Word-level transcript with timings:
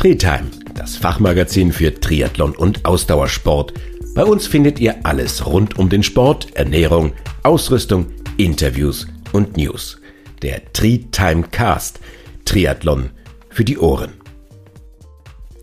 Drehtime, 0.00 0.50
das 0.74 0.96
Fachmagazin 0.96 1.72
für 1.72 2.00
Triathlon 2.00 2.56
und 2.56 2.86
Ausdauersport. 2.86 3.74
Bei 4.14 4.24
uns 4.24 4.46
findet 4.46 4.80
ihr 4.80 5.04
alles 5.04 5.44
rund 5.44 5.78
um 5.78 5.90
den 5.90 6.02
Sport, 6.02 6.56
Ernährung, 6.56 7.12
Ausrüstung, 7.42 8.06
Interviews 8.38 9.06
und 9.34 9.58
News. 9.58 10.00
Der 10.40 10.72
Tri-Time 10.72 11.42
Cast. 11.50 12.00
Triathlon 12.46 13.10
für 13.50 13.62
die 13.62 13.76
Ohren. 13.76 14.14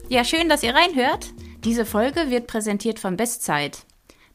Ja, 0.07 0.23
schön, 0.23 0.49
dass 0.49 0.61
ihr 0.61 0.75
reinhört. 0.75 1.31
Diese 1.63 1.83
Folge 1.83 2.29
wird 2.29 2.45
präsentiert 2.45 2.99
von 2.99 3.17
Bestzeit. 3.17 3.86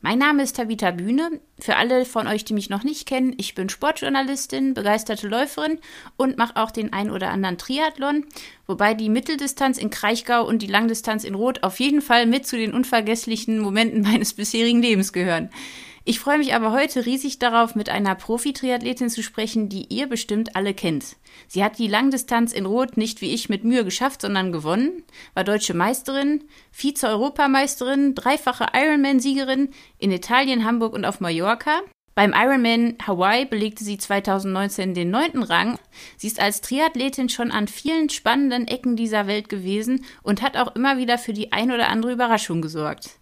Mein 0.04 0.18
Name 0.18 0.42
ist 0.42 0.56
Tabitha 0.56 0.90
Bühne. 0.90 1.40
Für 1.60 1.76
alle 1.76 2.04
von 2.04 2.26
euch, 2.26 2.44
die 2.44 2.54
mich 2.54 2.68
noch 2.68 2.82
nicht 2.82 3.06
kennen, 3.06 3.34
ich 3.38 3.54
bin 3.54 3.68
Sportjournalistin, 3.68 4.74
begeisterte 4.74 5.28
Läuferin 5.28 5.78
und 6.16 6.38
mache 6.38 6.56
auch 6.56 6.72
den 6.72 6.92
ein 6.92 7.08
oder 7.08 7.30
anderen 7.30 7.56
Triathlon, 7.56 8.26
wobei 8.66 8.94
die 8.94 9.08
Mitteldistanz 9.08 9.78
in 9.78 9.90
Kraichgau 9.90 10.44
und 10.44 10.60
die 10.60 10.66
Langdistanz 10.66 11.22
in 11.22 11.36
Rot 11.36 11.62
auf 11.62 11.78
jeden 11.78 12.02
Fall 12.02 12.26
mit 12.26 12.48
zu 12.48 12.56
den 12.56 12.74
unvergesslichen 12.74 13.60
Momenten 13.60 14.02
meines 14.12 14.34
bisherigen 14.34 14.82
Lebens 14.82 15.12
gehören. 15.12 15.50
Ich 16.04 16.18
freue 16.18 16.38
mich 16.38 16.52
aber 16.52 16.72
heute 16.72 17.06
riesig 17.06 17.38
darauf, 17.38 17.76
mit 17.76 17.88
einer 17.88 18.16
Profi-Triathletin 18.16 19.08
zu 19.08 19.22
sprechen, 19.22 19.68
die 19.68 19.86
ihr 19.88 20.08
bestimmt 20.08 20.56
alle 20.56 20.74
kennt. 20.74 21.16
Sie 21.46 21.62
hat 21.62 21.78
die 21.78 21.86
Langdistanz 21.86 22.52
in 22.52 22.66
Rot 22.66 22.96
nicht 22.96 23.20
wie 23.20 23.32
ich 23.32 23.48
mit 23.48 23.62
Mühe 23.62 23.84
geschafft, 23.84 24.22
sondern 24.22 24.50
gewonnen, 24.50 25.04
war 25.34 25.44
deutsche 25.44 25.74
Meisterin, 25.74 26.42
Vize-Europameisterin, 26.72 28.16
dreifache 28.16 28.66
Ironman-Siegerin 28.74 29.68
in 29.98 30.10
Italien, 30.10 30.64
Hamburg 30.64 30.92
und 30.92 31.04
auf 31.04 31.20
Mallorca. 31.20 31.82
Beim 32.16 32.34
Ironman 32.34 32.96
Hawaii 33.06 33.46
belegte 33.46 33.84
sie 33.84 33.96
2019 33.96 34.94
den 34.94 35.10
neunten 35.10 35.44
Rang. 35.44 35.78
Sie 36.16 36.26
ist 36.26 36.40
als 36.40 36.62
Triathletin 36.62 37.28
schon 37.28 37.52
an 37.52 37.68
vielen 37.68 38.10
spannenden 38.10 38.66
Ecken 38.66 38.96
dieser 38.96 39.28
Welt 39.28 39.48
gewesen 39.48 40.04
und 40.22 40.42
hat 40.42 40.56
auch 40.56 40.74
immer 40.74 40.98
wieder 40.98 41.16
für 41.16 41.32
die 41.32 41.52
ein 41.52 41.70
oder 41.70 41.88
andere 41.88 42.12
Überraschung 42.12 42.60
gesorgt. 42.60 43.21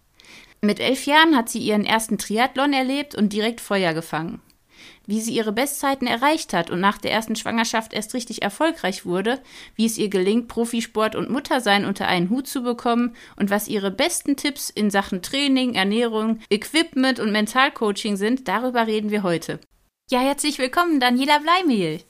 Mit 0.63 0.79
elf 0.79 1.07
Jahren 1.07 1.35
hat 1.35 1.49
sie 1.49 1.57
ihren 1.57 1.85
ersten 1.85 2.19
Triathlon 2.19 2.71
erlebt 2.71 3.15
und 3.15 3.33
direkt 3.33 3.61
Feuer 3.61 3.93
gefangen. 3.95 4.41
Wie 5.07 5.19
sie 5.19 5.33
ihre 5.33 5.51
Bestzeiten 5.51 6.07
erreicht 6.07 6.53
hat 6.53 6.69
und 6.69 6.79
nach 6.79 6.99
der 6.99 7.11
ersten 7.11 7.35
Schwangerschaft 7.35 7.93
erst 7.93 8.13
richtig 8.13 8.43
erfolgreich 8.43 9.03
wurde, 9.03 9.41
wie 9.75 9.87
es 9.87 9.97
ihr 9.97 10.09
gelingt, 10.09 10.47
Profisport 10.47 11.15
und 11.15 11.31
Muttersein 11.31 11.85
unter 11.85 12.07
einen 12.07 12.29
Hut 12.29 12.47
zu 12.47 12.61
bekommen 12.61 13.15
und 13.35 13.49
was 13.49 13.67
ihre 13.67 13.89
besten 13.89 14.35
Tipps 14.35 14.69
in 14.69 14.91
Sachen 14.91 15.23
Training, 15.23 15.73
Ernährung, 15.73 16.39
Equipment 16.51 17.19
und 17.19 17.31
Mentalcoaching 17.31 18.15
sind, 18.15 18.47
darüber 18.47 18.85
reden 18.85 19.09
wir 19.09 19.23
heute. 19.23 19.59
Ja, 20.11 20.19
herzlich 20.19 20.59
willkommen, 20.59 20.99
Daniela 20.99 21.39
Bleimehl. 21.39 22.01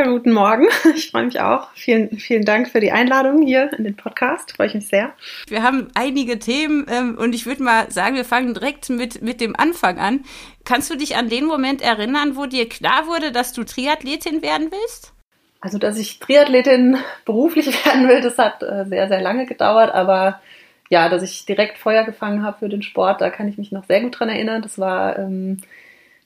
Ja, 0.00 0.06
guten 0.06 0.32
Morgen. 0.32 0.66
Ich 0.96 1.10
freue 1.10 1.26
mich 1.26 1.40
auch. 1.40 1.68
Vielen, 1.74 2.16
vielen 2.16 2.46
Dank 2.46 2.70
für 2.70 2.80
die 2.80 2.90
Einladung 2.90 3.42
hier 3.42 3.70
in 3.76 3.84
den 3.84 3.96
Podcast. 3.96 4.56
Freue 4.56 4.68
ich 4.68 4.74
mich 4.74 4.88
sehr. 4.88 5.12
Wir 5.46 5.62
haben 5.62 5.88
einige 5.94 6.38
Themen 6.38 6.86
ähm, 6.88 7.18
und 7.18 7.34
ich 7.34 7.44
würde 7.44 7.62
mal 7.62 7.90
sagen, 7.90 8.16
wir 8.16 8.24
fangen 8.24 8.54
direkt 8.54 8.88
mit, 8.88 9.20
mit 9.20 9.42
dem 9.42 9.54
Anfang 9.54 9.98
an. 9.98 10.24
Kannst 10.64 10.88
du 10.88 10.96
dich 10.96 11.16
an 11.16 11.28
den 11.28 11.44
Moment 11.44 11.82
erinnern, 11.82 12.34
wo 12.34 12.46
dir 12.46 12.66
klar 12.66 13.08
wurde, 13.08 13.30
dass 13.30 13.52
du 13.52 13.62
Triathletin 13.62 14.40
werden 14.40 14.70
willst? 14.70 15.12
Also, 15.60 15.76
dass 15.76 15.98
ich 15.98 16.18
Triathletin 16.18 16.96
beruflich 17.26 17.66
werden 17.84 18.08
will, 18.08 18.22
das 18.22 18.38
hat 18.38 18.62
äh, 18.62 18.86
sehr, 18.86 19.08
sehr 19.08 19.20
lange 19.20 19.44
gedauert, 19.44 19.92
aber 19.92 20.40
ja, 20.88 21.10
dass 21.10 21.22
ich 21.22 21.44
direkt 21.44 21.76
Feuer 21.76 22.04
gefangen 22.04 22.42
habe 22.42 22.60
für 22.60 22.70
den 22.70 22.80
Sport, 22.80 23.20
da 23.20 23.28
kann 23.28 23.48
ich 23.48 23.58
mich 23.58 23.70
noch 23.70 23.84
sehr 23.84 24.00
gut 24.00 24.18
dran 24.18 24.30
erinnern. 24.30 24.62
Das 24.62 24.78
war 24.78 25.18
ähm, 25.18 25.58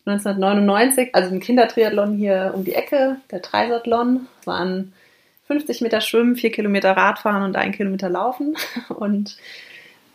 1999, 0.06 1.14
also 1.14 1.34
ein 1.34 1.40
Kindertriathlon 1.40 2.16
hier 2.16 2.52
um 2.54 2.64
die 2.64 2.74
Ecke, 2.74 3.16
der 3.30 3.40
Dreisathlon. 3.40 4.26
Es 4.40 4.46
waren 4.46 4.92
50 5.46 5.80
Meter 5.80 6.00
Schwimmen, 6.00 6.36
4 6.36 6.52
Kilometer 6.52 6.92
Radfahren 6.92 7.42
und 7.42 7.56
1 7.56 7.76
Kilometer 7.76 8.10
Laufen. 8.10 8.56
Und 8.88 9.36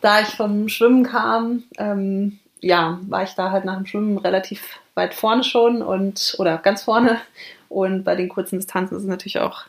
da 0.02 0.22
ich 0.22 0.28
vom 0.28 0.70
Schwimmen 0.70 1.04
kam, 1.04 1.64
ähm, 1.78 2.40
ja, 2.62 3.00
war 3.08 3.24
ich 3.24 3.36
da 3.36 3.52
halt 3.52 3.66
nach 3.66 3.76
dem 3.76 3.86
Schwimmen 3.86 4.18
relativ 4.18 4.80
weit 4.96 5.14
vorne 5.14 5.44
schon 5.44 5.82
und 5.82 6.36
oder 6.40 6.58
ganz 6.58 6.84
vorne. 6.84 7.20
Und 7.68 8.04
bei 8.04 8.16
den 8.16 8.30
kurzen 8.30 8.58
Distanzen 8.58 8.96
ist 8.96 9.04
es 9.04 9.10
natürlich 9.10 9.40
auch 9.40 9.64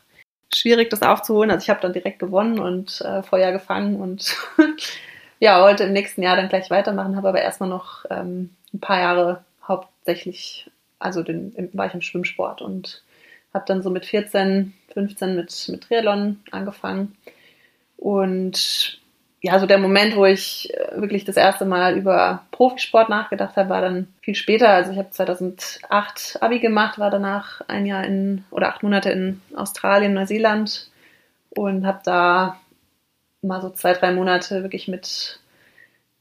schwierig, 0.54 0.90
das 0.90 1.02
aufzuholen. 1.02 1.50
Also 1.50 1.64
ich 1.64 1.70
habe 1.70 1.80
dann 1.80 1.92
direkt 1.92 2.18
gewonnen 2.18 2.58
und 2.58 3.00
äh, 3.02 3.22
Feuer 3.22 3.52
gefangen 3.52 3.96
und 3.96 4.36
ja, 5.40 5.62
wollte 5.62 5.84
im 5.84 5.92
nächsten 5.92 6.22
Jahr 6.22 6.36
dann 6.36 6.48
gleich 6.48 6.70
weitermachen, 6.70 7.16
habe 7.16 7.28
aber 7.28 7.42
erstmal 7.42 7.68
noch 7.68 8.04
ähm, 8.10 8.50
ein 8.72 8.80
paar 8.80 9.00
Jahre 9.00 9.44
hauptsächlich, 10.10 10.70
also 10.98 11.22
den, 11.22 11.70
war 11.72 11.86
ich 11.86 11.94
im 11.94 12.02
Schwimmsport 12.02 12.62
und 12.62 13.02
habe 13.54 13.64
dann 13.66 13.82
so 13.82 13.90
mit 13.90 14.06
14, 14.06 14.74
15 14.92 15.36
mit, 15.36 15.68
mit 15.68 15.82
Triathlon 15.82 16.40
angefangen. 16.50 17.16
Und 17.96 19.00
ja, 19.42 19.58
so 19.58 19.66
der 19.66 19.78
Moment, 19.78 20.16
wo 20.16 20.26
ich 20.26 20.72
äh, 20.74 21.00
wirklich 21.00 21.24
das 21.24 21.36
erste 21.36 21.64
Mal 21.64 21.96
über 21.96 22.44
Profisport 22.50 23.08
nachgedacht 23.08 23.56
habe, 23.56 23.70
war 23.70 23.80
dann 23.80 24.08
viel 24.20 24.34
später. 24.34 24.68
Also 24.68 24.92
ich 24.92 24.98
habe 24.98 25.10
2008 25.10 26.38
Abi 26.40 26.58
gemacht, 26.58 26.98
war 26.98 27.10
danach 27.10 27.62
ein 27.68 27.86
Jahr 27.86 28.04
in 28.04 28.44
oder 28.50 28.68
acht 28.68 28.82
Monate 28.82 29.10
in 29.10 29.40
Australien, 29.56 30.14
Neuseeland 30.14 30.90
und 31.50 31.86
habe 31.86 32.00
da 32.04 32.60
mal 33.42 33.62
so 33.62 33.70
zwei, 33.70 33.94
drei 33.94 34.12
Monate 34.12 34.62
wirklich 34.62 34.88
mit 34.88 35.40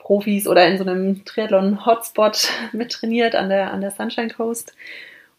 Profis 0.09 0.47
oder 0.47 0.65
in 0.67 0.79
so 0.79 0.83
einem 0.83 1.23
Triathlon-Hotspot 1.23 2.49
mit 2.71 2.91
trainiert 2.91 3.35
an 3.35 3.47
der, 3.47 3.71
an 3.71 3.79
der 3.79 3.91
Sunshine 3.91 4.29
Coast 4.29 4.75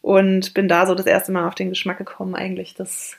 und 0.01 0.53
bin 0.53 0.69
da 0.69 0.85
so 0.85 0.95
das 0.95 1.05
erste 1.05 1.33
Mal 1.33 1.45
auf 1.45 1.55
den 1.55 1.67
Geschmack 1.67 1.97
gekommen, 1.97 2.35
eigentlich 2.35 2.73
das, 2.73 3.17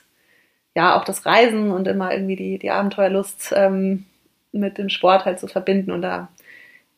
ja, 0.75 0.97
auch 0.97 1.05
das 1.05 1.27
Reisen 1.27 1.69
und 1.69 1.87
immer 1.87 2.11
irgendwie 2.11 2.35
die, 2.35 2.57
die 2.57 2.71
Abenteuerlust 2.71 3.53
ähm, 3.55 4.05
mit 4.51 4.79
dem 4.79 4.89
Sport 4.89 5.25
halt 5.25 5.39
zu 5.39 5.47
verbinden 5.47 5.91
und 5.91 6.01
da 6.01 6.29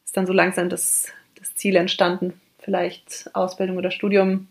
ist 0.05 0.15
dann 0.15 0.25
so 0.25 0.31
langsam 0.31 0.69
das, 0.69 1.11
das 1.37 1.53
Ziel 1.55 1.75
entstanden, 1.75 2.39
vielleicht 2.59 3.29
Ausbildung 3.33 3.75
oder 3.75 3.91
Studium 3.91 4.47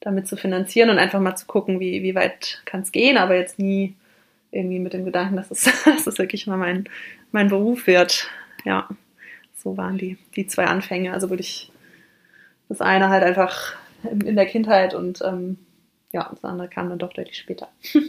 damit 0.00 0.26
zu 0.26 0.36
finanzieren 0.36 0.90
und 0.90 0.98
einfach 0.98 1.20
mal 1.20 1.36
zu 1.36 1.46
gucken, 1.46 1.78
wie, 1.78 2.02
wie 2.02 2.16
weit 2.16 2.62
kann 2.64 2.80
es 2.80 2.90
gehen, 2.90 3.16
aber 3.16 3.36
jetzt 3.36 3.60
nie 3.60 3.94
irgendwie 4.50 4.80
mit 4.80 4.92
dem 4.92 5.04
Gedanken, 5.04 5.36
dass 5.36 5.52
es, 5.52 5.70
dass 5.84 6.08
es 6.08 6.18
wirklich 6.18 6.48
mal 6.48 6.56
mein, 6.56 6.88
mein 7.30 7.46
Beruf 7.46 7.86
wird. 7.86 8.28
Ja 8.64 8.88
so 9.66 9.76
waren 9.76 9.98
die, 9.98 10.16
die 10.36 10.46
zwei 10.46 10.66
Anfänge. 10.66 11.12
Also 11.12 11.28
würde 11.28 11.42
ich 11.42 11.72
das 12.68 12.80
eine 12.80 13.08
halt 13.08 13.24
einfach 13.24 13.74
in, 14.08 14.20
in 14.20 14.36
der 14.36 14.46
Kindheit 14.46 14.94
und 14.94 15.20
ähm, 15.22 15.58
ja, 16.12 16.28
das 16.30 16.44
andere 16.44 16.68
kam 16.68 16.88
dann 16.88 17.00
doch 17.00 17.12
deutlich 17.12 17.36
später. 17.36 17.68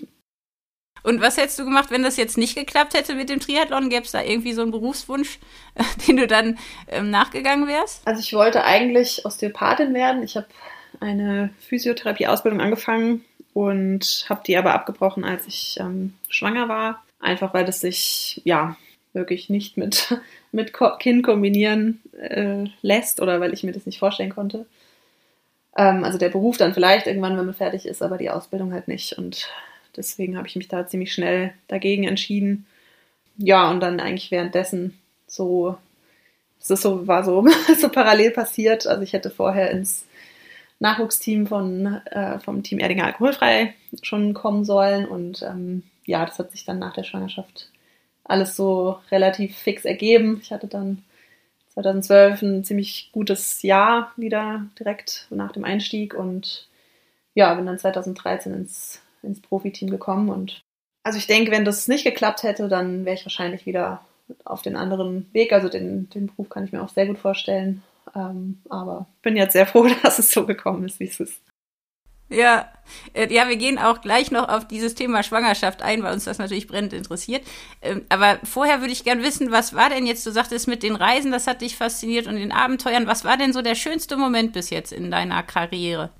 Und 1.04 1.22
was 1.22 1.38
hättest 1.38 1.58
du 1.60 1.64
gemacht, 1.64 1.90
wenn 1.90 2.04
das 2.04 2.18
jetzt 2.18 2.38
nicht 2.38 2.56
geklappt 2.56 2.94
hätte 2.94 3.16
mit 3.16 3.30
dem 3.30 3.40
Triathlon? 3.40 3.90
Gäbe 3.90 4.04
es 4.04 4.12
da 4.12 4.22
irgendwie 4.22 4.52
so 4.52 4.62
einen 4.62 4.72
Berufswunsch, 4.72 5.40
den 6.08 6.18
du 6.18 6.28
dann 6.28 6.58
ähm, 6.90 7.12
nachgegangen 7.12 7.68
wärst? 7.68 8.06
Also 8.06 8.20
ich 8.20 8.34
wollte 8.34 8.66
eigentlich 8.66 9.24
Osteopathin 9.24 9.94
werden. 9.94 10.24
Ich 10.24 10.36
habe 10.36 10.48
eine 11.00 11.52
Physiotherapie-Ausbildung 11.60 12.60
angefangen 12.60 13.24
und 13.54 14.26
habe 14.28 14.42
die 14.46 14.58
aber 14.58 14.74
abgebrochen, 14.74 15.24
als 15.24 15.48
ich 15.48 15.78
ähm, 15.80 16.14
schwanger 16.28 16.68
war. 16.68 17.06
Einfach 17.22 17.54
weil 17.54 17.64
das 17.64 17.80
sich 17.80 18.42
ja 18.44 18.76
wirklich 19.18 19.50
nicht 19.50 19.76
mit 19.78 20.18
mit 20.52 20.74
Kind 21.00 21.24
kombinieren 21.24 22.02
äh, 22.18 22.66
lässt 22.82 23.22
oder 23.22 23.42
weil 23.42 23.54
ich 23.54 23.64
mir 23.64 23.74
das 23.74 23.86
nicht 23.86 24.00
vorstellen 24.00 24.34
konnte. 24.34 24.66
Ähm, 25.78 26.04
also 26.04 26.18
der 26.18 26.30
Beruf 26.30 26.58
dann 26.58 26.74
vielleicht 26.74 27.08
irgendwann, 27.08 27.38
wenn 27.38 27.46
man 27.46 27.56
fertig 27.56 27.86
ist, 27.86 28.02
aber 28.02 28.18
die 28.18 28.30
Ausbildung 28.30 28.74
halt 28.74 28.88
nicht. 28.88 29.18
Und 29.18 29.50
deswegen 29.96 30.38
habe 30.38 30.48
ich 30.48 30.56
mich 30.56 30.68
da 30.68 30.88
ziemlich 30.88 31.14
schnell 31.14 31.54
dagegen 31.68 32.06
entschieden. 32.06 32.66
Ja, 33.38 33.70
und 33.70 33.80
dann 33.80 34.00
eigentlich 34.00 34.32
währenddessen 34.32 34.98
so, 35.28 35.78
ist 36.60 36.70
so, 36.82 37.08
war 37.08 37.24
so, 37.24 37.46
so 37.80 37.90
parallel 37.90 38.32
passiert. 38.32 38.88
Also 38.88 39.04
ich 39.04 39.14
hätte 39.14 39.30
vorher 39.30 39.72
ins 39.72 40.06
Nachwuchsteam 40.80 41.48
von, 41.48 42.02
äh, 42.06 42.40
vom 42.40 42.64
Team 42.64 42.80
Erdinger 42.80 43.06
Alkoholfrei 43.06 43.76
schon 44.02 44.34
kommen 44.34 44.66
sollen. 44.66 45.06
Und 45.06 45.44
ähm, 45.44 45.84
ja, 46.06 46.26
das 46.26 46.40
hat 46.40 46.52
sich 46.52 46.66
dann 46.66 46.80
nach 46.80 46.94
der 46.94 47.04
Schwangerschaft 47.04 47.70
alles 48.28 48.56
so 48.56 49.00
relativ 49.12 49.58
fix 49.58 49.86
ergeben. 49.86 50.40
Ich 50.42 50.52
hatte 50.52 50.68
dann 50.68 51.04
2012 51.70 52.42
ein 52.42 52.64
ziemlich 52.64 53.10
gutes 53.12 53.62
Jahr 53.62 54.12
wieder 54.18 54.66
direkt 54.80 55.28
nach 55.30 55.52
dem 55.52 55.64
Einstieg 55.64 56.14
und 56.14 56.68
ja, 57.34 57.54
bin 57.54 57.66
dann 57.66 57.80
2013 57.80 58.54
ins, 58.54 59.02
ins 59.22 59.42
Profiteam 59.42 59.90
gekommen 59.90 60.30
und 60.30 60.62
also 61.08 61.20
ich 61.20 61.28
denke, 61.28 61.52
wenn 61.52 61.64
das 61.64 61.88
nicht 61.88 62.04
geklappt 62.04 62.44
hätte, 62.44 62.68
dann 62.68 63.06
wäre 63.06 63.16
ich 63.16 63.24
wahrscheinlich 63.24 63.66
wieder 63.66 64.02
auf 64.44 64.62
den 64.62 64.76
anderen 64.76 65.26
Weg. 65.32 65.54
Also 65.54 65.70
den, 65.70 66.10
den 66.10 66.28
Beruf 66.28 66.50
kann 66.50 66.66
ich 66.66 66.74
mir 66.74 66.84
auch 66.84 66.90
sehr 66.90 67.06
gut 67.06 67.18
vorstellen. 67.18 67.82
Ähm, 68.14 68.60
aber 68.68 69.08
bin 69.22 69.38
jetzt 69.38 69.54
sehr 69.54 69.66
froh, 69.66 69.88
dass 70.04 70.20
es 70.20 70.32
so 70.32 70.46
gekommen 70.46 70.84
ist, 70.84 71.00
wie 71.00 71.06
es 71.06 71.22
ist. 71.22 71.42
Ja, 72.30 72.68
äh, 73.14 73.34
ja, 73.34 73.48
wir 73.48 73.56
gehen 73.56 73.78
auch 73.78 74.02
gleich 74.02 74.32
noch 74.32 74.50
auf 74.50 74.68
dieses 74.68 74.96
Thema 74.96 75.24
Schwangerschaft 75.24 75.82
ein, 75.82 76.04
weil 76.04 76.14
uns 76.14 76.26
das 76.26 76.40
natürlich 76.40 76.68
brennend 76.68 76.94
interessiert. 76.94 77.44
Ähm, 77.82 78.06
aber 78.10 78.40
vorher 78.44 78.82
würde 78.82 78.94
ich 78.94 79.04
gern 79.04 79.24
wissen, 79.24 79.52
was 79.52 79.74
war 79.74 79.90
denn 79.90 80.06
jetzt, 80.06 80.26
du 80.26 80.32
sagtest 80.32 80.68
mit 80.68 80.84
den 80.84 80.96
Reisen, 80.96 81.32
das 81.32 81.48
hat 81.48 81.62
dich 81.62 81.76
fasziniert 81.76 82.28
und 82.28 82.36
den 82.36 82.52
Abenteuern, 82.52 83.08
was 83.08 83.24
war 83.24 83.38
denn 83.38 83.54
so 83.54 83.62
der 83.62 83.76
schönste 83.76 84.18
Moment 84.18 84.54
bis 84.54 84.70
jetzt 84.70 84.92
in 84.92 85.12
deiner 85.12 85.44
Karriere? 85.44 86.12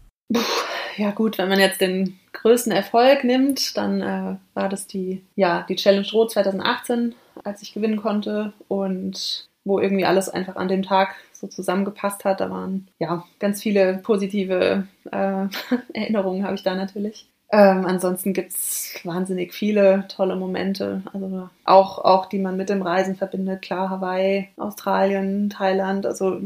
Ja 0.98 1.12
gut, 1.12 1.38
wenn 1.38 1.50
man 1.50 1.60
jetzt 1.60 1.80
den 1.80 2.20
größten 2.34 2.72
Erfolg 2.72 3.24
nimmt, 3.24 3.78
dann 3.78 4.02
äh, 4.02 4.36
war 4.56 4.68
das 4.68 4.88
die, 4.88 5.24
ja, 5.36 5.66
die 5.70 5.76
Challenge 5.76 6.08
Rot 6.12 6.32
2018, 6.32 7.14
als 7.44 7.62
ich 7.62 7.74
gewinnen 7.74 7.98
konnte 7.98 8.54
und 8.68 9.48
wo 9.68 9.80
irgendwie 9.80 10.06
alles 10.06 10.30
einfach 10.30 10.56
an 10.56 10.68
dem 10.68 10.84
Tag 10.84 11.16
so 11.34 11.48
zusammengepasst 11.48 12.26
hat. 12.26 12.40
Da 12.40 12.50
waren 12.50 12.88
ja 13.00 13.26
ganz 13.40 13.62
viele 13.62 14.00
positive 14.00 14.88
äh, 15.12 15.46
Erinnerungen 15.94 16.44
habe 16.44 16.56
ich 16.56 16.64
da 16.64 16.76
natürlich. 16.76 17.30
Ähm, 17.50 17.86
ansonsten 17.86 18.34
gibt 18.34 18.52
es 18.52 19.00
wahnsinnig 19.06 19.54
viele 19.54 20.06
tolle 20.10 20.36
Momente, 20.36 21.02
also 21.14 21.50
auch, 21.64 22.00
auch 22.00 22.26
die 22.26 22.40
man 22.40 22.58
mit 22.58 22.68
dem 22.68 22.82
Reisen 22.82 23.16
verbindet. 23.16 23.62
Klar, 23.62 23.90
Hawaii, 23.90 24.50
Australien, 24.58 25.50
Thailand, 25.50 26.06
also 26.06 26.42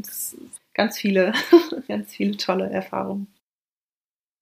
ganz 0.76 1.00
viele, 1.00 1.34
ganz 1.88 2.14
viele 2.14 2.38
tolle 2.38 2.70
Erfahrungen. 2.70 3.28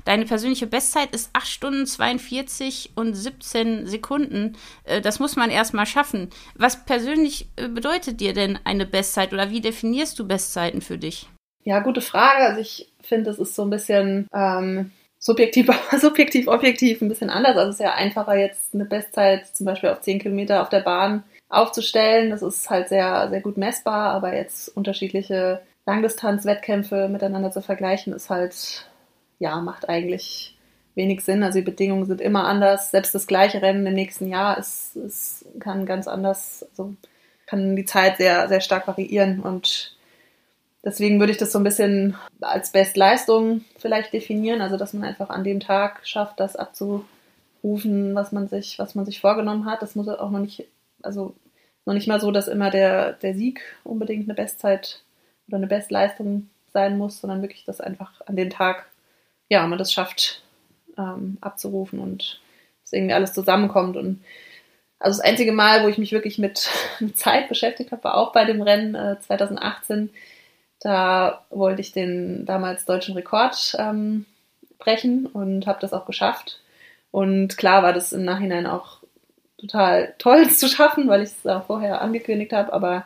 Deine 0.06 0.26
persönliche 0.26 0.68
Bestzeit 0.68 1.14
ist 1.14 1.30
8 1.34 1.48
Stunden 1.48 1.86
42 1.86 2.92
und 2.96 3.14
17 3.14 3.86
Sekunden. 3.86 4.58
Äh, 4.84 5.02
das 5.02 5.20
muss 5.20 5.36
man 5.36 5.50
erstmal 5.50 5.86
schaffen. 5.86 6.30
Was 6.56 6.86
persönlich 6.86 7.50
äh, 7.56 7.68
bedeutet 7.68 8.20
dir 8.20 8.34
denn 8.34 8.58
eine 8.64 8.86
Bestzeit 8.86 9.34
oder 9.34 9.50
wie 9.50 9.62
definierst 9.62 10.18
du 10.18 10.28
Bestzeiten 10.28 10.82
für 10.82 10.98
dich? 10.98 11.28
Ja, 11.64 11.80
gute 11.80 12.02
Frage. 12.02 12.44
Also 12.46 12.62
ich 12.62 12.92
finde, 13.02 13.30
es 13.30 13.40
ist 13.40 13.56
so 13.56 13.64
ein 13.64 13.70
bisschen 13.70 14.28
ähm, 14.34 14.92
subjektiv, 15.20 15.70
subjektiv, 16.00 16.48
objektiv 16.48 17.02
ein 17.02 17.10
bisschen 17.10 17.30
anders. 17.30 17.58
Also 17.58 17.70
es 17.70 17.76
ist 17.76 17.86
ja 17.86 17.94
einfacher, 17.94 18.36
jetzt 18.36 18.74
eine 18.74 18.86
Bestzeit 18.86 19.48
zum 19.48 19.66
Beispiel 19.66 19.90
auf 19.90 20.02
10 20.02 20.20
Kilometer 20.20 20.62
auf 20.62 20.70
der 20.70 20.82
Bahn 20.82 21.24
aufzustellen. 21.50 22.30
Das 22.30 22.42
ist 22.42 22.70
halt 22.70 22.90
sehr, 22.90 23.30
sehr 23.30 23.42
gut 23.42 23.58
messbar, 23.58 24.14
aber 24.14 24.36
jetzt 24.36 24.70
unterschiedliche 24.76 25.62
Langdistanz-Wettkämpfe 25.86 27.10
miteinander 27.10 27.52
zu 27.52 27.62
vergleichen, 27.62 28.14
ist 28.14 28.30
halt 28.30 28.89
ja, 29.40 29.60
macht 29.62 29.90
eigentlich 29.90 30.56
wenig 30.96 31.24
Sinn. 31.24 31.44
Also 31.44 31.60
die 31.60 31.66
Bedingungen 31.66 32.06
sind 32.06 32.22
immer 32.22 32.46
anders. 32.46 32.92
Selbst 32.92 33.16
das 33.16 33.26
gleiche 33.26 33.62
Rennen 33.62 33.88
im 33.88 33.94
nächsten 33.94 34.28
Jahr 34.28 34.58
ist, 34.58 34.96
ist, 34.96 35.46
kann 35.60 35.86
ganz 35.86 36.08
anders, 36.08 36.66
also 36.72 36.94
kann 37.46 37.76
die 37.76 37.86
Zeit 37.86 38.18
sehr, 38.18 38.48
sehr 38.50 38.62
stark 38.62 38.88
variieren. 38.88 39.40
Und 39.40 39.98
deswegen 40.84 41.20
würde 41.20 41.32
ich 41.32 41.38
das 41.38 41.52
so 41.52 41.60
ein 41.60 41.64
bisschen 41.64 42.16
als 42.42 42.72
Bestleistung 42.72 43.64
vielleicht 43.78 44.14
definieren. 44.14 44.62
Also 44.62 44.78
dass 44.78 44.94
man 44.94 45.04
einfach 45.04 45.30
an 45.30 45.44
dem 45.44 45.62
Tag 45.62 46.06
schafft, 46.06 46.40
das 46.40 46.58
abzurufen, 46.58 48.14
was 48.14 48.32
man 48.32 48.50
sich, 48.50 48.78
was 48.78 48.94
man 48.94 49.06
sich 49.06 49.22
vorgenommen 49.22 49.66
hat. 49.66 49.82
Das 49.82 49.96
muss 49.96 50.10
auch 50.10 50.32
noch 50.32 50.40
nicht, 50.40 50.66
also 51.02 51.34
noch 51.86 51.94
nicht 51.94 52.08
mal 52.08 52.20
so, 52.20 52.32
dass 52.32 52.50
immer 52.50 52.70
der, 52.70 53.14
der 53.14 53.34
Sieg 53.34 53.62
unbedingt 53.86 54.28
eine 54.28 54.36
Bestzeit 54.36 55.02
oder 55.48 55.58
eine 55.58 55.68
Bestleistung 55.68 56.50
sein 56.72 56.98
muss, 56.98 57.22
sondern 57.22 57.42
wirklich, 57.42 57.64
dass 57.66 57.82
einfach 57.82 58.22
an 58.28 58.36
dem 58.36 58.50
Tag 58.50 58.89
ja, 59.50 59.66
man 59.68 59.80
das 59.80 59.92
schafft 59.92 60.42
ähm, 60.98 61.38
abzurufen 61.42 62.00
und 62.00 62.40
dass 62.84 62.94
irgendwie 62.94 63.14
alles 63.14 63.34
zusammenkommt. 63.34 63.98
Und 63.98 64.22
also 65.00 65.18
das 65.18 65.26
einzige 65.26 65.52
Mal, 65.52 65.84
wo 65.84 65.88
ich 65.88 65.98
mich 65.98 66.12
wirklich 66.12 66.38
mit, 66.38 66.70
Zeit 67.16 67.50
beschäftigt 67.50 67.92
habe, 67.92 68.04
war 68.04 68.16
auch 68.16 68.32
bei 68.32 68.46
dem 68.46 68.62
Rennen 68.62 68.96
äh, 68.96 69.20
2018. 69.20 70.10
Da 70.80 71.46
wollte 71.50 71.82
ich 71.82 71.92
den 71.92 72.46
damals 72.46 72.86
deutschen 72.86 73.16
Rekord 73.16 73.76
ähm, 73.78 74.26
brechen 74.78 75.26
und 75.26 75.68
habe 75.68 75.82
das 75.82 75.94
auch 75.94 76.06
geschafft. 76.06 76.62
Und 77.12 77.58
klar 77.58 77.84
war 77.84 77.92
das 77.92 78.14
im 78.14 78.24
Nachhinein 78.24 78.66
auch 78.66 79.00
total 79.58 80.14
toll 80.20 80.50
zu 80.50 80.68
schaffen, 80.68 81.08
weil 81.08 81.24
ich 81.24 81.30
es 81.30 81.46
auch 81.46 81.66
vorher 81.66 82.02
angekündigt 82.02 82.54
habe, 82.54 82.72
aber 82.72 83.06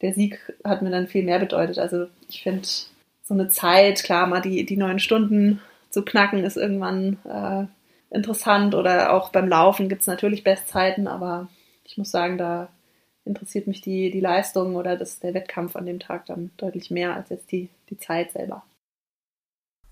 der 0.00 0.14
Sieg 0.14 0.40
hat 0.64 0.82
mir 0.82 0.90
dann 0.90 1.06
viel 1.06 1.22
mehr 1.22 1.38
bedeutet. 1.38 1.78
Also 1.78 2.06
ich 2.28 2.42
finde 2.42 2.66
so 3.22 3.34
eine 3.34 3.48
Zeit, 3.48 4.02
klar, 4.02 4.26
mal 4.26 4.40
die, 4.40 4.66
die 4.66 4.76
neun 4.76 4.98
Stunden 4.98 5.60
zu 5.92 6.02
knacken 6.04 6.42
ist 6.42 6.56
irgendwann 6.56 7.18
äh, 7.24 8.14
interessant. 8.14 8.74
Oder 8.74 9.12
auch 9.12 9.28
beim 9.28 9.48
Laufen 9.48 9.88
gibt 9.88 10.00
es 10.00 10.06
natürlich 10.08 10.42
Bestzeiten, 10.42 11.06
aber 11.06 11.48
ich 11.84 11.96
muss 11.98 12.10
sagen, 12.10 12.38
da 12.38 12.68
interessiert 13.24 13.68
mich 13.68 13.82
die, 13.82 14.10
die 14.10 14.20
Leistung 14.20 14.74
oder 14.74 14.96
das, 14.96 15.20
der 15.20 15.34
Wettkampf 15.34 15.76
an 15.76 15.86
dem 15.86 16.00
Tag 16.00 16.26
dann 16.26 16.50
deutlich 16.56 16.90
mehr 16.90 17.14
als 17.14 17.28
jetzt 17.28 17.52
die, 17.52 17.68
die 17.88 17.98
Zeit 17.98 18.32
selber. 18.32 18.64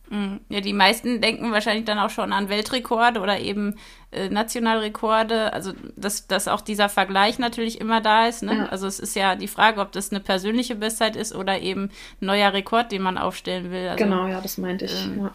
Mm, 0.09 0.39
ja, 0.49 0.61
die 0.61 0.73
meisten 0.73 1.21
denken 1.21 1.53
wahrscheinlich 1.53 1.85
dann 1.85 2.01
auch 2.01 2.11
schon 2.11 2.33
an 2.33 2.49
Weltrekorde 2.49 3.21
oder 3.21 3.39
eben 3.39 3.77
äh, 4.11 4.29
Nationalrekorde. 4.29 5.53
Also, 5.53 5.73
dass, 5.95 6.27
dass 6.27 6.49
auch 6.49 6.63
dieser 6.63 6.89
Vergleich 6.89 7.39
natürlich 7.39 7.81
immer 7.81 8.01
da 8.01 8.27
ist. 8.27 8.43
Ne? 8.43 8.57
Ja. 8.57 8.67
Also, 8.67 8.89
es 8.89 8.99
ist 8.99 9.15
ja 9.15 9.37
die 9.37 9.47
Frage, 9.47 9.81
ob 9.81 9.93
das 9.93 10.11
eine 10.11 10.19
persönliche 10.19 10.75
Bestzeit 10.75 11.15
ist 11.15 11.33
oder 11.33 11.61
eben 11.61 11.91
ein 12.21 12.27
neuer 12.27 12.53
Rekord, 12.53 12.91
den 12.91 13.03
man 13.03 13.19
aufstellen 13.19 13.71
will. 13.71 13.87
Also, 13.87 14.03
genau, 14.03 14.27
ja, 14.27 14.41
das 14.41 14.59
meinte 14.59 14.87
ich. 14.87 15.05
Ähm, 15.07 15.21
ja. 15.21 15.33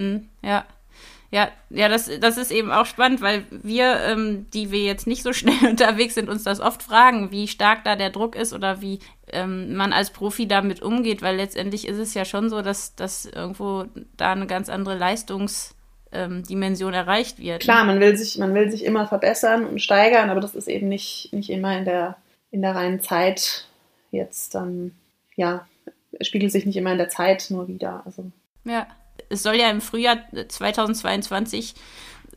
Mhm, 0.00 0.28
ja. 0.42 0.64
Ja, 1.32 1.48
ja, 1.68 1.88
das, 1.88 2.10
das 2.20 2.38
ist 2.38 2.50
eben 2.50 2.72
auch 2.72 2.86
spannend, 2.86 3.20
weil 3.20 3.44
wir, 3.50 4.00
ähm, 4.00 4.46
die 4.52 4.72
wir 4.72 4.80
jetzt 4.80 5.06
nicht 5.06 5.22
so 5.22 5.32
schnell 5.34 5.70
unterwegs 5.70 6.14
sind, 6.14 6.28
uns 6.28 6.42
das 6.42 6.58
oft 6.58 6.82
fragen, 6.82 7.30
wie 7.30 7.46
stark 7.46 7.84
da 7.84 7.94
der 7.94 8.10
Druck 8.10 8.34
ist 8.34 8.52
oder 8.52 8.80
wie 8.80 8.98
ähm, 9.28 9.76
man 9.76 9.92
als 9.92 10.10
Profi 10.10 10.48
damit 10.48 10.82
umgeht, 10.82 11.22
weil 11.22 11.36
letztendlich 11.36 11.86
ist 11.86 11.98
es 11.98 12.14
ja 12.14 12.24
schon 12.24 12.50
so, 12.50 12.62
dass, 12.62 12.96
dass 12.96 13.26
irgendwo 13.26 13.84
da 14.16 14.32
eine 14.32 14.48
ganz 14.48 14.68
andere 14.68 14.98
Leistungsdimension 14.98 16.92
ähm, 16.92 16.98
erreicht 16.98 17.38
wird. 17.38 17.62
Klar, 17.62 17.84
man 17.84 18.00
will 18.00 18.16
sich, 18.16 18.36
man 18.38 18.52
will 18.52 18.68
sich 18.68 18.84
immer 18.84 19.06
verbessern 19.06 19.66
und 19.66 19.80
steigern, 19.80 20.30
aber 20.30 20.40
das 20.40 20.56
ist 20.56 20.66
eben 20.66 20.88
nicht, 20.88 21.28
nicht 21.32 21.50
immer 21.50 21.78
in 21.78 21.84
der, 21.84 22.16
in 22.50 22.60
der 22.60 22.74
reinen 22.74 23.02
Zeit 23.02 23.68
jetzt, 24.10 24.56
ähm, 24.56 24.96
ja, 25.36 25.68
spiegelt 26.20 26.50
sich 26.50 26.66
nicht 26.66 26.76
immer 26.76 26.90
in 26.90 26.98
der 26.98 27.08
Zeit 27.08 27.46
nur 27.50 27.68
wieder. 27.68 28.02
Also. 28.04 28.32
Ja 28.64 28.88
es 29.28 29.42
soll 29.42 29.56
ja 29.56 29.70
im 29.70 29.80
Frühjahr 29.80 30.18
2022 30.48 31.74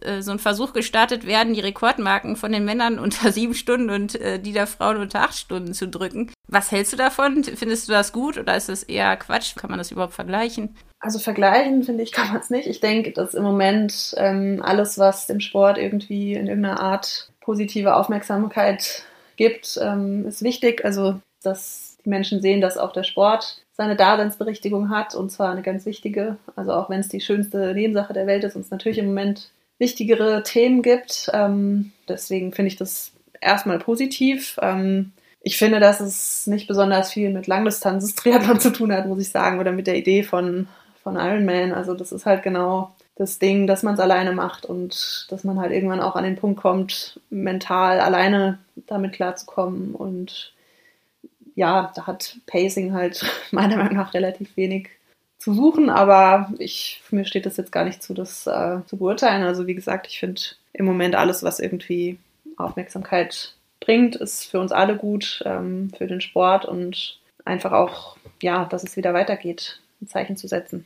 äh, 0.02 0.22
so 0.22 0.32
ein 0.32 0.40
Versuch 0.40 0.74
gestartet 0.74 1.26
werden, 1.26 1.54
die 1.54 1.62
Rekordmarken 1.62 2.36
von 2.36 2.52
den 2.52 2.66
Männern 2.66 3.00
unter 3.00 3.32
sieben 3.32 3.54
Stunden 3.54 3.90
und 3.90 4.20
äh, 4.20 4.40
die 4.40 4.54
der 4.54 4.68
Frauen 4.68 4.98
unter 4.98 5.22
acht 5.22 5.38
Stunden 5.38 5.74
zu 5.74 5.88
drücken. 5.88 6.32
Was 6.48 6.72
hältst 6.72 6.94
du 6.94 6.98
davon? 6.98 7.44
Findest 7.44 7.88
du 7.88 7.94
das 7.94 8.12
gut 8.14 8.38
oder 8.38 8.56
ist 8.56 8.70
das 8.70 8.84
eher 8.84 9.16
Quatsch? 9.18 9.56
Kann 9.56 9.70
man 9.70 9.80
das 9.80 9.92
überhaupt 9.92 10.14
vergleichen? 10.14 10.76
Also 11.00 11.20
vergleichen, 11.20 11.84
finde 11.84 12.04
ich, 12.04 12.12
kann 12.12 12.30
man 12.30 12.38
es 12.38 12.50
nicht. 12.50 12.68
Ich 12.68 12.80
denke, 12.80 13.12
dass 13.12 13.34
im 13.34 13.44
Moment 13.44 14.14
ähm, 14.18 14.62
alles, 14.64 14.98
was 14.98 15.28
dem 15.28 15.40
Sport 15.40 15.78
irgendwie 15.78 16.34
in 16.34 16.48
irgendeiner 16.48 16.80
Art 16.80 17.30
positive 17.42 17.96
Aufmerksamkeit 17.96 19.04
gibt, 19.36 19.78
ähm, 19.82 20.26
ist 20.26 20.44
wichtig. 20.44 20.86
Also, 20.86 21.20
dass 21.42 21.98
die 22.06 22.10
Menschen 22.10 22.42
sehen, 22.42 22.62
dass 22.62 22.78
auch 22.78 22.94
der 22.94 23.04
Sport 23.04 23.63
seine 23.76 23.96
Daseinsberechtigung 23.96 24.90
hat 24.90 25.16
und 25.16 25.32
zwar 25.32 25.52
eine 25.52 25.64
ganz 25.64 25.86
wichtige. 25.86 26.38
Also 26.56 26.74
auch 26.74 26.90
wenn 26.90 27.00
es 27.00 27.10
die 27.10 27.22
schönste 27.22 27.74
Nebensache 27.74 28.14
der 28.14 28.28
Welt 28.28 28.44
ist 28.44 28.56
und 28.56 28.62
es 28.62 28.72
natürlich 28.72 29.00
im 29.00 29.08
Moment 29.08 29.52
wichtigere 29.80 30.44
Themen 30.44 30.82
gibt. 30.82 31.30
Ähm, 31.34 31.92
deswegen 32.08 32.54
finde 32.54 32.68
ich 32.68 32.76
das 32.76 33.12
erstmal 33.42 33.80
positiv. 33.80 34.58
Ähm, 34.62 35.12
ich 35.42 35.58
finde, 35.58 35.80
dass 35.80 36.00
es 36.00 36.48
nicht 36.48 36.68
besonders 36.68 37.12
viel 37.12 37.32
mit 37.32 37.48
Langdistanz-Triathlon 37.48 38.60
zu 38.60 38.72
tun 38.72 38.94
hat, 38.94 39.08
muss 39.08 39.20
ich 39.20 39.30
sagen, 39.30 39.60
oder 39.60 39.72
mit 39.72 39.88
der 39.88 39.98
Idee 39.98 40.24
von, 40.24 40.68
von 41.02 41.16
Ironman. 41.16 41.74
Also 41.74 41.96
das 41.96 42.12
ist 42.12 42.26
halt 42.26 42.44
genau 42.44 42.92
das 43.16 43.40
Ding, 43.40 43.68
dass 43.68 43.84
man 43.84 43.96
es 43.96 44.00
alleine 44.00 44.32
macht 44.32 44.66
und 44.66 45.28
dass 45.30 45.44
man 45.44 45.60
halt 45.60 45.72
irgendwann 45.72 46.00
auch 46.00 46.16
an 46.16 46.24
den 46.24 46.38
Punkt 46.38 46.62
kommt, 46.62 47.20
mental 47.30 48.00
alleine 48.00 48.60
damit 48.88 49.14
klarzukommen 49.14 49.94
und 49.94 50.54
ja, 51.56 51.92
da 51.96 52.08
hat 52.08 52.38
Pacing 52.46 52.94
halt 52.94 53.24
meiner 53.52 53.78
Meinung 53.78 53.96
nach 53.96 54.14
relativ 54.14 54.56
wenig 54.58 54.90
zu 55.38 55.54
suchen, 55.54 55.90
aber 55.90 56.54
ich, 56.58 57.02
mir 57.12 57.26
steht 57.26 57.46
das 57.46 57.58
jetzt 57.58 57.72
gar 57.72 57.84
nicht 57.84 58.02
zu, 58.02 58.14
das 58.14 58.48
äh, 58.48 58.80
zu 58.86 58.98
beurteilen. 58.98 59.44
Also 59.44 59.68
wie 59.68 59.76
gesagt, 59.76 60.08
ich 60.08 60.20
finde 60.20 60.42
im 60.72 60.86
Moment 60.86 61.16
alles, 61.16 61.44
was 61.44 61.60
irgendwie 61.60 62.18
Aufmerksamkeit 62.56 63.54
bringt, 63.82 64.16
ist 64.16 64.46
für 64.46 64.60
uns 64.60 64.72
alle 64.72 64.96
gut, 64.96 65.44
ähm, 65.46 65.92
für 65.98 66.08
den 66.08 66.22
Sport 66.22 66.66
und 66.66 67.20
einfach 67.44 67.74
auch, 67.74 68.16
ja, 68.42 68.66
dass 68.66 68.84
es 68.84 68.96
wieder 68.96 69.14
weitergeht, 69.14 69.82
ein 70.02 70.08
Zeichen 70.08 70.38
zu 70.38 70.48
setzen. 70.48 70.86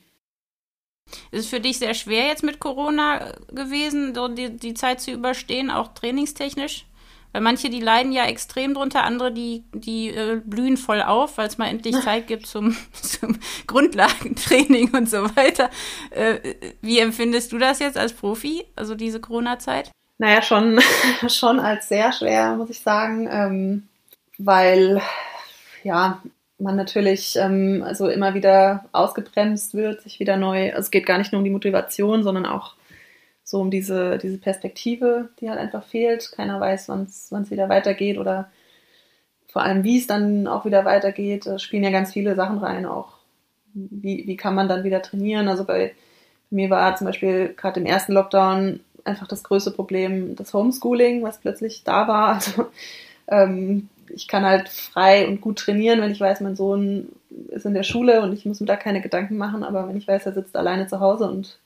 Ist 1.31 1.45
es 1.45 1.49
für 1.49 1.59
dich 1.59 1.77
sehr 1.77 1.93
schwer 1.93 2.25
jetzt 2.27 2.43
mit 2.43 2.59
Corona 2.59 3.33
gewesen, 3.49 4.13
so 4.13 4.27
die, 4.27 4.57
die 4.57 4.73
Zeit 4.73 4.99
zu 4.99 5.11
überstehen, 5.11 5.69
auch 5.69 5.89
trainingstechnisch? 5.89 6.85
Weil 7.33 7.41
manche, 7.41 7.69
die 7.69 7.79
leiden 7.79 8.11
ja 8.11 8.25
extrem 8.25 8.73
drunter, 8.73 9.03
andere, 9.03 9.31
die, 9.31 9.63
die 9.73 10.09
äh, 10.09 10.41
blühen 10.43 10.77
voll 10.77 11.01
auf, 11.01 11.37
weil 11.37 11.47
es 11.47 11.57
mal 11.57 11.67
endlich 11.67 11.95
Zeit 12.03 12.27
gibt 12.27 12.47
zum, 12.47 12.75
zum 12.93 13.37
Grundlagentraining 13.67 14.93
und 14.93 15.09
so 15.09 15.23
weiter. 15.35 15.69
Äh, 16.11 16.55
wie 16.81 16.99
empfindest 16.99 17.51
du 17.51 17.57
das 17.57 17.79
jetzt 17.79 17.97
als 17.97 18.13
Profi, 18.13 18.65
also 18.75 18.95
diese 18.95 19.19
Corona-Zeit? 19.19 19.91
Naja, 20.17 20.41
schon, 20.41 20.79
schon 21.27 21.59
als 21.59 21.89
sehr 21.89 22.11
schwer, 22.11 22.55
muss 22.55 22.69
ich 22.69 22.79
sagen, 22.79 23.27
ähm, 23.31 23.87
weil 24.37 25.01
ja, 25.83 26.21
man 26.59 26.75
natürlich 26.75 27.35
ähm, 27.35 27.83
also 27.85 28.07
immer 28.07 28.33
wieder 28.33 28.85
ausgebremst 28.91 29.73
wird, 29.73 30.01
sich 30.01 30.19
wieder 30.19 30.37
neu, 30.37 30.69
also 30.71 30.85
es 30.85 30.91
geht 30.91 31.05
gar 31.05 31.17
nicht 31.19 31.31
nur 31.31 31.39
um 31.39 31.45
die 31.45 31.51
Motivation, 31.51 32.23
sondern 32.23 32.45
auch 32.45 32.73
so 33.47 33.61
um 33.61 33.71
diese, 33.71 34.17
diese 34.17 34.39
Perspektive, 34.39 35.29
die 35.39 35.49
halt 35.49 35.57
einfach 35.57 35.85
fehlt. 35.85 36.33
Keiner 36.33 36.59
weiß, 36.59 36.89
wann 36.89 37.03
es 37.03 37.31
wieder 37.49 37.69
weitergeht 37.69 38.17
oder 38.17 38.51
vor 39.47 39.61
allem, 39.61 39.85
wie 39.85 39.97
es 39.97 40.05
dann 40.05 40.47
auch 40.47 40.65
wieder 40.65 40.83
weitergeht. 40.83 41.45
Da 41.45 41.57
spielen 41.57 41.85
ja 41.85 41.89
ganz 41.89 42.11
viele 42.11 42.35
Sachen 42.35 42.57
rein, 42.57 42.85
auch 42.85 43.13
wie, 43.73 44.27
wie 44.27 44.35
kann 44.35 44.53
man 44.53 44.67
dann 44.67 44.83
wieder 44.83 45.01
trainieren. 45.01 45.47
Also 45.47 45.63
bei, 45.63 45.93
mir 46.49 46.69
war 46.69 46.97
zum 46.97 47.07
Beispiel 47.07 47.53
gerade 47.55 47.79
im 47.79 47.85
ersten 47.85 48.11
Lockdown 48.11 48.81
einfach 49.05 49.27
das 49.27 49.45
größte 49.45 49.71
Problem 49.71 50.35
das 50.35 50.53
Homeschooling, 50.53 51.23
was 51.23 51.39
plötzlich 51.39 51.85
da 51.85 52.07
war. 52.09 52.41
Also 52.41 52.67
ähm, 53.29 53.87
ich 54.09 54.27
kann 54.27 54.43
halt 54.43 54.67
frei 54.67 55.25
und 55.25 55.39
gut 55.39 55.59
trainieren, 55.59 56.01
wenn 56.01 56.11
ich 56.11 56.19
weiß, 56.19 56.41
mein 56.41 56.57
Sohn 56.57 57.13
ist 57.49 57.65
in 57.65 57.73
der 57.73 57.83
Schule 57.83 58.21
und 58.21 58.33
ich 58.33 58.45
muss 58.45 58.59
mir 58.59 58.65
da 58.65 58.75
keine 58.75 59.01
Gedanken 59.01 59.37
machen. 59.37 59.63
Aber 59.63 59.87
wenn 59.87 59.95
ich 59.95 60.07
weiß, 60.07 60.25
er 60.25 60.33
sitzt 60.33 60.57
alleine 60.57 60.87
zu 60.87 60.99
Hause 60.99 61.29
und 61.29 61.59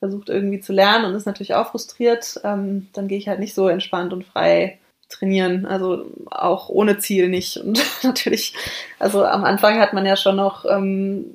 versucht 0.00 0.30
irgendwie 0.30 0.60
zu 0.60 0.72
lernen 0.72 1.04
und 1.04 1.14
ist 1.14 1.26
natürlich 1.26 1.54
auch 1.54 1.70
frustriert, 1.70 2.40
ähm, 2.42 2.88
dann 2.94 3.06
gehe 3.06 3.18
ich 3.18 3.28
halt 3.28 3.38
nicht 3.38 3.54
so 3.54 3.68
entspannt 3.68 4.12
und 4.12 4.24
frei 4.24 4.78
trainieren. 5.10 5.66
Also 5.66 6.06
auch 6.30 6.70
ohne 6.70 6.98
Ziel 6.98 7.28
nicht. 7.28 7.58
Und 7.58 7.84
natürlich, 8.02 8.54
also 8.98 9.24
am 9.24 9.44
Anfang 9.44 9.78
hat 9.78 9.92
man 9.92 10.06
ja 10.06 10.16
schon 10.16 10.36
noch, 10.36 10.64
ähm, 10.64 11.26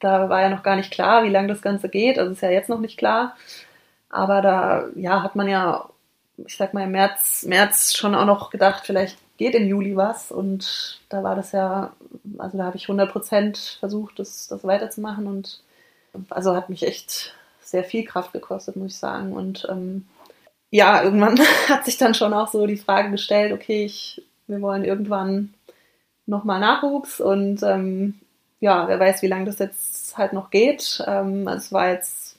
da 0.00 0.28
war 0.28 0.42
ja 0.42 0.50
noch 0.50 0.62
gar 0.62 0.76
nicht 0.76 0.90
klar, 0.90 1.24
wie 1.24 1.30
lange 1.30 1.48
das 1.48 1.62
Ganze 1.62 1.88
geht. 1.88 2.18
Also 2.18 2.32
ist 2.32 2.42
ja 2.42 2.50
jetzt 2.50 2.68
noch 2.68 2.80
nicht 2.80 2.98
klar. 2.98 3.36
Aber 4.10 4.42
da, 4.42 4.84
ja, 4.94 5.22
hat 5.22 5.34
man 5.34 5.48
ja, 5.48 5.88
ich 6.36 6.56
sag 6.56 6.74
mal, 6.74 6.84
im 6.84 6.92
März, 6.92 7.44
März 7.48 7.96
schon 7.96 8.14
auch 8.14 8.26
noch 8.26 8.50
gedacht, 8.50 8.84
vielleicht 8.86 9.16
geht 9.38 9.54
im 9.54 9.66
Juli 9.66 9.96
was. 9.96 10.30
Und 10.30 11.00
da 11.08 11.22
war 11.22 11.34
das 11.34 11.52
ja, 11.52 11.92
also 12.38 12.58
da 12.58 12.64
habe 12.64 12.76
ich 12.76 12.84
100 12.84 13.10
Prozent 13.10 13.78
versucht, 13.80 14.18
das, 14.18 14.46
das 14.48 14.62
weiterzumachen. 14.62 15.26
Und 15.26 15.62
also 16.28 16.54
hat 16.54 16.68
mich 16.68 16.86
echt 16.86 17.34
sehr 17.74 17.84
viel 17.84 18.04
Kraft 18.04 18.32
gekostet, 18.32 18.76
muss 18.76 18.92
ich 18.92 18.98
sagen. 18.98 19.32
Und 19.32 19.66
ähm, 19.68 20.06
ja, 20.70 21.02
irgendwann 21.02 21.38
hat 21.68 21.84
sich 21.84 21.98
dann 21.98 22.14
schon 22.14 22.32
auch 22.32 22.48
so 22.48 22.66
die 22.66 22.76
Frage 22.76 23.10
gestellt, 23.10 23.52
okay, 23.52 23.84
ich, 23.84 24.22
wir 24.46 24.62
wollen 24.62 24.84
irgendwann 24.84 25.54
nochmal 26.26 26.60
Nachwuchs 26.60 27.20
und 27.20 27.62
ähm, 27.64 28.20
ja, 28.60 28.86
wer 28.86 29.00
weiß, 29.00 29.22
wie 29.22 29.26
lange 29.26 29.46
das 29.46 29.58
jetzt 29.58 30.16
halt 30.16 30.32
noch 30.32 30.50
geht. 30.50 31.02
Ähm, 31.06 31.48
es 31.48 31.72
war 31.72 31.90
jetzt 31.90 32.38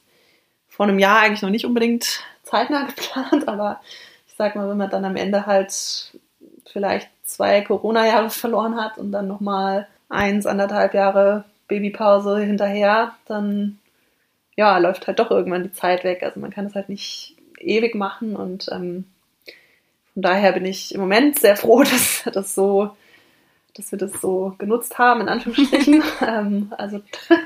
vor 0.70 0.88
einem 0.88 1.00
Jahr 1.00 1.20
eigentlich 1.20 1.42
noch 1.42 1.50
nicht 1.50 1.66
unbedingt 1.66 2.24
zeitnah 2.44 2.86
geplant, 2.88 3.48
aber 3.50 3.82
ich 4.28 4.36
sag 4.38 4.56
mal, 4.56 4.70
wenn 4.70 4.78
man 4.78 4.90
dann 4.90 5.06
am 5.06 5.18
Ende 5.18 5.46
halt 5.46 6.14
vielleicht 6.72 7.10
zwei 7.26 7.60
Corona-Jahre 7.62 8.30
verloren 8.30 8.78
hat 8.78 8.98
und 8.98 9.12
dann 9.12 9.28
nochmal 9.28 9.88
eins, 10.08 10.46
anderthalb 10.46 10.94
Jahre 10.94 11.44
Babypause 11.68 12.40
hinterher, 12.40 13.16
dann 13.28 13.80
ja, 14.56 14.78
läuft 14.78 15.08
halt 15.08 15.20
doch 15.20 15.32
irgendwann 15.32 15.64
die 15.64 15.74
Zeit 15.74 16.04
weg. 16.04 16.24
Also 16.24 16.40
man 16.40 16.52
kann 16.52 16.66
es 16.66 16.76
halt 16.76 16.90
nicht 16.90 17.36
ewig 17.60 17.96
machen 17.96 18.36
und 18.36 18.68
ähm, 18.72 19.06
von 20.14 20.22
daher 20.22 20.54
bin 20.54 20.66
ich 20.66 20.96
im 20.96 21.02
Moment 21.02 21.40
sehr 21.40 21.58
froh, 21.58 21.84
dass 21.84 22.24
das 22.34 22.56
so, 22.56 22.96
dass 23.76 23.92
wir 23.92 24.00
das 24.00 24.14
so 24.22 24.56
genutzt 24.58 24.98
haben, 24.98 25.22
in 25.22 25.30
Anführungsstrichen. 25.30 26.02
ähm, 26.28 26.74
also, 26.78 27.02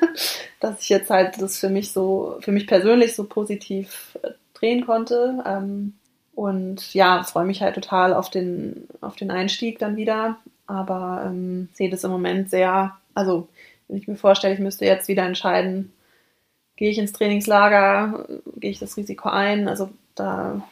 dass 0.60 0.82
ich 0.82 0.90
jetzt 0.90 1.10
halt 1.10 1.42
das 1.42 1.58
für 1.58 1.70
mich 1.70 1.92
so, 1.92 2.38
für 2.42 2.52
mich 2.52 2.68
persönlich 2.68 3.16
so 3.16 3.24
positiv 3.24 4.18
drehen 4.54 4.86
konnte. 4.86 5.44
Ähm, 5.46 5.94
und 6.36 6.94
ja, 6.94 7.24
freue 7.24 7.46
mich 7.46 7.62
halt 7.62 7.76
total 7.76 8.14
auf 8.14 8.30
den, 8.30 8.88
auf 9.02 9.16
den 9.16 9.32
Einstieg 9.32 9.80
dann 9.80 9.98
wieder. 9.98 10.38
Aber 10.68 11.24
ähm, 11.26 11.70
sehe 11.74 11.90
das 11.90 12.04
im 12.04 12.12
Moment 12.12 12.52
sehr, 12.52 12.96
also 13.16 13.48
wenn 13.88 13.98
ich 13.98 14.08
mir 14.08 14.16
vorstelle, 14.16 14.54
ich 14.54 14.60
müsste 14.60 14.86
jetzt 14.86 15.08
wieder 15.08 15.24
entscheiden, 15.24 15.92
gehe 16.80 16.90
ich 16.90 16.98
ins 16.98 17.12
Trainingslager, 17.12 18.26
gehe 18.56 18.72
ich 18.72 18.80
das 18.80 18.96
Risiko 18.96 19.28
ein? 19.28 19.68
Also 19.68 19.90
da, 20.16 20.66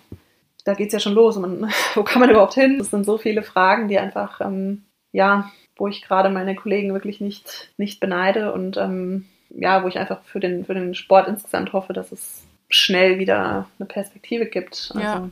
da 0.64 0.74
geht 0.74 0.88
es 0.88 0.94
ja 0.94 1.00
schon 1.02 1.14
los. 1.14 1.38
Man, 1.38 1.70
wo 1.96 2.04
kann 2.04 2.22
man 2.22 2.30
überhaupt 2.30 2.54
hin? 2.54 2.78
Das 2.80 2.92
sind 2.92 3.06
so 3.06 3.18
viele 3.18 3.44
Fragen, 3.44 3.90
die 3.90 4.00
einfach, 4.00 4.40
ähm, 4.40 4.84
ja, 5.12 5.52
wo 5.76 5.90
ich 5.90 6.02
gerade 6.02 6.30
meine 6.30 6.56
Kollegen 6.56 6.94
wirklich 6.94 7.20
nicht, 7.20 7.72
nicht 7.76 8.00
beneide 8.00 8.54
und 8.54 8.78
ähm, 8.78 9.26
ja, 9.50 9.84
wo 9.84 9.90
ich 9.90 10.00
einfach 10.00 10.24
für 10.24 10.40
den, 10.40 10.66
für 10.66 10.74
den 10.74 10.96
Sport 10.96 11.28
insgesamt 11.28 11.74
hoffe, 11.74 11.92
dass 11.92 12.14
es 12.14 12.46
schnell 12.70 13.20
wieder 13.20 13.68
eine 13.78 13.86
Perspektive 13.86 14.46
gibt. 14.46 14.92
Also 14.94 15.00
ja. 15.06 15.30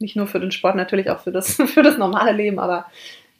nicht 0.00 0.16
nur 0.16 0.26
für 0.26 0.40
den 0.40 0.50
Sport, 0.50 0.74
natürlich 0.74 1.08
auch 1.08 1.20
für 1.20 1.32
das, 1.32 1.54
für 1.66 1.84
das 1.84 1.98
normale 1.98 2.32
Leben, 2.32 2.58
aber 2.58 2.86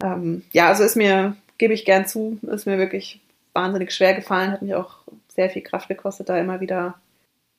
ähm, 0.04 0.44
ja, 0.52 0.68
also 0.68 0.84
ist 0.84 0.96
mir, 0.96 1.36
gebe 1.58 1.74
ich 1.74 1.84
gern 1.84 2.06
zu, 2.06 2.38
ist 2.42 2.66
mir 2.66 2.78
wirklich 2.78 3.20
wahnsinnig 3.54 3.92
schwer 3.92 4.14
gefallen, 4.14 4.52
hat 4.52 4.62
mich 4.62 4.76
auch 4.76 4.98
sehr 5.34 5.50
viel 5.50 5.62
Kraft 5.62 5.88
gekostet, 5.88 6.28
da 6.28 6.38
immer 6.38 6.60
wieder, 6.60 6.94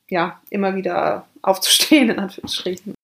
ja, 0.08 0.40
immer 0.50 0.74
wieder 0.74 1.26
aufzustehen, 1.42 2.10
in 2.10 2.18
Anführungsstrichen. 2.18 2.94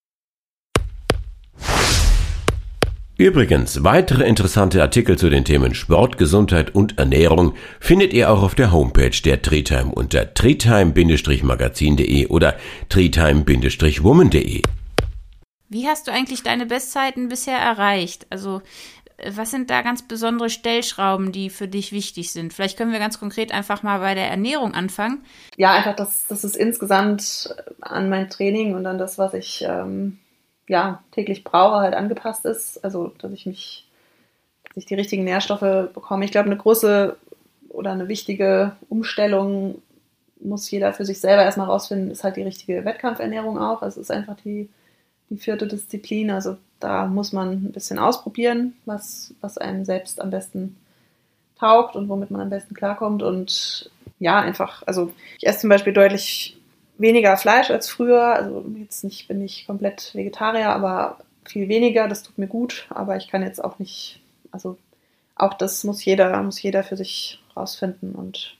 Übrigens, 3.15 3.83
weitere 3.83 4.23
interessante 4.23 4.81
Artikel 4.81 5.19
zu 5.19 5.29
den 5.29 5.45
Themen 5.45 5.75
Sport, 5.75 6.17
Gesundheit 6.17 6.73
und 6.73 6.97
Ernährung 6.97 7.53
findet 7.79 8.11
ihr 8.11 8.31
auch 8.31 8.41
auf 8.41 8.55
der 8.55 8.71
Homepage 8.71 9.15
der 9.23 9.41
Treetime 9.41 9.93
unter 9.93 10.33
treetime-magazin.de 10.33 12.27
oder 12.27 12.55
treetime-woman.de. 12.89 14.63
Wie 15.69 15.87
hast 15.87 16.07
du 16.07 16.11
eigentlich 16.11 16.41
deine 16.41 16.65
Bestzeiten 16.65 17.29
bisher 17.29 17.57
erreicht? 17.57 18.25
Also 18.31 18.63
was 19.31 19.51
sind 19.51 19.69
da 19.69 19.81
ganz 19.81 20.07
besondere 20.07 20.49
Stellschrauben, 20.49 21.31
die 21.31 21.49
für 21.49 21.67
dich 21.67 21.91
wichtig 21.91 22.31
sind? 22.31 22.53
Vielleicht 22.53 22.77
können 22.77 22.91
wir 22.91 22.99
ganz 22.99 23.19
konkret 23.19 23.51
einfach 23.51 23.83
mal 23.83 23.99
bei 23.99 24.15
der 24.15 24.29
Ernährung 24.29 24.73
anfangen. 24.73 25.23
Ja, 25.57 25.71
einfach, 25.73 25.95
dass, 25.95 26.27
dass 26.27 26.43
es 26.43 26.55
insgesamt 26.55 27.55
an 27.81 28.09
mein 28.09 28.29
Training 28.29 28.75
und 28.75 28.85
an 28.85 28.97
das, 28.97 29.17
was 29.17 29.33
ich 29.33 29.63
ähm, 29.67 30.19
ja, 30.67 31.03
täglich 31.11 31.43
brauche, 31.43 31.77
halt 31.77 31.93
angepasst 31.93 32.45
ist. 32.45 32.83
Also, 32.83 33.13
dass 33.19 33.31
ich 33.31 33.45
mich, 33.45 33.87
dass 34.69 34.77
ich 34.77 34.85
die 34.85 34.95
richtigen 34.95 35.23
Nährstoffe 35.23 35.93
bekomme. 35.93 36.25
Ich 36.25 36.31
glaube, 36.31 36.47
eine 36.47 36.57
große 36.57 37.15
oder 37.69 37.91
eine 37.91 38.07
wichtige 38.07 38.73
Umstellung 38.89 39.81
muss 40.39 40.69
jeder 40.69 40.93
für 40.93 41.05
sich 41.05 41.19
selber 41.19 41.43
erstmal 41.43 41.67
rausfinden, 41.67 42.11
ist 42.11 42.23
halt 42.23 42.35
die 42.35 42.43
richtige 42.43 42.85
Wettkampfernährung 42.85 43.57
auch. 43.57 43.81
Also 43.81 44.01
es 44.01 44.09
ist 44.09 44.11
einfach 44.11 44.35
die, 44.43 44.69
die 45.29 45.37
vierte 45.37 45.67
Disziplin. 45.67 46.31
Also 46.31 46.57
da 46.83 47.05
muss 47.05 47.31
man 47.31 47.51
ein 47.51 47.71
bisschen 47.71 47.97
ausprobieren, 47.97 48.73
was, 48.85 49.33
was 49.41 49.57
einem 49.57 49.85
selbst 49.85 50.19
am 50.21 50.29
besten 50.29 50.75
taugt 51.57 51.95
und 51.95 52.09
womit 52.09 52.29
man 52.29 52.41
am 52.41 52.49
besten 52.49 52.75
klarkommt. 52.75 53.23
Und 53.23 53.89
ja, 54.19 54.39
einfach, 54.39 54.83
also 54.85 55.11
ich 55.39 55.47
esse 55.47 55.59
zum 55.59 55.69
Beispiel 55.69 55.93
deutlich 55.93 56.57
weniger 56.97 57.37
Fleisch 57.37 57.71
als 57.71 57.89
früher. 57.89 58.21
Also 58.35 58.65
jetzt 58.77 59.03
nicht, 59.03 59.27
bin 59.27 59.41
ich 59.41 59.65
komplett 59.65 60.13
Vegetarier, 60.13 60.69
aber 60.69 61.17
viel 61.45 61.69
weniger, 61.69 62.07
das 62.07 62.23
tut 62.23 62.37
mir 62.37 62.47
gut, 62.47 62.85
aber 62.89 63.17
ich 63.17 63.29
kann 63.29 63.43
jetzt 63.43 63.63
auch 63.63 63.79
nicht, 63.79 64.21
also 64.51 64.77
auch 65.35 65.53
das 65.53 65.83
muss 65.83 66.03
jeder, 66.03 66.41
muss 66.43 66.61
jeder 66.61 66.83
für 66.83 66.97
sich 66.97 67.41
rausfinden 67.55 68.13
und 68.13 68.57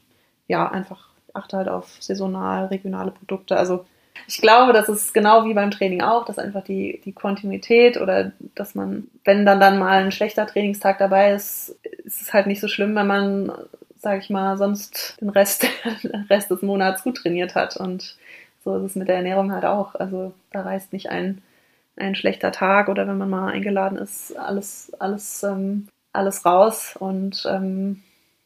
ja, 0.47 0.69
einfach 0.69 1.09
achte 1.33 1.57
halt 1.57 1.67
auf 1.67 1.97
saisonal, 1.99 2.65
regionale 2.67 3.11
Produkte. 3.11 3.57
Also 3.57 3.85
ich 4.27 4.41
glaube, 4.41 4.73
das 4.73 4.89
ist 4.89 5.13
genau 5.13 5.45
wie 5.45 5.53
beim 5.53 5.71
Training 5.71 6.01
auch, 6.01 6.25
dass 6.25 6.39
einfach 6.39 6.63
die, 6.63 7.01
die 7.03 7.13
Kontinuität 7.13 7.99
oder 7.99 8.31
dass 8.55 8.75
man, 8.75 9.07
wenn 9.23 9.45
dann 9.45 9.59
dann 9.59 9.79
mal 9.79 10.03
ein 10.03 10.11
schlechter 10.11 10.47
Trainingstag 10.47 10.97
dabei 10.97 11.33
ist, 11.33 11.75
ist 12.03 12.21
es 12.21 12.33
halt 12.33 12.47
nicht 12.47 12.61
so 12.61 12.67
schlimm, 12.67 12.95
wenn 12.95 13.07
man, 13.07 13.51
sage 13.99 14.19
ich 14.19 14.29
mal, 14.29 14.57
sonst 14.57 15.17
den 15.19 15.29
Rest, 15.29 15.67
den 16.03 16.15
Rest 16.29 16.51
des 16.51 16.61
Monats 16.61 17.03
gut 17.03 17.17
trainiert 17.17 17.55
hat. 17.55 17.75
Und 17.77 18.17
so 18.63 18.77
ist 18.77 18.83
es 18.83 18.95
mit 18.95 19.07
der 19.07 19.17
Ernährung 19.17 19.51
halt 19.51 19.65
auch. 19.65 19.95
Also 19.95 20.33
da 20.51 20.61
reißt 20.61 20.93
nicht 20.93 21.09
ein, 21.09 21.41
ein 21.95 22.15
schlechter 22.15 22.51
Tag 22.51 22.89
oder 22.89 23.07
wenn 23.07 23.17
man 23.17 23.29
mal 23.29 23.51
eingeladen 23.51 23.97
ist, 23.97 24.37
alles, 24.37 24.91
alles, 24.99 25.43
ähm, 25.43 25.87
alles 26.13 26.45
raus. 26.45 26.95
Und 26.97 27.45
ähm, 27.49 28.03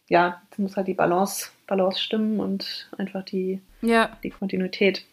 ja, 0.08 0.42
es 0.52 0.58
muss 0.58 0.76
halt 0.76 0.88
die 0.88 0.94
Balance, 0.94 1.50
Balance 1.68 2.00
stimmen 2.00 2.40
und 2.40 2.90
einfach 2.98 3.24
die, 3.24 3.62
ja. 3.82 4.10
die 4.24 4.32
Kontinuität. 4.32 5.06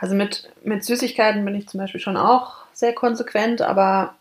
Also 0.00 0.14
mit, 0.14 0.50
mit 0.64 0.82
Süßigkeiten 0.82 1.44
bin 1.44 1.54
ich 1.54 1.68
zum 1.68 1.78
Beispiel 1.78 2.00
schon 2.00 2.16
auch 2.16 2.64
sehr 2.72 2.94
konsequent, 2.94 3.60
aber 3.60 4.14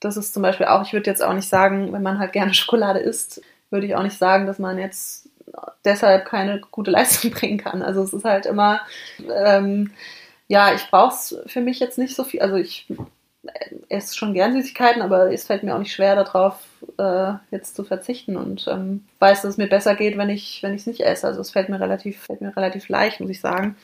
das 0.00 0.16
ist 0.16 0.34
zum 0.34 0.42
Beispiel 0.42 0.66
auch, 0.66 0.82
ich 0.82 0.92
würde 0.92 1.08
jetzt 1.08 1.22
auch 1.22 1.32
nicht 1.32 1.48
sagen, 1.48 1.92
wenn 1.92 2.02
man 2.02 2.18
halt 2.18 2.32
gerne 2.32 2.52
Schokolade 2.54 2.98
isst, 2.98 3.40
würde 3.70 3.86
ich 3.86 3.94
auch 3.94 4.02
nicht 4.02 4.18
sagen, 4.18 4.46
dass 4.46 4.58
man 4.58 4.76
jetzt 4.78 5.28
deshalb 5.84 6.26
keine 6.26 6.60
gute 6.72 6.90
Leistung 6.90 7.30
bringen 7.30 7.58
kann. 7.58 7.82
Also 7.82 8.02
es 8.02 8.12
ist 8.12 8.24
halt 8.24 8.44
immer, 8.44 8.80
ähm, 9.32 9.92
ja, 10.48 10.74
ich 10.74 10.90
brauche 10.90 11.14
es 11.14 11.38
für 11.46 11.60
mich 11.60 11.78
jetzt 11.78 11.96
nicht 11.96 12.16
so 12.16 12.24
viel. 12.24 12.40
Also 12.40 12.56
ich 12.56 12.88
esse 13.88 14.16
schon 14.16 14.34
gern 14.34 14.52
Süßigkeiten, 14.52 15.00
aber 15.00 15.32
es 15.32 15.46
fällt 15.46 15.62
mir 15.62 15.74
auch 15.76 15.78
nicht 15.78 15.94
schwer 15.94 16.16
darauf, 16.16 16.56
äh, 16.98 17.34
jetzt 17.52 17.76
zu 17.76 17.84
verzichten 17.84 18.36
und 18.36 18.66
ähm, 18.68 19.04
weiß, 19.20 19.42
dass 19.42 19.52
es 19.52 19.58
mir 19.58 19.68
besser 19.68 19.94
geht, 19.94 20.18
wenn 20.18 20.28
ich 20.28 20.60
wenn 20.62 20.74
es 20.74 20.86
nicht 20.86 21.00
esse. 21.02 21.28
Also 21.28 21.40
es 21.40 21.52
fällt 21.52 21.68
mir 21.68 21.80
relativ 21.80 22.20
fällt 22.20 22.40
mir 22.40 22.54
relativ 22.56 22.88
leicht, 22.88 23.20
muss 23.20 23.30
ich 23.30 23.40
sagen 23.40 23.76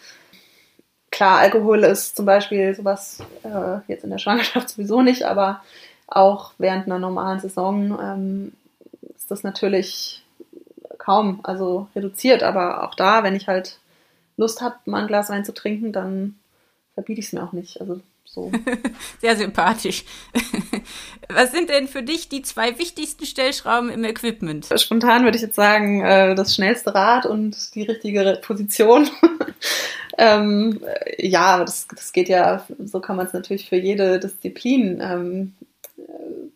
klar, 1.16 1.38
Alkohol 1.38 1.82
ist 1.84 2.14
zum 2.14 2.26
Beispiel 2.26 2.74
sowas 2.74 3.20
äh, 3.42 3.78
jetzt 3.88 4.04
in 4.04 4.10
der 4.10 4.18
Schwangerschaft 4.18 4.68
sowieso 4.68 5.00
nicht, 5.00 5.22
aber 5.24 5.62
auch 6.06 6.52
während 6.58 6.86
einer 6.86 6.98
normalen 6.98 7.40
Saison 7.40 7.98
ähm, 8.00 8.52
ist 9.16 9.30
das 9.30 9.42
natürlich 9.42 10.22
kaum, 10.98 11.40
also 11.42 11.88
reduziert. 11.96 12.42
Aber 12.42 12.84
auch 12.84 12.94
da, 12.94 13.22
wenn 13.24 13.34
ich 13.34 13.48
halt 13.48 13.78
Lust 14.36 14.60
habe, 14.60 14.76
mal 14.84 15.02
ein 15.02 15.06
Glas 15.06 15.30
Wein 15.30 15.44
zu 15.44 15.54
trinken, 15.54 15.90
dann 15.90 16.38
verbiete 16.92 17.20
ich 17.20 17.26
es 17.28 17.32
mir 17.32 17.42
auch 17.42 17.52
nicht. 17.52 17.80
Also 17.80 18.00
So. 18.36 18.52
Sehr 19.22 19.34
sympathisch. 19.34 20.04
Was 21.30 21.52
sind 21.52 21.70
denn 21.70 21.88
für 21.88 22.02
dich 22.02 22.28
die 22.28 22.42
zwei 22.42 22.78
wichtigsten 22.78 23.24
Stellschrauben 23.24 23.88
im 23.88 24.04
Equipment? 24.04 24.68
Spontan 24.76 25.24
würde 25.24 25.36
ich 25.36 25.42
jetzt 25.42 25.56
sagen, 25.56 26.04
äh, 26.04 26.34
das 26.34 26.54
schnellste 26.54 26.94
Rad 26.94 27.24
und 27.24 27.74
die 27.74 27.84
richtige 27.84 28.38
Position. 28.42 29.08
ähm, 30.18 30.80
ja, 31.16 31.46
aber 31.46 31.64
das, 31.64 31.88
das 31.88 32.12
geht 32.12 32.28
ja, 32.28 32.66
so 32.84 33.00
kann 33.00 33.16
man 33.16 33.26
es 33.26 33.32
natürlich 33.32 33.70
für 33.70 33.76
jede 33.76 34.20
Disziplin 34.20 35.00
ähm, 35.00 35.54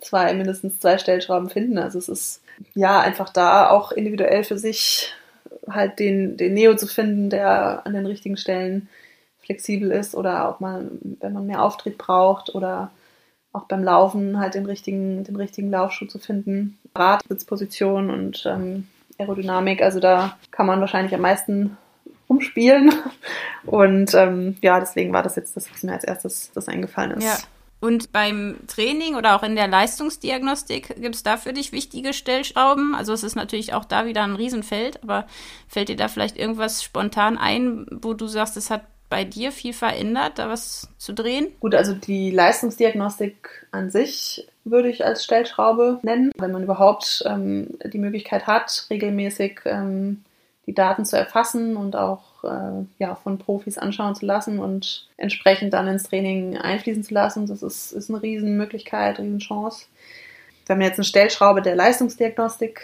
zwei, 0.03 0.35
mindestens 0.35 0.81
zwei 0.81 0.99
Stellschrauben 0.99 1.49
finden. 1.49 1.79
Also 1.79 1.99
es 1.99 2.11
ist 2.11 2.43
ja 2.75 3.01
einfach 3.01 3.31
da 3.31 3.71
auch 3.71 3.91
individuell 3.91 4.45
für 4.45 4.59
sich 4.59 5.15
halt 5.67 5.99
den, 5.99 6.37
den 6.37 6.53
Neo 6.53 6.77
zu 6.77 6.87
finden, 6.87 7.31
der 7.31 7.87
an 7.87 7.95
den 7.95 8.05
richtigen 8.05 8.37
Stellen 8.37 8.91
flexibel 9.51 9.91
ist 9.91 10.15
oder 10.15 10.49
auch 10.49 10.61
mal, 10.61 10.89
wenn 11.03 11.33
man 11.33 11.47
mehr 11.47 11.65
Auftrieb 11.65 11.99
braucht 11.99 12.55
oder 12.55 12.93
auch 13.53 13.65
beim 13.65 13.83
Laufen 13.83 14.39
halt 14.39 14.55
den 14.55 14.65
richtigen, 14.65 15.25
den 15.25 15.35
richtigen 15.35 15.73
Laufschuh 15.73 16.07
zu 16.07 16.21
finden. 16.21 16.79
Radsitzposition 16.95 18.11
und 18.11 18.47
ähm, 18.47 18.87
Aerodynamik, 19.19 19.83
also 19.83 19.99
da 19.99 20.37
kann 20.53 20.67
man 20.67 20.81
wahrscheinlich 20.81 21.13
am 21.15 21.23
meisten 21.23 21.77
rumspielen. 22.29 22.93
Und 23.67 24.15
ähm, 24.15 24.57
ja, 24.63 24.79
deswegen 24.79 25.13
war 25.13 25.23
das 25.23 25.37
jetzt 25.37 25.57
das, 25.57 25.71
was 25.71 25.83
mir 25.83 25.93
als 25.93 26.05
erstes 26.05 26.51
das 26.55 26.69
eingefallen 26.69 27.11
ist. 27.19 27.25
Ja. 27.25 27.37
Und 27.81 28.13
beim 28.13 28.57
Training 28.69 29.17
oder 29.17 29.37
auch 29.37 29.43
in 29.43 29.57
der 29.57 29.67
Leistungsdiagnostik 29.67 30.95
gibt 31.01 31.17
es 31.17 31.23
da 31.23 31.37
für 31.37 31.53
dich 31.53 31.73
wichtige 31.73 32.13
Stellschrauben? 32.13 32.95
Also 32.95 33.13
es 33.13 33.25
ist 33.25 33.35
natürlich 33.35 33.75
auch 33.75 33.85
da 33.85 34.07
wieder 34.07 34.23
ein 34.23 34.37
Riesenfeld, 34.37 35.03
aber 35.03 35.27
fällt 35.67 35.89
dir 35.89 35.97
da 35.97 36.09
vielleicht 36.09 36.39
irgendwas 36.39 36.83
spontan 36.83 37.37
ein, 37.37 37.87
wo 37.91 38.15
du 38.15 38.27
sagst, 38.27 38.57
es 38.57 38.71
hat 38.71 38.83
bei 39.11 39.25
dir 39.25 39.53
viel 39.53 39.75
verändert, 39.75 40.39
da 40.39 40.49
was 40.49 40.89
zu 40.97 41.13
drehen? 41.13 41.49
Gut, 41.61 41.75
also 41.75 41.93
die 41.93 42.31
Leistungsdiagnostik 42.31 43.67
an 43.73 43.91
sich 43.91 44.47
würde 44.65 44.89
ich 44.89 45.05
als 45.05 45.25
Stellschraube 45.25 45.99
nennen, 46.03 46.31
wenn 46.39 46.53
man 46.53 46.63
überhaupt 46.63 47.23
ähm, 47.27 47.77
die 47.85 47.99
Möglichkeit 47.99 48.47
hat, 48.47 48.87
regelmäßig 48.89 49.61
ähm, 49.67 50.25
die 50.67 50.75
Daten 50.75 51.05
zu 51.05 51.19
erfassen 51.19 51.77
und 51.77 51.97
auch 51.97 52.45
äh, 52.45 52.85
ja, 52.99 53.17
von 53.17 53.39
Profis 53.39 53.77
anschauen 53.77 54.15
zu 54.15 54.25
lassen 54.25 54.61
und 54.61 55.09
entsprechend 55.17 55.75
dann 55.75 55.89
ins 55.89 56.05
Training 56.05 56.57
einfließen 56.57 57.03
zu 57.03 57.13
lassen. 57.13 57.47
Das 57.47 57.63
ist, 57.63 57.91
ist 57.93 58.09
eine 58.09 58.23
Riesenmöglichkeit, 58.23 59.19
Riesenchance. 59.19 59.87
Wenn 60.67 60.79
man 60.79 60.87
jetzt 60.87 60.99
eine 60.99 61.05
Stellschraube 61.05 61.63
der 61.63 61.75
Leistungsdiagnostik 61.75 62.81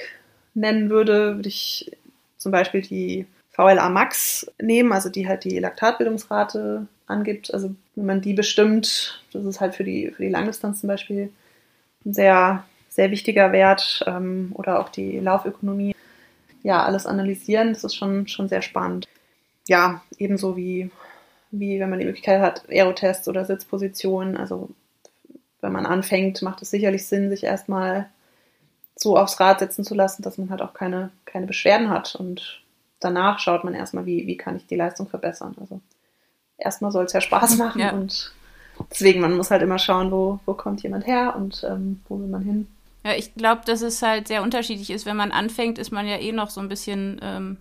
nennen 0.55 0.91
würde, 0.91 1.37
würde 1.37 1.49
ich 1.49 1.93
zum 2.37 2.51
Beispiel 2.51 2.83
die 2.83 3.27
VLA 3.57 3.89
Max 3.89 4.47
nehmen, 4.61 4.93
also 4.93 5.09
die 5.09 5.27
halt 5.27 5.45
die 5.45 5.59
Laktatbildungsrate 5.59 6.87
angibt. 7.07 7.55
Also 7.55 7.75
wenn 7.95 8.07
man 8.07 8.21
die 8.21 8.35
bestimmt, 8.35 9.23
das 9.33 9.45
ist 9.47 9.61
halt 9.61 9.75
für 9.75 9.85
die, 9.85 10.11
für 10.11 10.23
die 10.23 10.29
Langdistanz 10.29 10.81
zum 10.81 10.89
Beispiel 10.89 11.33
ein 12.05 12.13
sehr, 12.13 12.65
sehr 12.91 13.11
wichtiger 13.11 13.53
Wert 13.53 14.05
ähm, 14.07 14.53
oder 14.55 14.79
auch 14.79 14.91
die 14.91 15.19
Laufökonomie 15.19 15.95
ja, 16.63 16.85
alles 16.85 17.07
analysieren. 17.07 17.73
Das 17.73 17.85
ist 17.85 17.95
schon, 17.95 18.29
schon 18.29 18.49
sehr 18.49 18.61
spannend. 18.61 19.09
Ja, 19.69 20.03
ebenso 20.19 20.57
wie, 20.57 20.91
wie 21.51 21.81
wenn 21.81 21.89
man 21.89 21.99
die 21.99 22.05
Möglichkeit 22.05 22.43
hat, 22.43 22.69
Aerotests 22.69 23.27
oder 23.27 23.47
Sitzpositionen. 23.47 24.37
Also 24.37 24.69
wenn 25.63 25.73
man 25.73 25.87
anfängt, 25.87 26.43
macht 26.43 26.61
es 26.61 26.71
sicherlich 26.71 27.07
Sinn, 27.07 27.31
sich 27.31 27.45
erstmal 27.45 28.11
so 28.97 29.17
aufs 29.17 29.41
Rad 29.41 29.61
setzen 29.61 29.85
zu 29.85 29.95
lassen, 29.95 30.23
dass 30.23 30.37
man 30.37 30.51
halt 30.51 30.61
auch 30.61 30.75
keine, 30.75 31.11
keine 31.25 31.47
Beschwerden 31.47 31.89
hat. 31.89 32.15
Und 32.17 32.61
danach 33.07 33.39
schaut 33.39 33.65
man 33.65 33.75
erstmal, 33.75 34.05
wie, 34.05 34.27
wie 34.27 34.37
kann 34.37 34.57
ich 34.57 34.67
die 34.67 34.77
Leistung 34.77 35.09
verbessern. 35.09 35.55
Also 35.61 35.81
erstmal 36.59 36.93
soll 36.93 37.05
es 37.05 37.13
ja 37.13 37.21
Spaß 37.21 37.57
machen 37.59 37.81
ja. 37.81 37.93
und 37.93 38.33
deswegen, 38.91 39.21
man 39.21 39.37
muss 39.37 39.51
halt 39.51 39.63
immer 39.63 39.79
schauen, 39.79 40.11
wo, 40.11 40.41
wo 40.45 40.55
kommt 40.55 40.83
jemand 40.83 41.07
her 41.07 41.35
und 41.37 41.65
ähm, 41.69 42.03
wo 42.09 42.19
will 42.19 42.27
man 42.27 42.43
hin. 42.43 42.69
Ja, 43.05 43.13
ich 43.15 43.35
glaube, 43.35 43.63
dass 43.65 43.83
es 43.83 44.03
halt 44.03 44.27
sehr 44.27 44.43
unterschiedlich 44.43 44.91
ist. 44.91 45.07
Wenn 45.07 45.17
man 45.17 45.31
anfängt, 45.31 45.79
ist 45.79 45.93
man 45.93 46.09
ja 46.09 46.17
eh 46.17 46.33
noch 46.33 46.51
so 46.51 46.61
ein 46.61 46.69
bisschen 46.69 47.21
ähm, 47.23 47.59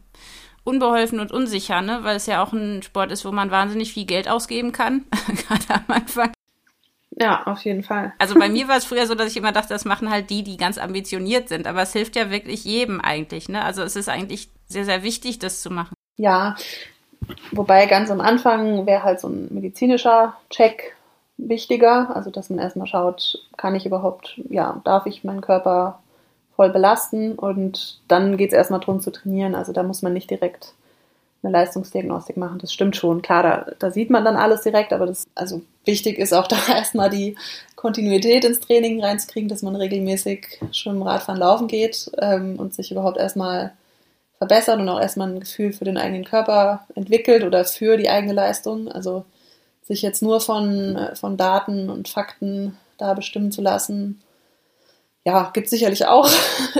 unbeholfen 0.63 1.19
und 1.19 1.31
unsicher, 1.31 1.81
ne? 1.81 1.99
weil 2.01 2.15
es 2.15 2.25
ja 2.25 2.43
auch 2.43 2.51
ein 2.51 2.81
Sport 2.81 3.11
ist, 3.11 3.23
wo 3.25 3.31
man 3.31 3.51
wahnsinnig 3.51 3.93
viel 3.93 4.05
Geld 4.05 4.27
ausgeben 4.27 4.71
kann, 4.71 5.05
gerade 5.47 5.81
am 5.87 5.95
Anfang. 5.95 6.31
Ja, 7.17 7.43
auf 7.45 7.63
jeden 7.63 7.83
Fall. 7.83 8.13
Also 8.17 8.35
bei 8.35 8.49
mir 8.49 8.67
war 8.67 8.77
es 8.77 8.85
früher 8.85 9.07
so, 9.07 9.15
dass 9.15 9.31
ich 9.31 9.37
immer 9.37 9.53
dachte, 9.53 9.69
das 9.69 9.85
machen 9.85 10.09
halt 10.09 10.29
die, 10.29 10.43
die 10.43 10.57
ganz 10.57 10.77
ambitioniert 10.77 11.47
sind. 11.47 11.65
Aber 11.65 11.81
es 11.81 11.93
hilft 11.93 12.15
ja 12.15 12.29
wirklich 12.29 12.65
jedem 12.65 12.99
eigentlich. 12.99 13.47
Ne? 13.47 13.63
Also 13.63 13.83
es 13.83 13.95
ist 13.95 14.09
eigentlich 14.09 14.49
sehr, 14.67 14.83
sehr 14.83 15.03
wichtig, 15.03 15.39
das 15.39 15.61
zu 15.61 15.69
machen. 15.69 15.93
Ja, 16.17 16.55
wobei 17.51 17.85
ganz 17.85 18.11
am 18.11 18.19
Anfang 18.21 18.85
wäre 18.85 19.03
halt 19.03 19.19
so 19.19 19.29
ein 19.29 19.47
medizinischer 19.51 20.35
Check 20.49 20.95
wichtiger. 21.37 22.15
Also, 22.15 22.31
dass 22.31 22.49
man 22.49 22.59
erstmal 22.59 22.87
schaut, 22.87 23.39
kann 23.57 23.75
ich 23.75 23.85
überhaupt, 23.85 24.39
ja, 24.49 24.81
darf 24.83 25.05
ich 25.05 25.23
meinen 25.23 25.41
Körper 25.41 25.99
voll 26.55 26.69
belasten? 26.69 27.33
Und 27.33 27.99
dann 28.07 28.37
geht 28.37 28.51
es 28.51 28.57
erstmal 28.57 28.79
darum 28.79 29.01
zu 29.01 29.11
trainieren. 29.11 29.55
Also, 29.55 29.73
da 29.73 29.83
muss 29.83 30.01
man 30.01 30.13
nicht 30.13 30.29
direkt 30.29 30.73
eine 31.45 31.53
Leistungsdiagnostik 31.53 32.37
machen. 32.37 32.59
Das 32.59 32.73
stimmt 32.73 32.95
schon. 32.95 33.21
Klar, 33.21 33.43
da, 33.43 33.71
da 33.79 33.91
sieht 33.91 34.09
man 34.09 34.25
dann 34.25 34.35
alles 34.35 34.61
direkt, 34.61 34.91
aber 34.93 35.05
das, 35.05 35.25
also 35.35 35.61
wichtig 35.85 36.17
ist 36.17 36.33
auch 36.33 36.47
da 36.49 36.57
erstmal 36.67 37.09
die 37.09 37.35
Kontinuität 37.75 38.43
ins 38.43 38.59
Training 38.59 39.03
reinzukriegen, 39.03 39.49
dass 39.49 39.61
man 39.61 39.75
regelmäßig 39.75 40.59
schon 40.71 40.97
im 40.97 41.03
Radfahren 41.03 41.39
laufen 41.39 41.67
geht 41.67 42.11
ähm, 42.17 42.57
und 42.57 42.73
sich 42.73 42.91
überhaupt 42.91 43.17
erstmal 43.17 43.73
verbessert 44.37 44.79
und 44.79 44.89
auch 44.89 44.99
erstmal 44.99 45.29
ein 45.29 45.39
Gefühl 45.39 45.71
für 45.71 45.85
den 45.85 45.97
eigenen 45.97 46.25
Körper 46.25 46.85
entwickelt 46.95 47.43
oder 47.43 47.63
für 47.63 47.97
die 47.97 48.09
eigene 48.09 48.33
Leistung. 48.33 48.91
Also 48.91 49.25
sich 49.83 50.01
jetzt 50.01 50.21
nur 50.21 50.41
von, 50.41 50.95
äh, 50.95 51.15
von 51.15 51.37
Daten 51.37 51.89
und 51.89 52.09
Fakten 52.09 52.77
da 52.97 53.13
bestimmen 53.13 53.51
zu 53.51 53.61
lassen. 53.61 54.21
Ja, 55.25 55.49
gibt 55.53 55.69
sicherlich 55.69 56.05
auch 56.05 56.29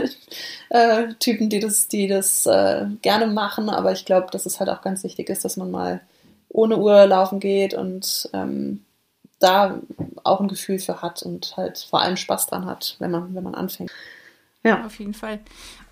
äh, 0.70 1.14
Typen, 1.20 1.50
die 1.50 1.60
das, 1.60 1.88
die 1.88 2.08
das 2.08 2.46
äh, 2.46 2.86
gerne 3.02 3.28
machen, 3.28 3.70
aber 3.70 3.92
ich 3.92 4.06
glaube, 4.06 4.28
dass 4.32 4.46
es 4.46 4.60
halt 4.60 4.70
auch 4.70 4.82
ganz 4.82 5.04
wichtig 5.04 5.30
ist, 5.30 5.44
dass 5.44 5.58
man 5.58 5.72
mal 5.72 6.02
ohne 6.50 6.78
Uhr 6.78 7.06
laufen 7.08 7.40
geht 7.40 7.74
und 7.74 8.30
ähm, 8.34 8.86
da 9.40 9.80
auch 10.24 10.40
ein 10.40 10.48
Gefühl 10.48 10.80
für 10.80 11.02
hat 11.02 11.24
und 11.24 11.58
halt 11.58 11.80
vor 11.90 12.02
allem 12.02 12.18
Spaß 12.18 12.48
dran 12.48 12.66
hat, 12.66 12.96
wenn 13.00 13.12
man, 13.12 13.34
wenn 13.36 13.44
man 13.44 13.56
anfängt. 13.56 13.92
Ja. 14.64 14.86
Auf 14.86 14.98
jeden 14.98 15.14
Fall. 15.14 15.40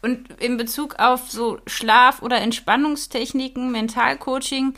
Und 0.02 0.42
in 0.42 0.58
Bezug 0.58 1.00
auf 1.00 1.30
so 1.30 1.60
Schlaf- 1.68 2.22
oder 2.24 2.42
Entspannungstechniken, 2.42 3.72
Mentalcoaching, 3.72 4.74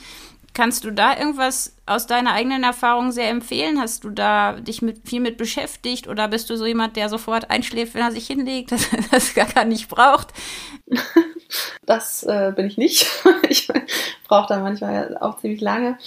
Kannst 0.56 0.86
du 0.86 0.91
da 0.91 1.18
irgendwas 1.18 1.76
aus 1.86 2.08
deiner 2.08 2.32
eigenen 2.32 2.63
Erfahrung 2.63 3.12
sehr 3.12 3.30
empfehlen? 3.30 3.78
Hast 3.78 4.06
du 4.06 4.10
da 4.10 4.54
dich 4.54 4.82
mit, 4.82 5.06
viel 5.06 5.20
mit 5.20 5.36
beschäftigt 5.38 6.08
oder 6.08 6.30
bist 6.30 6.50
du 6.50 6.56
so 6.56 6.65
jemand, 6.65 6.96
der 6.96 7.10
sofort 7.10 7.52
einschläft, 7.52 7.94
wenn 7.94 8.02
er 8.02 8.12
sich 8.13 8.26
hinlegt, 8.26 8.72
dass 8.72 8.91
er 8.94 9.04
das 9.12 9.36
gar, 9.36 9.65
nicht 9.65 9.89
braucht? 9.89 10.30
Das 11.86 12.24
äh, 12.24 12.52
bin 12.56 12.65
ich 12.65 12.78
nicht. 12.78 13.08
ich 13.50 13.68
brauche 14.28 14.48
da 14.48 14.60
manchmal 14.60 15.15
auch 15.20 15.38
ziemlich 15.38 15.62
lange. 15.62 15.98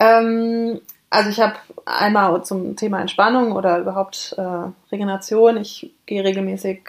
Ähm, 0.00 0.80
also 1.08 1.30
ich 1.30 1.40
habe 1.40 1.54
einmal 1.84 2.44
zum 2.44 2.74
Thema 2.74 3.00
Entspannung 3.00 3.52
oder 3.52 3.78
überhaupt 3.78 4.34
äh, 4.36 4.70
Regeneration. 4.90 5.56
Ich 5.56 5.94
gehe 6.04 6.24
regelmäßig 6.24 6.80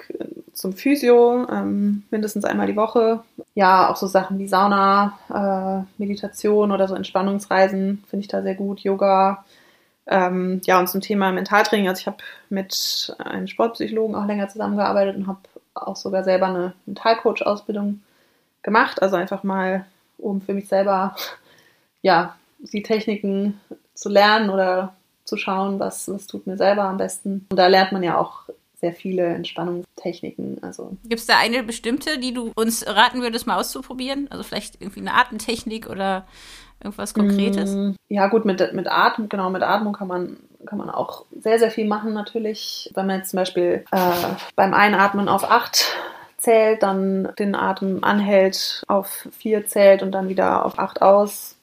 zum 0.58 0.74
Physio, 0.74 1.48
ähm, 1.52 2.02
mindestens 2.10 2.44
einmal 2.44 2.66
die 2.66 2.76
Woche. 2.76 3.24
Ja, 3.54 3.92
auch 3.92 3.96
so 3.96 4.08
Sachen 4.08 4.40
wie 4.40 4.48
Sauna, 4.48 5.20
äh, 5.30 5.86
Meditation 6.00 6.72
oder 6.72 6.88
so 6.88 6.96
Entspannungsreisen 6.96 8.04
finde 8.10 8.22
ich 8.22 8.28
da 8.28 8.42
sehr 8.42 8.56
gut. 8.56 8.80
Yoga. 8.80 9.46
Ähm, 10.08 10.60
ja, 10.66 10.80
und 10.80 10.90
zum 10.90 11.02
Thema 11.02 11.32
Mentaltraining. 11.32 11.88
Also 11.88 12.00
ich 12.00 12.08
habe 12.08 12.18
mit 12.50 13.16
einem 13.20 13.46
Sportpsychologen 13.46 14.16
auch 14.16 14.26
länger 14.26 14.50
zusammengearbeitet 14.50 15.18
und 15.18 15.28
habe 15.28 15.42
auch 15.76 15.96
sogar 15.96 16.24
selber 16.24 16.48
eine 16.48 16.74
Mentalcoach-Ausbildung 16.88 18.02
gemacht. 18.64 19.00
Also 19.04 19.16
einfach 19.16 19.44
mal, 19.44 19.86
um 20.18 20.42
für 20.42 20.56
mich 20.56 20.68
selber 20.68 21.16
ja, 22.02 22.36
die 22.58 22.82
Techniken 22.82 23.62
zu 23.94 24.10
lernen 24.10 24.50
oder 24.50 24.96
zu 25.24 25.38
schauen, 25.38 25.80
was, 25.80 26.12
was 26.12 26.26
tut 26.26 26.48
mir 26.48 26.58
selber 26.58 26.86
am 26.86 26.98
besten. 26.98 27.46
Und 27.52 27.58
da 27.58 27.68
lernt 27.68 27.92
man 27.92 28.02
ja 28.02 28.18
auch 28.18 28.50
sehr 28.80 28.94
viele 28.94 29.26
Entspannungstechniken. 29.26 30.62
Also. 30.62 30.98
Gibt 31.04 31.20
es 31.20 31.26
da 31.26 31.38
eine 31.38 31.64
bestimmte, 31.64 32.20
die 32.20 32.34
du 32.34 32.52
uns 32.56 32.86
raten 32.88 33.22
würdest, 33.22 33.48
mal 33.48 33.58
auszuprobieren? 33.60 34.28
Also 34.30 34.44
vielleicht 34.44 34.80
irgendwie 34.80 35.02
eine 35.02 35.16
Atemtechnik 35.16 35.90
oder 35.90 36.28
irgendwas 36.82 37.14
Konkretes? 37.14 37.74
Mm, 37.74 37.92
ja, 38.08 38.28
gut, 38.28 38.46
mit, 38.46 38.74
mit 38.74 38.88
Atmung, 38.88 39.30
genau, 39.30 39.50
mit 39.50 39.64
Atmung 39.64 39.94
kann 39.94 40.08
man, 40.08 40.38
kann 40.66 40.78
man 40.78 40.90
auch 40.90 41.26
sehr, 41.40 41.58
sehr 41.58 41.72
viel 41.72 41.88
machen 41.88 42.14
natürlich. 42.14 42.92
Wenn 42.94 43.08
man 43.08 43.18
jetzt 43.18 43.32
zum 43.32 43.38
Beispiel 43.38 43.84
äh, 43.92 44.12
beim 44.56 44.74
Einatmen 44.74 45.28
auf 45.28 45.50
acht 45.50 45.96
zählt, 46.38 46.84
dann 46.84 47.34
den 47.40 47.56
Atem 47.56 48.04
anhält, 48.04 48.84
auf 48.88 49.28
vier 49.32 49.66
zählt 49.66 50.04
und 50.04 50.12
dann 50.12 50.30
wieder 50.30 50.66
auf 50.66 50.78
acht 50.78 51.02
aus 51.02 51.57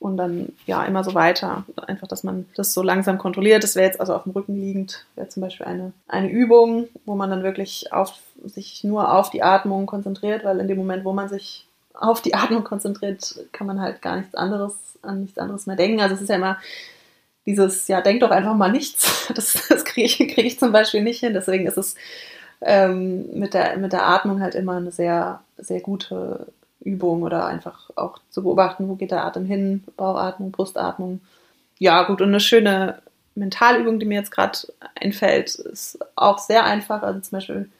und 0.00 0.16
dann 0.16 0.52
ja 0.66 0.84
immer 0.84 1.02
so 1.02 1.14
weiter. 1.14 1.64
Einfach, 1.86 2.06
dass 2.06 2.22
man 2.22 2.46
das 2.54 2.72
so 2.72 2.82
langsam 2.82 3.18
kontrolliert. 3.18 3.64
Das 3.64 3.74
wäre 3.74 3.86
jetzt 3.86 4.00
also 4.00 4.14
auf 4.14 4.22
dem 4.22 4.32
Rücken 4.32 4.60
liegend, 4.60 5.04
wäre 5.16 5.28
zum 5.28 5.42
Beispiel 5.42 5.66
eine, 5.66 5.92
eine 6.06 6.30
Übung, 6.30 6.88
wo 7.04 7.14
man 7.14 7.30
dann 7.30 7.42
wirklich 7.42 7.92
auf, 7.92 8.14
sich 8.44 8.84
nur 8.84 9.12
auf 9.12 9.30
die 9.30 9.42
Atmung 9.42 9.86
konzentriert, 9.86 10.44
weil 10.44 10.60
in 10.60 10.68
dem 10.68 10.78
Moment, 10.78 11.04
wo 11.04 11.12
man 11.12 11.28
sich 11.28 11.66
auf 11.94 12.22
die 12.22 12.34
Atmung 12.34 12.62
konzentriert, 12.62 13.40
kann 13.52 13.66
man 13.66 13.80
halt 13.80 14.00
gar 14.00 14.16
nichts 14.16 14.34
anderes, 14.36 14.74
an 15.02 15.22
nichts 15.22 15.38
anderes 15.38 15.66
mehr 15.66 15.76
denken. 15.76 16.00
Also 16.00 16.14
es 16.14 16.20
ist 16.20 16.28
ja 16.28 16.36
immer 16.36 16.58
dieses, 17.44 17.88
ja, 17.88 18.00
denk 18.00 18.20
doch 18.20 18.30
einfach 18.30 18.54
mal 18.54 18.70
nichts, 18.70 19.26
das, 19.34 19.66
das 19.68 19.84
kriege 19.84 20.06
ich, 20.06 20.18
krieg 20.18 20.44
ich 20.44 20.58
zum 20.60 20.70
Beispiel 20.70 21.02
nicht 21.02 21.20
hin. 21.20 21.34
Deswegen 21.34 21.66
ist 21.66 21.78
es 21.78 21.96
ähm, 22.60 23.26
mit, 23.32 23.54
der, 23.54 23.76
mit 23.78 23.92
der 23.92 24.06
Atmung 24.06 24.40
halt 24.40 24.54
immer 24.54 24.76
eine 24.76 24.92
sehr, 24.92 25.40
sehr 25.56 25.80
gute 25.80 26.46
Übung 26.80 27.22
oder 27.22 27.46
einfach 27.46 27.90
auch 27.96 28.18
zu 28.30 28.42
beobachten, 28.42 28.88
wo 28.88 28.94
geht 28.94 29.10
der 29.10 29.24
Atem 29.24 29.44
hin, 29.46 29.84
Bauchatmung, 29.96 30.52
Brustatmung. 30.52 31.20
Ja, 31.78 32.04
gut, 32.04 32.20
und 32.20 32.28
eine 32.28 32.40
schöne 32.40 33.02
Mentalübung, 33.34 33.98
die 33.98 34.06
mir 34.06 34.18
jetzt 34.18 34.30
gerade 34.30 34.58
einfällt, 35.00 35.54
ist 35.54 35.98
auch 36.16 36.38
sehr 36.38 36.64
einfach. 36.64 37.02
Also 37.02 37.20
zum 37.20 37.36
Beispiel 37.36 37.70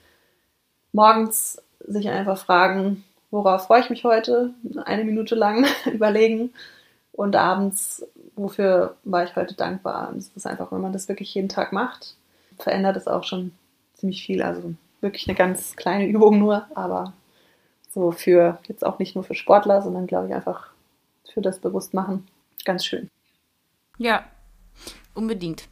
morgens 0.93 1.63
sich 1.87 2.09
einfach 2.09 2.39
fragen, 2.39 3.05
worauf 3.31 3.67
freue 3.67 3.81
ich 3.81 3.91
mich 3.91 4.05
heute, 4.05 4.55
eine 4.85 5.05
Minute 5.05 5.35
lang 5.35 5.67
überlegen 5.93 6.51
und 7.13 7.37
abends, 7.37 8.07
wofür 8.37 8.97
war 9.05 9.25
ich 9.25 9.37
heute 9.37 9.55
dankbar. 9.55 10.11
Und 10.11 10.19
es 10.19 10.31
ist 10.35 10.47
einfach, 10.47 10.73
wenn 10.73 10.81
man 10.81 10.93
das 10.93 11.09
wirklich 11.09 11.35
jeden 11.35 11.49
Tag 11.49 11.73
macht, 11.73 12.15
verändert 12.59 12.97
es 12.97 13.09
auch 13.09 13.25
schon 13.25 13.53
ziemlich 13.95 14.23
viel. 14.25 14.43
Also 14.43 14.75
wirklich 15.01 15.29
eine 15.29 15.37
ganz 15.37 15.77
kleine 15.77 16.07
Übung 16.07 16.39
nur, 16.39 16.67
aber 16.75 17.13
so 17.99 18.13
für 18.13 18.59
jetzt 18.69 18.87
auch 18.87 18.99
nicht 18.99 19.15
nur 19.15 19.25
für 19.25 19.35
Sportler, 19.35 19.83
sondern 19.83 20.07
glaube 20.07 20.29
ich 20.29 20.35
einfach 20.35 20.69
für 21.33 21.41
das 21.41 21.59
Bewusstmachen 21.59 22.27
ganz 22.65 22.85
schön. 22.85 23.11
Ja, 23.99 24.25
unbedingt. 25.15 25.65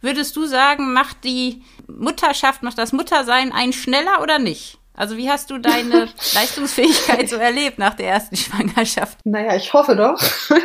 Würdest 0.00 0.36
du 0.36 0.46
sagen, 0.46 0.92
macht 0.92 1.24
die 1.24 1.62
Mutterschaft, 1.86 2.62
macht 2.62 2.78
das 2.78 2.92
Muttersein 2.92 3.52
einen 3.52 3.72
schneller 3.72 4.22
oder 4.22 4.38
nicht? 4.38 4.78
Also 4.94 5.16
wie 5.16 5.30
hast 5.30 5.50
du 5.50 5.58
deine 5.58 6.08
Leistungsfähigkeit 6.34 7.28
so 7.28 7.36
erlebt 7.36 7.78
nach 7.78 7.94
der 7.94 8.08
ersten 8.08 8.36
Schwangerschaft? 8.36 9.18
Naja, 9.24 9.56
ich 9.56 9.72
hoffe 9.72 9.96
doch. 9.96 10.20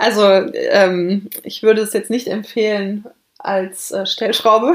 Also 0.00 0.22
ähm, 0.54 1.28
ich 1.42 1.64
würde 1.64 1.80
es 1.80 1.92
jetzt 1.92 2.08
nicht 2.08 2.28
empfehlen 2.28 3.04
als 3.36 3.90
äh, 3.90 4.06
Stellschraube, 4.06 4.74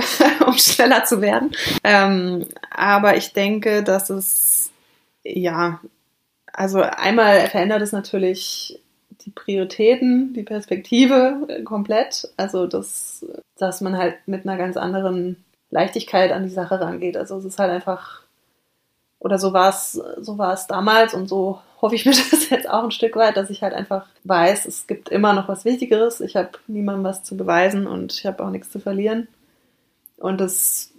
um 0.46 0.54
schneller 0.54 1.04
zu 1.04 1.20
werden. 1.20 1.52
Ähm, 1.84 2.46
aber 2.70 3.16
ich 3.16 3.32
denke, 3.32 3.82
dass 3.82 4.10
es, 4.10 4.70
ja, 5.22 5.80
also 6.52 6.82
einmal 6.82 7.48
verändert 7.48 7.82
es 7.82 7.92
natürlich 7.92 8.80
die 9.24 9.30
Prioritäten, 9.30 10.32
die 10.32 10.42
Perspektive 10.42 11.46
äh, 11.48 11.62
komplett. 11.62 12.28
Also, 12.36 12.66
dass, 12.66 13.24
dass 13.58 13.80
man 13.80 13.96
halt 13.96 14.16
mit 14.26 14.46
einer 14.46 14.56
ganz 14.56 14.76
anderen 14.76 15.44
Leichtigkeit 15.70 16.32
an 16.32 16.44
die 16.44 16.50
Sache 16.50 16.80
rangeht. 16.80 17.16
Also, 17.16 17.38
es 17.38 17.44
ist 17.44 17.58
halt 17.58 17.70
einfach, 17.70 18.22
oder 19.18 19.38
so 19.38 19.52
war 19.52 19.70
es, 19.70 20.00
so 20.18 20.38
war 20.38 20.54
es 20.54 20.66
damals 20.66 21.14
und 21.14 21.28
so 21.28 21.60
hoffe 21.80 21.94
ich 21.94 22.04
mir 22.06 22.12
das 22.30 22.50
jetzt 22.50 22.68
auch 22.68 22.84
ein 22.84 22.90
Stück 22.90 23.16
weit, 23.16 23.36
dass 23.36 23.50
ich 23.50 23.62
halt 23.62 23.74
einfach 23.74 24.06
weiß, 24.24 24.66
es 24.66 24.86
gibt 24.86 25.08
immer 25.08 25.32
noch 25.32 25.48
was 25.48 25.64
Wichtigeres. 25.64 26.20
Ich 26.20 26.36
habe 26.36 26.50
niemandem 26.66 27.04
was 27.04 27.22
zu 27.22 27.36
beweisen 27.36 27.86
und 27.86 28.12
ich 28.12 28.26
habe 28.26 28.44
auch 28.44 28.50
nichts 28.50 28.70
zu 28.70 28.80
verlieren. 28.80 29.28
Und 30.20 30.40
das, 30.40 30.92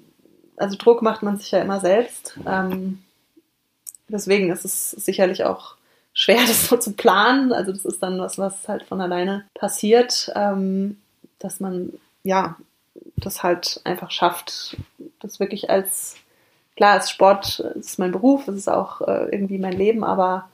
also 0.58 0.76
Druck 0.78 1.02
macht 1.02 1.24
man 1.24 1.38
sich 1.38 1.52
ja 1.52 1.60
immer 1.60 1.80
selbst. 1.80 2.38
Ähm, 2.46 3.02
deswegen 4.10 4.52
ist 4.52 4.66
es 4.66 4.92
sicherlich 4.92 5.46
auch 5.46 5.76
schwer, 6.14 6.42
das 6.48 6.68
so 6.68 6.76
zu 6.76 6.94
planen. 6.94 7.54
Also 7.54 7.72
das 7.72 7.86
ist 7.86 8.04
dann 8.04 8.20
was, 8.20 8.38
was 8.38 8.68
halt 8.68 8.84
von 8.84 9.00
alleine 9.00 9.46
passiert, 9.54 10.32
ähm, 10.36 11.00
dass 11.40 11.60
man 11.60 11.94
ja 12.24 12.58
das 13.16 13.44
halt 13.44 13.80
einfach 13.84 14.12
schafft, 14.12 14.78
das 15.20 15.40
wirklich 15.40 15.70
als 15.70 16.16
klar, 16.76 16.94
als 16.94 17.10
Sport 17.10 17.60
ist 17.60 18.00
mein 18.00 18.12
Beruf, 18.12 18.48
es 18.48 18.56
ist 18.56 18.70
auch 18.70 19.02
äh, 19.02 19.30
irgendwie 19.32 19.60
mein 19.60 19.74
Leben, 19.74 20.04
aber 20.04 20.50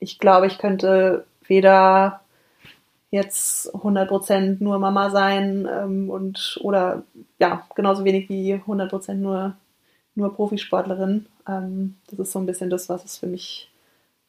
ich 0.00 0.18
glaube, 0.18 0.46
ich 0.46 0.58
könnte 0.58 1.26
weder 1.46 2.20
jetzt 3.10 3.74
100% 3.74 4.56
nur 4.60 4.78
Mama 4.78 5.10
sein 5.10 5.68
ähm, 5.70 6.10
und 6.10 6.58
oder 6.62 7.02
ja, 7.38 7.66
genauso 7.74 8.04
wenig 8.04 8.28
wie 8.28 8.54
100% 8.54 9.14
nur, 9.14 9.54
nur 10.14 10.34
Profisportlerin. 10.34 11.26
Ähm, 11.48 11.96
das 12.10 12.18
ist 12.18 12.32
so 12.32 12.38
ein 12.38 12.46
bisschen 12.46 12.70
das, 12.70 12.88
was 12.88 13.04
es 13.04 13.18
für 13.18 13.26
mich 13.26 13.70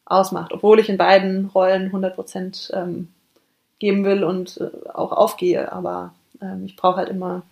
ausmacht, 0.06 0.54
obwohl 0.54 0.80
ich 0.80 0.90
in 0.90 0.98
beiden 0.98 1.48
Rollen 1.48 1.88
100 1.88 2.16
Prozent 2.16 2.72
ähm, 2.74 3.10
geben 3.80 4.04
will 4.04 4.24
und 4.24 4.60
äh, 4.60 4.90
auch 4.90 5.12
aufgehe. 5.12 5.72
Aber 5.72 6.14
ähm, 6.42 6.66
ich 6.66 6.76
brauche 6.76 6.98
halt 6.98 7.10
immer 7.10 7.44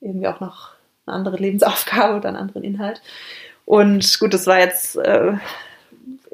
irgendwie 0.00 0.28
auch 0.28 0.40
noch 0.40 0.70
eine 1.06 1.16
andere 1.16 1.36
Lebensaufgabe 1.36 2.16
oder 2.16 2.28
einen 2.28 2.38
anderen 2.38 2.64
Inhalt. 2.64 3.00
Und 3.64 4.18
gut, 4.20 4.34
das 4.34 4.46
war 4.46 4.58
jetzt 4.58 4.96
äh, 4.96 5.34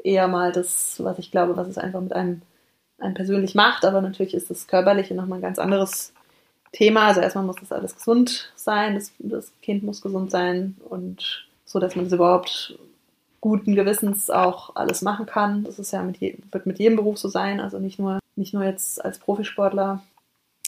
eher 0.03 0.27
mal 0.27 0.51
das, 0.51 1.03
was 1.03 1.17
ich 1.19 1.31
glaube, 1.31 1.57
was 1.57 1.67
es 1.67 1.77
einfach 1.77 2.01
mit 2.01 2.13
einem, 2.13 2.41
einem 3.03 3.13
persönlich 3.13 3.55
macht. 3.55 3.85
Aber 3.85 4.01
natürlich 4.01 4.33
ist 4.33 4.49
das 4.49 4.67
Körperliche 4.67 5.13
nochmal 5.13 5.39
ein 5.39 5.43
ganz 5.43 5.59
anderes 5.59 6.13
Thema. 6.71 7.07
Also 7.07 7.21
erstmal 7.21 7.45
muss 7.45 7.57
das 7.59 7.71
alles 7.71 7.95
gesund 7.95 8.51
sein, 8.55 8.95
das, 8.95 9.11
das 9.19 9.53
Kind 9.61 9.83
muss 9.83 10.01
gesund 10.01 10.31
sein 10.31 10.75
und 10.89 11.45
so, 11.65 11.79
dass 11.79 11.95
man 11.95 12.05
es 12.05 12.13
überhaupt 12.13 12.77
guten 13.39 13.75
Gewissens 13.75 14.29
auch 14.29 14.75
alles 14.75 15.01
machen 15.01 15.25
kann. 15.25 15.63
Das 15.63 15.79
ist 15.79 15.91
ja 15.91 16.01
mit 16.01 16.17
je, 16.17 16.37
wird 16.51 16.65
mit 16.65 16.79
jedem 16.79 16.97
Beruf 16.97 17.17
so 17.17 17.27
sein, 17.27 17.59
also 17.59 17.79
nicht 17.79 17.99
nur, 17.99 18.19
nicht 18.35 18.53
nur 18.53 18.63
jetzt 18.63 19.03
als 19.03 19.19
Profisportler. 19.19 20.01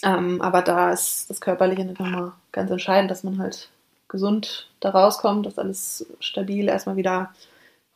Ähm, 0.02 0.40
aber 0.42 0.62
da 0.62 0.92
ist 0.92 1.30
das 1.30 1.40
Körperliche 1.40 1.84
nochmal 1.84 2.32
ganz 2.52 2.70
entscheidend, 2.70 3.10
dass 3.10 3.24
man 3.24 3.38
halt 3.38 3.70
gesund 4.08 4.68
da 4.80 4.90
rauskommt, 4.90 5.46
dass 5.46 5.58
alles 5.58 6.06
stabil 6.20 6.68
erstmal 6.68 6.96
wieder 6.96 7.30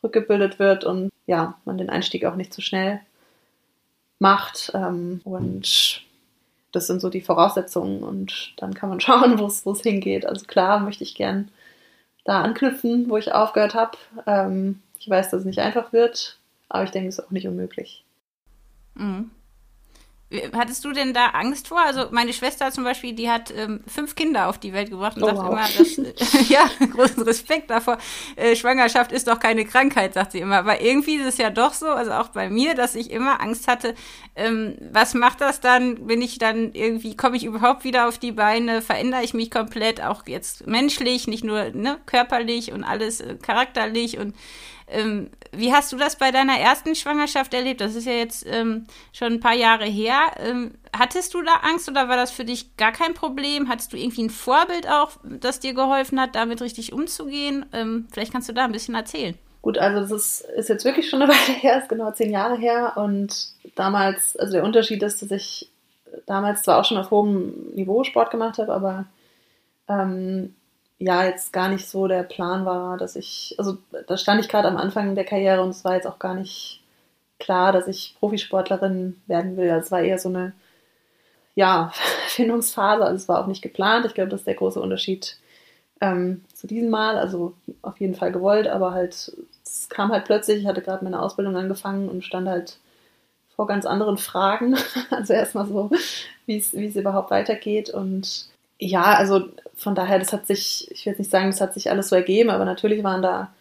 rückgebildet 0.02 0.58
wird 0.58 0.84
und 0.84 1.10
ja, 1.26 1.58
man 1.64 1.78
den 1.78 1.90
Einstieg 1.90 2.24
auch 2.24 2.34
nicht 2.34 2.54
zu 2.54 2.62
schnell 2.62 3.00
macht. 4.20 4.70
Ähm, 4.74 5.20
und 5.24 6.02
das 6.72 6.86
sind 6.86 7.00
so 7.00 7.10
die 7.10 7.20
Voraussetzungen 7.20 8.04
und 8.04 8.54
dann 8.58 8.74
kann 8.74 8.88
man 8.88 9.00
schauen, 9.00 9.38
wo 9.38 9.46
es 9.46 9.80
hingeht. 9.80 10.24
Also 10.24 10.46
klar 10.46 10.80
möchte 10.80 11.02
ich 11.02 11.16
gern 11.16 11.50
da 12.24 12.42
anknüpfen, 12.42 13.10
wo 13.10 13.16
ich 13.16 13.32
aufgehört 13.32 13.74
habe. 13.74 13.98
Ähm, 14.26 14.80
ich 14.98 15.08
weiß, 15.08 15.30
dass 15.30 15.40
es 15.40 15.46
nicht 15.46 15.58
einfach 15.58 15.92
wird, 15.92 16.38
aber 16.68 16.84
ich 16.84 16.90
denke, 16.90 17.08
es 17.08 17.18
ist 17.18 17.24
auch 17.24 17.30
nicht 17.30 17.48
unmöglich. 17.48 18.04
Mhm. 18.94 19.30
Hattest 20.52 20.84
du 20.84 20.92
denn 20.92 21.12
da 21.12 21.30
Angst 21.30 21.66
vor? 21.66 21.80
Also 21.80 22.06
meine 22.12 22.32
Schwester 22.32 22.70
zum 22.70 22.84
Beispiel, 22.84 23.12
die 23.14 23.28
hat 23.28 23.52
ähm, 23.56 23.80
fünf 23.88 24.14
Kinder 24.14 24.48
auf 24.48 24.58
die 24.58 24.72
Welt 24.72 24.90
gebracht 24.90 25.16
und 25.16 25.24
oh, 25.24 25.26
sagt 25.26 25.38
wow. 25.38 25.48
immer, 25.48 25.68
dass, 25.76 25.98
äh, 25.98 26.42
ja, 26.52 26.70
großen 26.86 27.22
Respekt 27.24 27.68
davor. 27.68 27.98
Äh, 28.36 28.54
Schwangerschaft 28.54 29.10
ist 29.10 29.26
doch 29.26 29.40
keine 29.40 29.64
Krankheit, 29.64 30.14
sagt 30.14 30.32
sie 30.32 30.38
immer. 30.38 30.58
Aber 30.58 30.80
irgendwie 30.80 31.16
ist 31.16 31.26
es 31.26 31.38
ja 31.38 31.50
doch 31.50 31.72
so, 31.72 31.88
also 31.88 32.12
auch 32.12 32.28
bei 32.28 32.48
mir, 32.48 32.76
dass 32.76 32.94
ich 32.94 33.10
immer 33.10 33.40
Angst 33.40 33.66
hatte, 33.66 33.96
ähm, 34.36 34.76
was 34.92 35.14
macht 35.14 35.40
das 35.40 35.60
dann, 35.60 36.08
wenn 36.08 36.22
ich 36.22 36.38
dann 36.38 36.74
irgendwie, 36.74 37.16
komme 37.16 37.36
ich 37.36 37.44
überhaupt 37.44 37.82
wieder 37.82 38.06
auf 38.06 38.18
die 38.18 38.32
Beine, 38.32 38.82
verändere 38.82 39.24
ich 39.24 39.34
mich 39.34 39.50
komplett, 39.50 40.00
auch 40.00 40.28
jetzt 40.28 40.64
menschlich, 40.68 41.26
nicht 41.26 41.42
nur 41.42 41.70
ne, 41.70 41.98
körperlich 42.06 42.70
und 42.70 42.84
alles 42.84 43.20
äh, 43.20 43.34
charakterlich 43.34 44.18
und 44.18 44.36
ähm, 44.90 45.30
wie 45.52 45.72
hast 45.72 45.92
du 45.92 45.96
das 45.96 46.16
bei 46.16 46.30
deiner 46.30 46.58
ersten 46.58 46.94
Schwangerschaft 46.94 47.54
erlebt? 47.54 47.80
Das 47.80 47.94
ist 47.94 48.06
ja 48.06 48.12
jetzt 48.12 48.46
ähm, 48.48 48.86
schon 49.12 49.34
ein 49.34 49.40
paar 49.40 49.54
Jahre 49.54 49.84
her. 49.84 50.32
Ähm, 50.38 50.74
hattest 50.96 51.34
du 51.34 51.42
da 51.42 51.54
Angst 51.62 51.88
oder 51.88 52.08
war 52.08 52.16
das 52.16 52.30
für 52.30 52.44
dich 52.44 52.76
gar 52.76 52.92
kein 52.92 53.14
Problem? 53.14 53.68
Hattest 53.68 53.92
du 53.92 53.96
irgendwie 53.96 54.24
ein 54.24 54.30
Vorbild 54.30 54.88
auch, 54.88 55.12
das 55.24 55.60
dir 55.60 55.74
geholfen 55.74 56.20
hat, 56.20 56.34
damit 56.34 56.62
richtig 56.62 56.92
umzugehen? 56.92 57.66
Ähm, 57.72 58.06
vielleicht 58.12 58.32
kannst 58.32 58.48
du 58.48 58.52
da 58.52 58.64
ein 58.64 58.72
bisschen 58.72 58.94
erzählen. 58.94 59.36
Gut, 59.62 59.76
also 59.76 60.00
das 60.00 60.10
ist, 60.10 60.40
ist 60.56 60.68
jetzt 60.68 60.84
wirklich 60.84 61.08
schon 61.08 61.22
eine 61.22 61.32
Weile 61.32 61.58
her, 61.58 61.78
ist 61.78 61.88
genau 61.88 62.10
zehn 62.12 62.30
Jahre 62.30 62.56
her. 62.56 62.94
Und 62.96 63.52
damals, 63.74 64.36
also 64.36 64.52
der 64.52 64.64
Unterschied 64.64 65.02
ist, 65.02 65.22
dass 65.22 65.30
ich 65.30 65.70
damals 66.26 66.62
zwar 66.62 66.78
auch 66.78 66.84
schon 66.84 66.98
auf 66.98 67.10
hohem 67.10 67.74
Niveau 67.74 68.04
Sport 68.04 68.30
gemacht 68.30 68.58
habe, 68.58 68.72
aber 68.72 69.06
ähm, 69.88 70.54
ja 71.00 71.24
jetzt 71.24 71.52
gar 71.52 71.68
nicht 71.68 71.88
so 71.88 72.06
der 72.06 72.22
Plan 72.22 72.66
war, 72.66 72.98
dass 72.98 73.16
ich, 73.16 73.56
also 73.58 73.78
da 74.06 74.16
stand 74.16 74.40
ich 74.40 74.48
gerade 74.48 74.68
am 74.68 74.76
Anfang 74.76 75.14
der 75.14 75.24
Karriere 75.24 75.62
und 75.62 75.70
es 75.70 75.84
war 75.84 75.94
jetzt 75.94 76.06
auch 76.06 76.18
gar 76.18 76.34
nicht 76.34 76.82
klar, 77.38 77.72
dass 77.72 77.88
ich 77.88 78.14
Profisportlerin 78.20 79.20
werden 79.26 79.56
will. 79.56 79.70
Also 79.70 79.86
es 79.86 79.90
war 79.90 80.02
eher 80.02 80.18
so 80.18 80.28
eine, 80.28 80.52
ja, 81.54 81.92
Findungsphase, 82.28 83.02
also 83.02 83.16
es 83.16 83.28
war 83.28 83.40
auch 83.40 83.46
nicht 83.46 83.62
geplant. 83.62 84.06
Ich 84.06 84.14
glaube, 84.14 84.30
das 84.30 84.42
ist 84.42 84.46
der 84.46 84.54
große 84.54 84.80
Unterschied 84.80 85.38
ähm, 86.02 86.44
zu 86.54 86.66
diesem 86.66 86.90
Mal. 86.90 87.16
Also 87.16 87.54
auf 87.82 87.98
jeden 87.98 88.14
Fall 88.14 88.30
gewollt, 88.30 88.68
aber 88.68 88.92
halt, 88.92 89.32
es 89.64 89.88
kam 89.88 90.12
halt 90.12 90.26
plötzlich, 90.26 90.60
ich 90.60 90.66
hatte 90.66 90.82
gerade 90.82 91.02
meine 91.02 91.22
Ausbildung 91.22 91.56
angefangen 91.56 92.10
und 92.10 92.24
stand 92.24 92.46
halt 92.46 92.78
vor 93.56 93.66
ganz 93.66 93.86
anderen 93.86 94.18
Fragen. 94.18 94.76
Also 95.10 95.32
erstmal 95.32 95.66
so, 95.66 95.90
wie 96.46 96.58
es 96.58 96.74
überhaupt 96.74 97.30
weitergeht 97.30 97.88
und 97.90 98.49
ja, 98.80 99.14
also 99.14 99.48
von 99.76 99.94
daher, 99.94 100.18
das 100.18 100.32
hat 100.32 100.46
sich, 100.46 100.90
ich 100.90 101.06
will 101.06 101.12
jetzt 101.12 101.18
nicht 101.18 101.30
sagen, 101.30 101.46
das 101.46 101.60
hat 101.60 101.74
sich 101.74 101.90
alles 101.90 102.08
so 102.08 102.16
ergeben, 102.16 102.50
aber 102.50 102.64
natürlich 102.64 103.04
waren 103.04 103.22
da, 103.22 103.52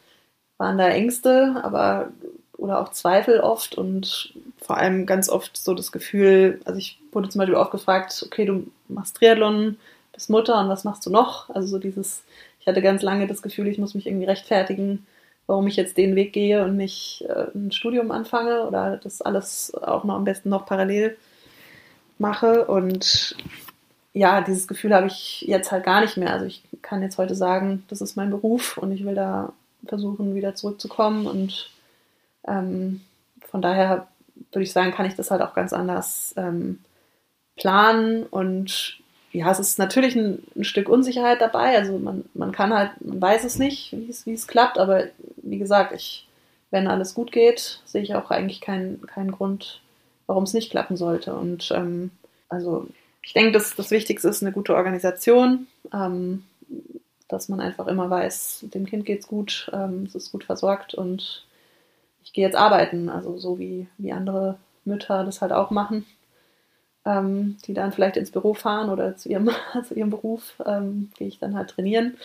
waren 0.58 0.78
da 0.78 0.88
Ängste, 0.88 1.60
aber 1.64 2.12
oder 2.58 2.82
auch 2.82 2.90
Zweifel 2.90 3.40
oft 3.40 3.76
und 3.76 4.34
vor 4.62 4.78
allem 4.78 5.06
ganz 5.06 5.30
oft 5.30 5.56
so 5.56 5.74
das 5.74 5.92
Gefühl, 5.94 6.60
also 6.66 6.78
ich 6.78 7.00
wurde 7.12 7.30
zum 7.30 7.40
Beispiel 7.40 7.56
oft 7.56 7.72
gefragt, 7.72 8.22
okay, 8.26 8.46
du 8.46 8.68
machst 8.90 9.16
Triathlon, 9.16 9.78
bist 10.12 10.30
Mutter 10.30 10.60
und 10.60 10.68
was 10.68 10.84
machst 10.84 11.06
du 11.06 11.10
noch? 11.10 11.50
Also 11.50 11.68
so 11.70 11.80
dieses, 11.80 12.24
ich 12.60 12.68
hatte 12.68 12.82
ganz 12.82 13.02
lange 13.02 13.28
das 13.28 13.42
Gefühl, 13.42 13.68
ich 13.68 13.78
muss 13.78 13.96
mich 13.96 14.08
irgendwie 14.08 14.26
rechtfertigen, 14.26 15.06
warum 15.48 15.68
ich 15.68 15.78
jetzt 15.78 15.98
den 15.98 16.16
Weg 16.16 16.34
gehe 16.34 16.64
und 16.64 16.76
nicht 16.76 17.26
äh, 17.30 17.48
ein 17.56 17.72
Studium 17.72 18.12
anfange 18.12 18.68
oder 18.68 18.98
das 18.98 19.22
alles 19.22 19.74
auch 19.74 20.04
noch 20.04 20.16
am 20.16 20.26
besten 20.26 20.50
noch 20.50 20.66
parallel 20.66 21.18
mache. 22.18 22.66
Und 22.66 23.36
ja, 24.14 24.42
dieses 24.42 24.68
Gefühl 24.68 24.94
habe 24.94 25.08
ich 25.08 25.42
jetzt 25.42 25.72
halt 25.72 25.84
gar 25.84 26.02
nicht 26.02 26.18
mehr. 26.18 26.34
Also 26.34 26.46
ich 26.46 26.64
kann 26.82 27.02
jetzt 27.02 27.18
heute 27.18 27.36
sagen, 27.36 27.84
das 27.90 28.02
ist 28.02 28.16
mein 28.16 28.30
Beruf 28.30 28.78
und 28.78 28.92
ich 28.92 29.06
will 29.06 29.16
da 29.16 29.54
versuchen, 29.86 30.36
wieder 30.36 30.56
zurückzukommen. 30.56 31.28
Und 31.28 31.70
ähm, 32.48 33.02
von 33.42 33.62
daher 33.62 34.08
würde 34.52 34.64
ich 34.64 34.72
sagen, 34.72 34.92
kann 34.92 35.06
ich 35.06 35.16
das 35.16 35.32
halt 35.32 35.42
auch 35.42 35.54
ganz 35.54 35.74
anders 35.74 36.34
ähm, 36.38 36.80
planen. 37.56 38.24
Und 38.24 39.00
ja, 39.32 39.52
es 39.52 39.60
ist 39.60 39.78
natürlich 39.78 40.16
ein, 40.16 40.44
ein, 40.56 40.64
Stück 40.64 40.90
Unsicherheit 40.90 41.40
dabei. 41.40 41.78
Also 41.78 42.00
man, 42.00 42.26
man 42.34 42.52
kann 42.52 42.74
halt, 42.74 42.92
man 43.02 43.22
weiß 43.22 43.44
es 43.44 43.60
nicht, 43.60 43.96
wie 44.26 44.34
es, 44.34 44.48
klappt, 44.48 44.80
aber 44.80 45.04
wie 45.38 45.60
gesagt, 45.60 45.94
ich, 45.94 46.28
wenn 46.72 46.88
alles 46.88 47.14
gut 47.14 47.32
geht, 47.32 47.82
sehe 47.86 48.02
ich 48.02 48.16
auch 48.16 48.32
eigentlich 48.32 48.62
keinen, 48.62 49.06
keinen 49.06 49.32
Grund, 49.32 49.82
warum 50.26 50.44
es 50.44 50.54
nicht 50.54 50.72
klappen 50.72 50.98
sollte. 50.98 51.36
Und 51.36 51.72
ähm, 51.76 52.10
also 52.50 52.88
ich 53.30 53.34
denke, 53.34 53.52
dass 53.52 53.76
das 53.76 53.92
Wichtigste 53.92 54.28
ist 54.28 54.42
eine 54.42 54.52
gute 54.52 54.74
Organisation, 54.76 55.68
ähm, 55.94 56.46
dass 57.28 57.48
man 57.48 57.60
einfach 57.60 57.86
immer 57.86 58.10
weiß, 58.10 58.66
dem 58.74 58.88
Kind 58.88 59.06
geht 59.06 59.20
es 59.20 59.28
gut, 59.28 59.70
ähm, 59.72 60.06
es 60.08 60.16
ist 60.16 60.32
gut 60.32 60.46
versorgt 60.46 60.96
und 60.96 61.46
ich 62.24 62.34
gehe 62.34 62.44
jetzt 62.44 62.58
arbeiten, 62.58 63.08
also 63.08 63.38
so 63.38 63.60
wie, 63.60 63.88
wie 64.00 64.14
andere 64.14 64.58
Mütter 64.84 65.24
das 65.26 65.42
halt 65.42 65.52
auch 65.52 65.70
machen, 65.70 66.08
ähm, 67.06 67.58
die 67.68 67.76
dann 67.76 67.92
vielleicht 67.92 68.18
ins 68.18 68.32
Büro 68.32 68.56
fahren 68.56 68.90
oder 68.90 69.16
zu 69.16 69.30
ihrem, 69.30 69.52
zu 69.88 69.94
ihrem 69.94 70.10
Beruf, 70.10 70.56
ähm, 70.66 71.12
gehe 71.16 71.28
ich 71.28 71.38
dann 71.38 71.56
halt 71.56 71.70
trainieren. 71.70 72.18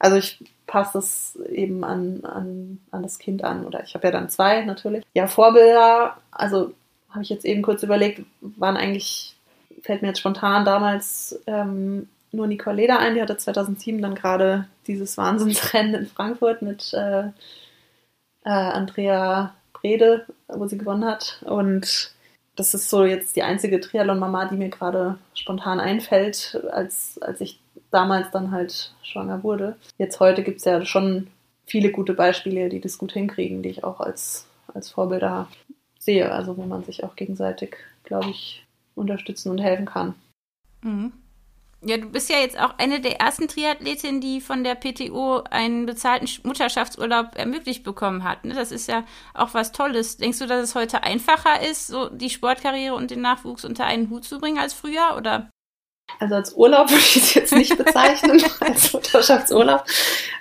Also 0.00 0.16
ich 0.16 0.44
passe 0.66 0.94
das 0.94 1.36
eben 1.48 1.84
an, 1.84 2.24
an, 2.24 2.80
an 2.90 3.04
das 3.04 3.20
Kind 3.20 3.44
an 3.44 3.64
oder 3.64 3.84
ich 3.84 3.94
habe 3.94 4.08
ja 4.08 4.10
dann 4.10 4.30
zwei 4.30 4.64
natürlich. 4.64 5.04
Ja, 5.14 5.28
Vorbilder, 5.28 6.16
also 6.32 6.72
habe 7.08 7.22
ich 7.22 7.28
jetzt 7.28 7.44
eben 7.44 7.62
kurz 7.62 7.84
überlegt, 7.84 8.22
waren 8.40 8.76
eigentlich, 8.76 9.36
fällt 9.88 10.02
mir 10.02 10.08
jetzt 10.08 10.18
spontan 10.18 10.66
damals 10.66 11.40
ähm, 11.46 12.10
nur 12.30 12.46
Nicole 12.46 12.76
Leder 12.76 12.98
ein, 12.98 13.14
die 13.14 13.22
hatte 13.22 13.38
2007 13.38 14.02
dann 14.02 14.14
gerade 14.14 14.66
dieses 14.86 15.16
Wahnsinnsrennen 15.16 15.94
in 15.94 16.06
Frankfurt 16.06 16.60
mit 16.60 16.92
äh, 16.92 17.28
äh, 17.28 17.30
Andrea 18.44 19.54
Brede, 19.72 20.26
wo 20.46 20.66
sie 20.66 20.76
gewonnen 20.76 21.06
hat. 21.06 21.42
Und 21.46 22.12
das 22.54 22.74
ist 22.74 22.90
so 22.90 23.06
jetzt 23.06 23.34
die 23.34 23.42
einzige 23.42 23.80
Triathlon-Mama, 23.80 24.44
die 24.50 24.56
mir 24.56 24.68
gerade 24.68 25.16
spontan 25.32 25.80
einfällt, 25.80 26.60
als, 26.70 27.18
als 27.22 27.40
ich 27.40 27.58
damals 27.90 28.30
dann 28.30 28.50
halt 28.50 28.92
schwanger 29.02 29.42
wurde. 29.42 29.76
Jetzt 29.96 30.20
heute 30.20 30.42
gibt 30.42 30.58
es 30.58 30.66
ja 30.66 30.84
schon 30.84 31.28
viele 31.64 31.90
gute 31.92 32.12
Beispiele, 32.12 32.68
die 32.68 32.82
das 32.82 32.98
gut 32.98 33.12
hinkriegen, 33.12 33.62
die 33.62 33.70
ich 33.70 33.84
auch 33.84 34.00
als, 34.00 34.46
als 34.74 34.90
Vorbilder 34.90 35.48
sehe, 35.98 36.30
also 36.30 36.58
wo 36.58 36.64
man 36.64 36.84
sich 36.84 37.04
auch 37.04 37.16
gegenseitig, 37.16 37.78
glaube 38.04 38.28
ich, 38.28 38.66
unterstützen 38.98 39.50
und 39.50 39.58
helfen 39.58 39.86
kann. 39.86 40.14
Mhm. 40.82 41.12
Ja, 41.80 41.96
du 41.96 42.06
bist 42.06 42.28
ja 42.28 42.38
jetzt 42.38 42.58
auch 42.58 42.74
eine 42.78 43.00
der 43.00 43.20
ersten 43.20 43.46
Triathletinnen, 43.46 44.20
die 44.20 44.40
von 44.40 44.64
der 44.64 44.74
PTO 44.74 45.44
einen 45.48 45.86
bezahlten 45.86 46.28
Mutterschaftsurlaub 46.42 47.36
ermöglicht 47.36 47.84
bekommen 47.84 48.24
hat. 48.24 48.44
Ne? 48.44 48.54
Das 48.54 48.72
ist 48.72 48.88
ja 48.88 49.04
auch 49.32 49.54
was 49.54 49.70
Tolles. 49.70 50.16
Denkst 50.16 50.40
du, 50.40 50.46
dass 50.46 50.60
es 50.62 50.74
heute 50.74 51.04
einfacher 51.04 51.62
ist, 51.62 51.86
so 51.86 52.08
die 52.08 52.30
Sportkarriere 52.30 52.96
und 52.96 53.12
den 53.12 53.20
Nachwuchs 53.20 53.64
unter 53.64 53.84
einen 53.84 54.10
Hut 54.10 54.24
zu 54.24 54.40
bringen 54.40 54.58
als 54.58 54.74
früher? 54.74 55.14
Oder? 55.16 55.50
Also 56.18 56.34
als 56.34 56.52
Urlaub 56.54 56.90
würde 56.90 57.00
ich 57.00 57.16
es 57.16 57.34
jetzt 57.34 57.54
nicht 57.54 57.78
bezeichnen, 57.78 58.42
als 58.60 58.92
Mutterschaftsurlaub. 58.92 59.84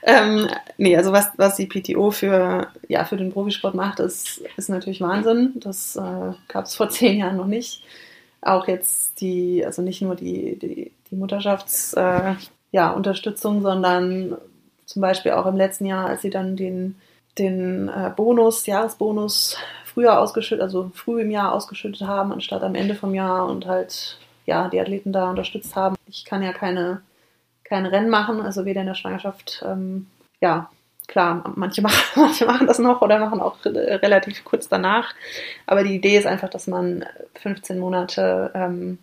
Ähm, 0.01 0.47
nee, 0.77 0.97
also 0.97 1.11
was, 1.11 1.29
was 1.37 1.55
die 1.55 1.67
PTO 1.67 2.09
für, 2.09 2.71
ja, 2.87 3.05
für 3.05 3.17
den 3.17 3.31
Profisport 3.31 3.75
macht, 3.75 3.99
ist, 3.99 4.41
ist 4.55 4.69
natürlich 4.69 5.01
Wahnsinn. 5.01 5.51
Das 5.55 5.95
äh, 5.97 6.33
gab 6.47 6.65
es 6.65 6.75
vor 6.75 6.89
zehn 6.89 7.19
Jahren 7.19 7.37
noch 7.37 7.45
nicht. 7.45 7.83
Auch 8.41 8.67
jetzt 8.67 9.21
die, 9.21 9.65
also 9.65 9.81
nicht 9.81 10.01
nur 10.01 10.15
die, 10.15 10.59
die, 10.59 10.91
die 11.09 11.15
Mutterschaftsunterstützung, 11.15 13.53
äh, 13.53 13.57
ja, 13.57 13.61
sondern 13.61 14.37
zum 14.85 15.01
Beispiel 15.01 15.31
auch 15.33 15.45
im 15.45 15.57
letzten 15.57 15.85
Jahr, 15.85 16.07
als 16.07 16.21
sie 16.21 16.29
dann 16.29 16.55
den, 16.55 16.95
den 17.37 17.89
äh, 17.89 18.11
Bonus, 18.15 18.65
Jahresbonus 18.65 19.57
früher 19.85 20.19
ausgeschüttet, 20.19 20.61
also 20.61 20.91
früh 20.93 21.21
im 21.21 21.31
Jahr 21.31 21.53
ausgeschüttet 21.53 22.07
haben, 22.07 22.31
anstatt 22.31 22.63
am 22.63 22.75
Ende 22.75 22.95
vom 22.95 23.13
Jahr 23.15 23.47
und 23.47 23.65
halt 23.65 24.17
ja, 24.45 24.69
die 24.69 24.79
Athleten 24.79 25.11
da 25.11 25.29
unterstützt 25.29 25.75
haben. 25.75 25.97
Ich 26.07 26.23
kann 26.23 26.41
ja 26.41 26.53
keine, 26.53 27.01
keine 27.63 27.91
Rennen 27.91 28.09
machen, 28.09 28.41
also 28.41 28.65
weder 28.65 28.81
in 28.81 28.87
der 28.87 28.95
Schwangerschaft, 28.95 29.63
ähm, 29.65 30.07
ja, 30.39 30.69
klar, 31.07 31.53
manche 31.55 31.81
machen, 31.81 32.03
manche 32.21 32.45
machen 32.45 32.67
das 32.67 32.79
noch 32.79 33.01
oder 33.01 33.19
machen 33.19 33.41
auch 33.41 33.57
relativ 33.65 34.43
kurz 34.43 34.67
danach. 34.67 35.13
Aber 35.65 35.83
die 35.83 35.95
Idee 35.95 36.17
ist 36.17 36.27
einfach, 36.27 36.49
dass 36.49 36.67
man 36.67 37.05
15 37.35 37.79
Monate 37.79 38.51
ähm, 38.53 38.99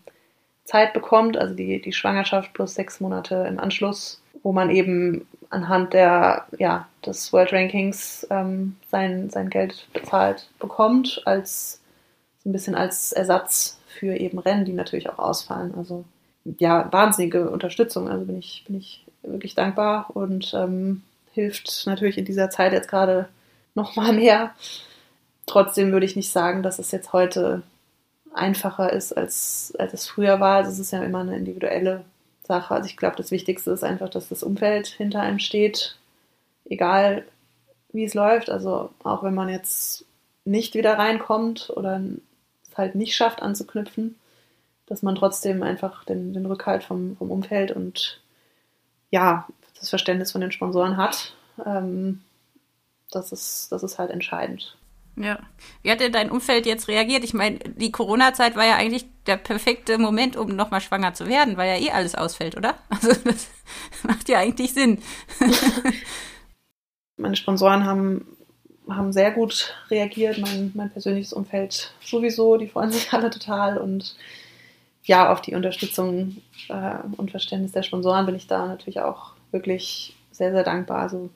Zeit 0.64 0.93
bekommt, 0.93 1.37
also 1.37 1.55
die, 1.55 1.81
die 1.81 1.93
Schwangerschaft 1.93 2.53
plus 2.53 2.75
sechs 2.75 3.01
Monate 3.01 3.47
im 3.49 3.59
Anschluss, 3.59 4.23
wo 4.43 4.53
man 4.53 4.71
eben 4.71 5.27
anhand 5.51 5.93
der, 5.93 6.47
ja, 6.59 6.88
des 7.05 7.33
World 7.33 7.53
Rankings 7.53 8.27
ähm, 8.31 8.77
sein, 8.90 9.31
sein 9.31 9.51
Geld 9.51 9.87
bezahlt 9.93 10.49
bekommt, 10.59 11.23
als 11.27 11.81
so 12.43 12.49
ein 12.49 12.53
bisschen 12.53 12.75
als 12.75 13.12
Ersatz 13.12 13.79
für 13.87 14.17
eben 14.17 14.38
Rennen, 14.38 14.64
die 14.64 14.73
natürlich 14.73 15.09
auch 15.11 15.19
ausfallen. 15.19 15.75
Also 15.77 16.05
ja, 16.59 16.90
wahnsinnige 16.93 17.51
Unterstützung. 17.51 18.09
Also 18.09 18.25
bin 18.25 18.38
ich, 18.38 18.64
bin 18.67 18.77
ich 18.77 19.05
wirklich 19.23 19.55
dankbar 19.55 20.11
und 20.14 20.53
ähm, 20.55 21.03
hilft 21.35 21.87
natürlich 21.87 22.16
in 22.16 22.25
dieser 22.25 22.51
Zeit 22.51 22.73
jetzt 22.73 22.88
gerade 22.88 23.29
noch 23.75 23.97
mal 23.97 24.12
mehr. 24.12 24.55
Trotzdem 25.47 25.92
würde 25.92 26.07
ich 26.07 26.16
nicht 26.16 26.31
sagen, 26.31 26.62
dass 26.62 26.79
es 26.79 26.90
jetzt 26.90 27.12
heute 27.12 27.62
einfacher 28.33 28.92
ist, 28.92 29.12
als, 29.12 29.75
als 29.79 29.92
es 29.92 30.07
früher 30.07 30.40
war. 30.40 30.57
Also 30.59 30.70
es 30.70 30.79
ist 30.79 30.92
ja 30.92 31.03
immer 31.03 31.20
eine 31.20 31.37
individuelle 31.37 32.05
Sache. 32.42 32.75
Also 32.75 32.88
ich 32.88 32.97
glaube, 32.97 33.16
das 33.16 33.31
Wichtigste 33.31 33.70
ist 33.70 33.85
einfach, 33.85 34.09
dass 34.09 34.29
das 34.29 34.42
Umfeld 34.42 34.87
hinter 34.87 35.20
einem 35.20 35.38
steht, 35.38 35.97
egal 36.64 37.25
wie 37.92 38.05
es 38.05 38.14
läuft. 38.14 38.51
Also 38.51 38.90
auch 39.03 39.23
wenn 39.23 39.35
man 39.35 39.49
jetzt 39.49 40.05
nicht 40.44 40.75
wieder 40.75 40.99
reinkommt 40.99 41.70
oder 41.75 42.01
halt 42.77 42.94
nicht 42.94 43.14
schafft 43.14 43.42
anzuknüpfen, 43.42 44.16
dass 44.87 45.03
man 45.03 45.14
trotzdem 45.14 45.62
einfach 45.62 46.05
den, 46.05 46.33
den 46.33 46.47
Rückhalt 46.47 46.83
vom, 46.83 47.16
vom 47.16 47.31
Umfeld 47.31 47.70
und 47.70 48.20
ja, 49.11 49.47
das 49.79 49.91
Verständnis 49.91 50.33
von 50.33 50.41
den 50.41 50.53
Sponsoren 50.53 50.97
hat. 50.97 51.35
Ähm, 51.65 52.23
das, 53.11 53.33
ist, 53.33 53.71
das 53.71 53.83
ist 53.83 53.99
halt 53.99 54.11
entscheidend. 54.11 54.77
Ja. 55.17 55.39
Wie 55.83 55.91
hat 55.91 56.01
denn 56.01 56.13
dein 56.13 56.31
Umfeld 56.31 56.67
jetzt 56.67 56.89
reagiert? 56.89 57.23
Ich 57.23 57.35
meine, 57.35 57.59
die 57.59 57.93
Corona-Zeit 57.93 58.57
war 58.57 58.67
ja 58.67 58.77
eigentlich 58.77 59.07
der 59.27 59.37
perfekte 59.37 59.99
Moment, 59.99 60.37
um 60.37 60.49
nochmal 60.49 60.81
schwanger 60.81 61.15
zu 61.15 61.29
werden, 61.29 61.57
weil 61.57 61.69
ja 61.69 61.87
eh 61.87 61.93
alles 61.93 62.15
ausfällt, 62.15 62.57
oder? 62.57 62.75
Also 62.89 63.13
das 63.25 63.49
macht 64.03 64.29
ja 64.29 64.39
eigentlich 64.39 64.75
Sinn. 64.75 65.01
Meine 67.17 67.37
Sponsoren 67.37 67.85
haben 67.85 68.27
haben 68.89 69.13
sehr 69.13 69.31
gut 69.31 69.75
reagiert, 69.91 70.39
mein, 70.39 70.73
mein 70.75 70.91
persönliches 70.91 71.33
Umfeld 71.33 71.93
sowieso, 72.03 72.57
die 72.57 72.69
freuen 72.69 72.91
sich 72.91 73.13
alle 73.13 73.31
total 73.31 73.79
und 73.79 74.17
ja, 75.05 75.31
auf 75.33 75.43
die 75.43 75.55
Unterstützung 75.55 76.39
äh, 76.69 76.97
und 77.17 77.31
Verständnis 77.31 77.73
der 77.73 77.83
Sponsoren 77.83 78.27
bin 78.27 78.35
ich 78.35 78.47
da 78.47 78.67
natürlich 78.67 79.01
auch 79.01 79.34
wirklich 79.55 80.14
sehr, 80.31 80.53
sehr 80.53 80.64
dankbar. 80.64 80.99
Also 80.99 81.31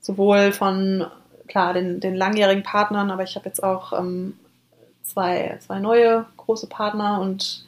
sowohl 0.00 0.52
von, 0.52 1.06
klar, 1.48 1.72
den, 1.72 2.00
den 2.00 2.14
langjährigen 2.14 2.62
Partnern, 2.62 3.10
aber 3.10 3.22
ich 3.22 3.36
habe 3.36 3.46
jetzt 3.46 3.62
auch 3.62 3.98
ähm, 3.98 4.38
zwei, 5.02 5.56
zwei 5.60 5.78
neue 5.78 6.26
große 6.36 6.66
Partner 6.66 7.22
und 7.22 7.64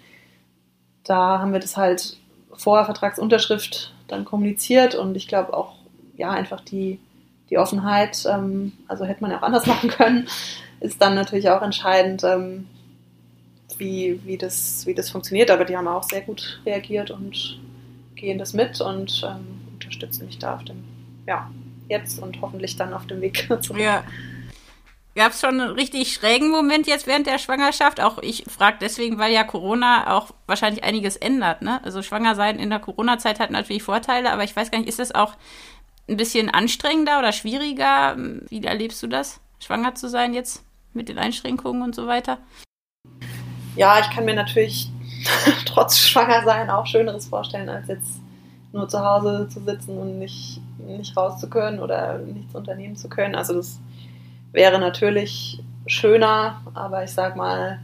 da 1.04 1.38
haben 1.38 1.54
wir 1.54 1.60
das 1.60 1.78
halt 1.78 2.18
vor 2.52 2.84
Vertragsunterschrift 2.84 3.94
dann 4.08 4.26
kommuniziert 4.26 4.94
und 4.94 5.16
ich 5.16 5.26
glaube 5.26 5.54
auch, 5.54 5.76
ja, 6.16 6.30
einfach 6.30 6.60
die 6.60 7.00
die 7.52 7.58
Offenheit, 7.58 8.24
ähm, 8.26 8.72
also 8.88 9.04
hätte 9.04 9.20
man 9.20 9.30
ja 9.30 9.38
auch 9.38 9.42
anders 9.42 9.66
machen 9.66 9.90
können, 9.90 10.26
ist 10.80 11.00
dann 11.02 11.14
natürlich 11.14 11.50
auch 11.50 11.60
entscheidend, 11.60 12.24
ähm, 12.24 12.66
wie, 13.76 14.20
wie, 14.24 14.38
das, 14.38 14.86
wie 14.86 14.94
das 14.94 15.10
funktioniert. 15.10 15.50
Aber 15.50 15.66
die 15.66 15.76
haben 15.76 15.86
auch 15.86 16.02
sehr 16.02 16.22
gut 16.22 16.62
reagiert 16.64 17.10
und 17.10 17.60
gehen 18.22 18.38
das 18.38 18.54
mit 18.54 18.80
und 18.80 19.22
ähm, 19.28 19.60
unterstützen 19.74 20.26
mich 20.26 20.38
da 20.38 20.54
auf 20.54 20.64
dem, 20.64 20.82
ja, 21.26 21.50
jetzt 21.88 22.18
und 22.18 22.40
hoffentlich 22.40 22.76
dann 22.76 22.94
auf 22.94 23.06
dem 23.06 23.20
Weg 23.20 23.48
zurück. 23.60 23.82
Ja. 23.82 24.04
Gab 25.14 25.32
es 25.32 25.40
schon 25.42 25.60
einen 25.60 25.72
richtig 25.72 26.14
schrägen 26.14 26.50
Moment 26.50 26.86
jetzt 26.86 27.06
während 27.06 27.26
der 27.26 27.36
Schwangerschaft? 27.36 28.00
Auch 28.00 28.18
ich 28.22 28.44
frage 28.48 28.78
deswegen, 28.80 29.18
weil 29.18 29.30
ja 29.30 29.44
Corona 29.44 30.16
auch 30.16 30.30
wahrscheinlich 30.46 30.84
einiges 30.84 31.16
ändert. 31.16 31.60
Ne? 31.60 31.84
Also 31.84 32.00
schwanger 32.00 32.34
sein 32.34 32.58
in 32.58 32.70
der 32.70 32.78
Corona-Zeit 32.78 33.38
hat 33.38 33.50
natürlich 33.50 33.82
Vorteile, 33.82 34.32
aber 34.32 34.44
ich 34.44 34.56
weiß 34.56 34.70
gar 34.70 34.78
nicht, 34.78 34.88
ist 34.88 35.00
das 35.00 35.14
auch 35.14 35.34
ein 36.08 36.16
bisschen 36.16 36.48
anstrengender 36.48 37.18
oder 37.18 37.32
schwieriger? 37.32 38.16
Wie 38.48 38.64
erlebst 38.64 39.02
du 39.02 39.06
das, 39.06 39.40
schwanger 39.60 39.94
zu 39.94 40.08
sein 40.08 40.32
jetzt 40.32 40.64
mit 40.94 41.10
den 41.10 41.18
Einschränkungen 41.18 41.82
und 41.82 41.94
so 41.94 42.06
weiter? 42.06 42.38
Ja, 43.76 44.00
ich 44.00 44.08
kann 44.10 44.24
mir 44.24 44.34
natürlich 44.34 44.90
trotz 45.64 45.98
Schwangersein 45.98 46.70
auch 46.70 46.86
Schöneres 46.86 47.26
vorstellen, 47.26 47.68
als 47.68 47.88
jetzt 47.88 48.20
nur 48.72 48.88
zu 48.88 49.04
Hause 49.04 49.48
zu 49.48 49.60
sitzen 49.60 49.98
und 49.98 50.18
nicht, 50.18 50.60
nicht 50.78 51.16
raus 51.16 51.38
zu 51.38 51.48
können 51.48 51.80
oder 51.80 52.18
nichts 52.18 52.54
unternehmen 52.54 52.96
zu 52.96 53.08
können. 53.08 53.34
Also 53.34 53.54
das 53.54 53.80
wäre 54.52 54.78
natürlich 54.78 55.62
schöner, 55.86 56.62
aber 56.74 57.04
ich 57.04 57.12
sag 57.12 57.36
mal, 57.36 57.80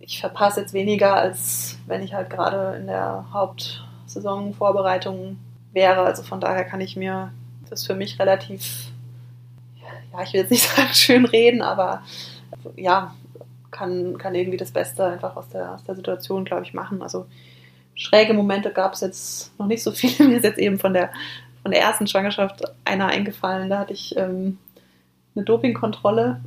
ich 0.00 0.20
verpasse 0.20 0.60
jetzt 0.60 0.72
weniger, 0.72 1.14
als 1.14 1.78
wenn 1.86 2.02
ich 2.02 2.14
halt 2.14 2.30
gerade 2.30 2.76
in 2.76 2.86
der 2.86 3.26
Hauptsaisonvorbereitung 3.32 5.38
wäre. 5.72 6.02
Also 6.02 6.22
von 6.22 6.40
daher 6.40 6.64
kann 6.64 6.80
ich 6.80 6.96
mir 6.96 7.32
das 7.68 7.86
für 7.86 7.94
mich 7.94 8.18
relativ, 8.18 8.90
ja, 10.12 10.22
ich 10.22 10.32
will 10.32 10.40
jetzt 10.40 10.50
nicht 10.50 10.68
sagen 10.76 10.92
schön 10.92 11.24
reden, 11.24 11.62
aber 11.62 12.02
ja, 12.76 13.14
kann, 13.76 14.16
kann 14.16 14.34
irgendwie 14.34 14.56
das 14.56 14.70
Beste 14.70 15.04
einfach 15.04 15.36
aus 15.36 15.48
der, 15.50 15.74
aus 15.74 15.84
der 15.84 15.96
Situation, 15.96 16.44
glaube 16.44 16.64
ich, 16.64 16.72
machen. 16.72 17.02
Also 17.02 17.26
schräge 17.94 18.32
Momente 18.32 18.70
gab 18.70 18.94
es 18.94 19.02
jetzt 19.02 19.58
noch 19.58 19.66
nicht 19.66 19.82
so 19.82 19.92
viele. 19.92 20.28
Mir 20.28 20.36
ist 20.38 20.44
jetzt 20.44 20.58
eben 20.58 20.78
von 20.78 20.94
der, 20.94 21.10
von 21.62 21.72
der 21.72 21.82
ersten 21.82 22.06
Schwangerschaft 22.06 22.62
einer 22.84 23.08
eingefallen. 23.08 23.68
Da 23.68 23.80
hatte 23.80 23.92
ich 23.92 24.16
ähm, 24.16 24.58
eine 25.34 25.44
Dopingkontrolle 25.44 26.40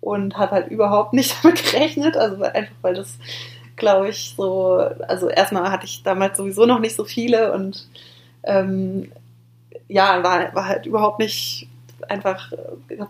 und 0.00 0.36
habe 0.36 0.52
halt 0.52 0.68
überhaupt 0.68 1.14
nicht 1.14 1.36
damit 1.42 1.64
gerechnet. 1.64 2.16
Also 2.16 2.42
einfach, 2.42 2.74
weil 2.82 2.94
das, 2.94 3.18
glaube 3.76 4.10
ich, 4.10 4.34
so, 4.36 4.74
also 5.08 5.28
erstmal 5.28 5.70
hatte 5.70 5.86
ich 5.86 6.02
damals 6.02 6.36
sowieso 6.36 6.66
noch 6.66 6.80
nicht 6.80 6.96
so 6.96 7.04
viele 7.04 7.52
und 7.52 7.88
ähm, 8.42 9.10
ja, 9.88 10.22
war, 10.22 10.54
war 10.54 10.66
halt 10.66 10.86
überhaupt 10.86 11.18
nicht 11.18 11.68
einfach, 12.08 12.52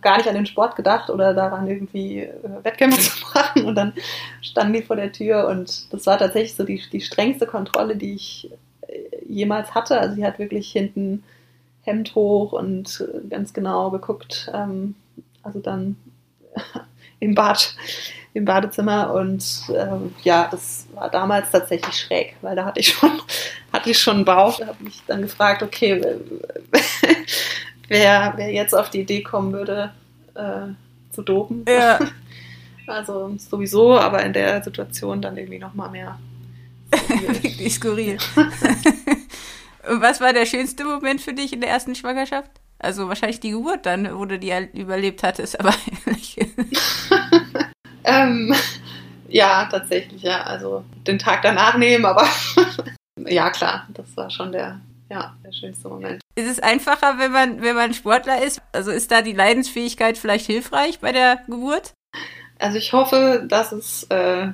gar 0.01 0.19
nicht 0.19 0.29
an 0.29 0.35
den 0.35 0.47
Sport 0.47 0.77
gedacht 0.77 1.11
oder 1.11 1.35
daran 1.35 1.67
irgendwie 1.67 2.21
äh, 2.21 2.33
Wettkämpfe 2.63 3.01
zu 3.01 3.25
machen. 3.35 3.65
Und 3.65 3.75
dann 3.75 3.93
standen 4.41 4.75
die 4.75 4.83
vor 4.83 4.97
der 4.97 5.13
Tür 5.13 5.49
und 5.49 5.93
das 5.93 6.07
war 6.07 6.19
tatsächlich 6.19 6.55
so 6.55 6.65
die, 6.65 6.83
die 6.91 7.01
strengste 7.01 7.47
Kontrolle, 7.47 7.97
die 7.97 8.15
ich 8.15 8.51
äh, 8.89 9.25
jemals 9.27 9.75
hatte. 9.75 9.99
Also 9.99 10.17
sie 10.17 10.25
hat 10.25 10.39
wirklich 10.39 10.71
hinten 10.71 11.25
Hemd 11.83 12.15
hoch 12.15 12.53
und 12.53 13.05
ganz 13.29 13.53
genau 13.53 13.91
geguckt, 13.91 14.51
ähm, 14.55 14.95
also 15.43 15.59
dann 15.59 15.97
im 17.21 17.35
Bad, 17.35 17.75
im 18.35 18.45
Badezimmer. 18.45 19.13
Und 19.15 19.45
ähm, 19.75 20.15
ja, 20.23 20.49
das 20.51 20.87
war 20.95 21.11
damals 21.11 21.51
tatsächlich 21.51 21.95
schräg, 21.97 22.37
weil 22.41 22.57
da 22.57 22.65
hatte 22.65 22.81
ich 22.81 22.89
schon, 22.89 23.11
hatte 23.73 23.91
ich 23.91 23.99
schon 23.99 24.17
einen 24.17 24.25
Bauch, 24.25 24.61
habe 24.61 24.85
mich 24.85 25.03
dann 25.07 25.23
gefragt, 25.23 25.63
okay, 25.63 26.01
wer, 27.93 28.33
wer 28.37 28.51
jetzt 28.51 28.75
auf 28.75 28.91
die 28.91 29.03
Idee 29.03 29.23
kommen 29.23 29.53
würde, 29.53 29.93
äh, 30.35 30.73
zu 31.13 31.23
dopen. 31.23 31.65
Ja. 31.69 32.01
Also 32.85 33.33
sowieso, 33.39 33.97
aber 33.97 34.25
in 34.25 34.33
der 34.33 34.61
Situation 34.61 35.23
dann 35.23 35.37
irgendwie 35.37 35.61
nochmal 35.61 35.89
mehr. 35.89 36.19
Wirklich 36.91 37.73
skurril. 37.73 38.19
Und 39.89 40.03
was 40.03 40.21
war 40.21 40.33
der 40.33 40.47
schönste 40.47 40.85
Moment 40.85 41.21
für 41.21 41.33
dich 41.33 41.53
in 41.53 41.61
der 41.61 41.71
ersten 41.71 41.95
Schwangerschaft? 41.95 42.51
Also 42.81 43.07
wahrscheinlich 43.07 43.39
die 43.39 43.53
Geburt 43.53 43.87
dann, 43.87 44.19
wo 44.19 44.25
du 44.25 44.37
die 44.37 44.53
halt 44.53 44.75
überlebt 44.75 45.23
hattest, 45.23 45.61
aber 45.61 45.73
ähm, 48.05 48.53
ja, 49.29 49.69
tatsächlich, 49.71 50.23
ja. 50.23 50.43
Also 50.43 50.85
den 51.07 51.21
Tag 51.21 51.43
danach 51.43 51.77
nehmen, 51.77 52.05
aber 52.05 52.27
ja, 53.29 53.49
klar, 53.51 53.87
das 53.95 54.17
war 54.17 54.29
schon 54.29 54.51
der, 54.51 54.81
ja, 55.13 55.37
der 55.45 55.53
schönste 55.53 55.89
Moment. 55.89 56.23
Ist 56.35 56.51
es 56.51 56.59
einfacher, 56.59 57.19
wenn 57.19 57.33
man, 57.33 57.61
wenn 57.61 57.77
man 57.77 57.93
Sportler 57.93 58.43
ist? 58.43 58.63
Also 58.73 58.91
ist 58.91 59.11
da 59.11 59.21
die 59.21 59.35
Leidensfähigkeit 59.35 60.17
vielleicht 60.17 60.47
hilfreich 60.47 61.01
bei 61.01 61.13
der 61.13 61.43
Geburt? 61.47 61.93
Also 62.59 62.79
ich 62.79 62.95
hoffe, 62.95 63.45
dass 63.47 63.73
es 63.73 64.05
äh, 64.05 64.49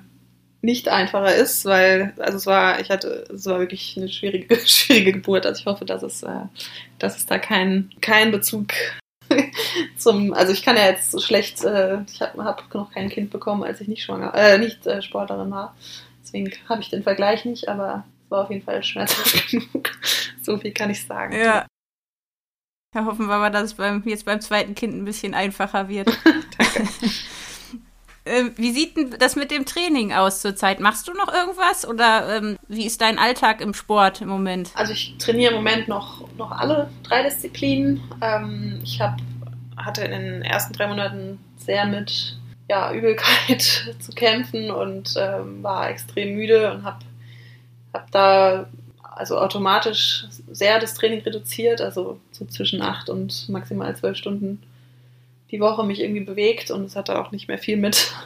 nicht 0.61 0.89
einfacher 0.89 1.33
ist, 1.33 1.65
weil, 1.65 2.13
also 2.19 2.39
es 2.39 2.47
war, 2.47 2.81
ich 2.81 2.91
hatte, 2.91 3.29
es 3.33 3.47
war 3.47 3.61
wirklich 3.61 3.95
eine 3.97 4.09
schwierige, 4.09 4.57
schwierige 4.67 5.13
Geburt. 5.13 5.47
Also 5.47 5.61
ich 5.61 5.67
hoffe, 5.67 5.85
dass 5.85 6.03
es, 6.03 6.25
äh, 6.25 6.47
dass 6.99 7.17
es 7.17 7.27
da 7.27 7.39
keinen 7.39 7.91
kein 8.01 8.33
Bezug 8.33 8.73
zum, 9.97 10.35
also 10.35 10.53
ich 10.53 10.65
kann 10.65 10.77
ja 10.77 10.87
jetzt 10.87 11.13
so 11.13 11.21
schlecht, 11.21 11.63
äh, 11.63 12.03
ich 12.11 12.21
habe 12.21 12.43
hab 12.43 12.75
noch 12.75 12.91
kein 12.93 13.11
Kind 13.11 13.31
bekommen, 13.31 13.63
als 13.63 13.81
ich 13.81 13.87
nicht 13.87 14.03
schwanger, 14.03 14.35
äh, 14.35 14.59
nicht 14.59 14.85
äh, 14.89 15.03
Sportlerin 15.03 15.53
war. 15.53 15.77
Deswegen 16.21 16.51
habe 16.69 16.81
ich 16.81 16.91
den 16.91 17.05
Vergleich 17.05 17.45
nicht, 17.45 17.69
aber 17.69 18.05
war 18.31 18.45
auf 18.45 18.51
jeden 18.51 18.63
Fall 18.63 18.83
schmerzhaft 18.83 19.51
genug. 19.51 19.91
so 20.43 20.59
viel 20.59 20.73
kann 20.73 20.91
ich 20.91 21.05
sagen. 21.05 21.35
Ja. 21.35 21.67
Ja, 22.95 23.05
hoffen 23.05 23.27
wir 23.27 23.39
mal, 23.39 23.51
dass 23.51 23.65
es 23.65 23.75
beim, 23.75 24.03
jetzt 24.07 24.25
beim 24.25 24.41
zweiten 24.41 24.75
Kind 24.75 24.95
ein 24.95 25.05
bisschen 25.05 25.35
einfacher 25.35 25.89
wird. 25.89 26.09
Danke. 26.59 26.89
Ähm, 28.29 28.53
wie 28.57 28.73
sieht 28.73 28.97
denn 28.97 29.15
das 29.19 29.37
mit 29.37 29.51
dem 29.51 29.65
Training 29.65 30.13
aus 30.13 30.43
zurzeit? 30.43 30.81
Machst 30.81 31.09
du 31.09 31.15
noch 31.15 31.33
irgendwas 31.33 31.89
oder 31.89 32.37
ähm, 32.37 32.59
wie 32.69 32.85
ist 32.85 33.01
dein 33.01 33.19
Alltag 33.19 33.63
im 33.63 33.73
Sport 33.73 34.21
im 34.21 34.29
Moment? 34.29 34.71
Also 34.75 34.93
ich 34.93 35.17
trainiere 35.19 35.53
im 35.53 35.57
Moment 35.57 35.89
noch, 35.89 36.29
noch 36.37 36.51
alle 36.51 36.91
drei 37.05 37.23
Disziplinen. 37.23 38.03
Ähm, 38.21 38.81
ich 38.85 39.01
hab, 39.01 39.17
hatte 39.79 40.05
in 40.05 40.11
den 40.11 40.43
ersten 40.43 40.75
drei 40.75 40.89
Monaten 40.89 41.39
sehr 41.57 41.87
mit 41.87 42.39
ja, 42.69 42.93
Übelkeit 42.93 43.63
zu 43.99 44.13
kämpfen 44.13 44.71
und 44.71 45.15
ähm, 45.17 45.63
war 45.63 45.89
extrem 45.89 46.35
müde 46.35 46.71
und 46.73 46.85
habe 46.85 46.99
hab 47.93 48.11
da 48.11 48.69
also 49.03 49.39
automatisch 49.39 50.27
sehr 50.51 50.79
das 50.79 50.95
Training 50.95 51.23
reduziert, 51.23 51.81
also 51.81 52.21
so 52.31 52.45
zwischen 52.47 52.83
acht 52.83 53.11
und 53.11 53.49
maximal 53.49 53.95
zwölf 53.97 54.17
Stunden 54.17 54.63
die 55.51 55.61
Woche 55.61 55.85
mich 55.85 56.01
irgendwie 56.01 56.25
bewegt 56.25 56.71
und 56.71 56.85
es 56.85 56.97
hatte 56.97 57.19
auch 57.19 57.33
nicht 57.33 57.49
mehr 57.49 57.59
viel 57.59 57.77
mit. 57.77 58.13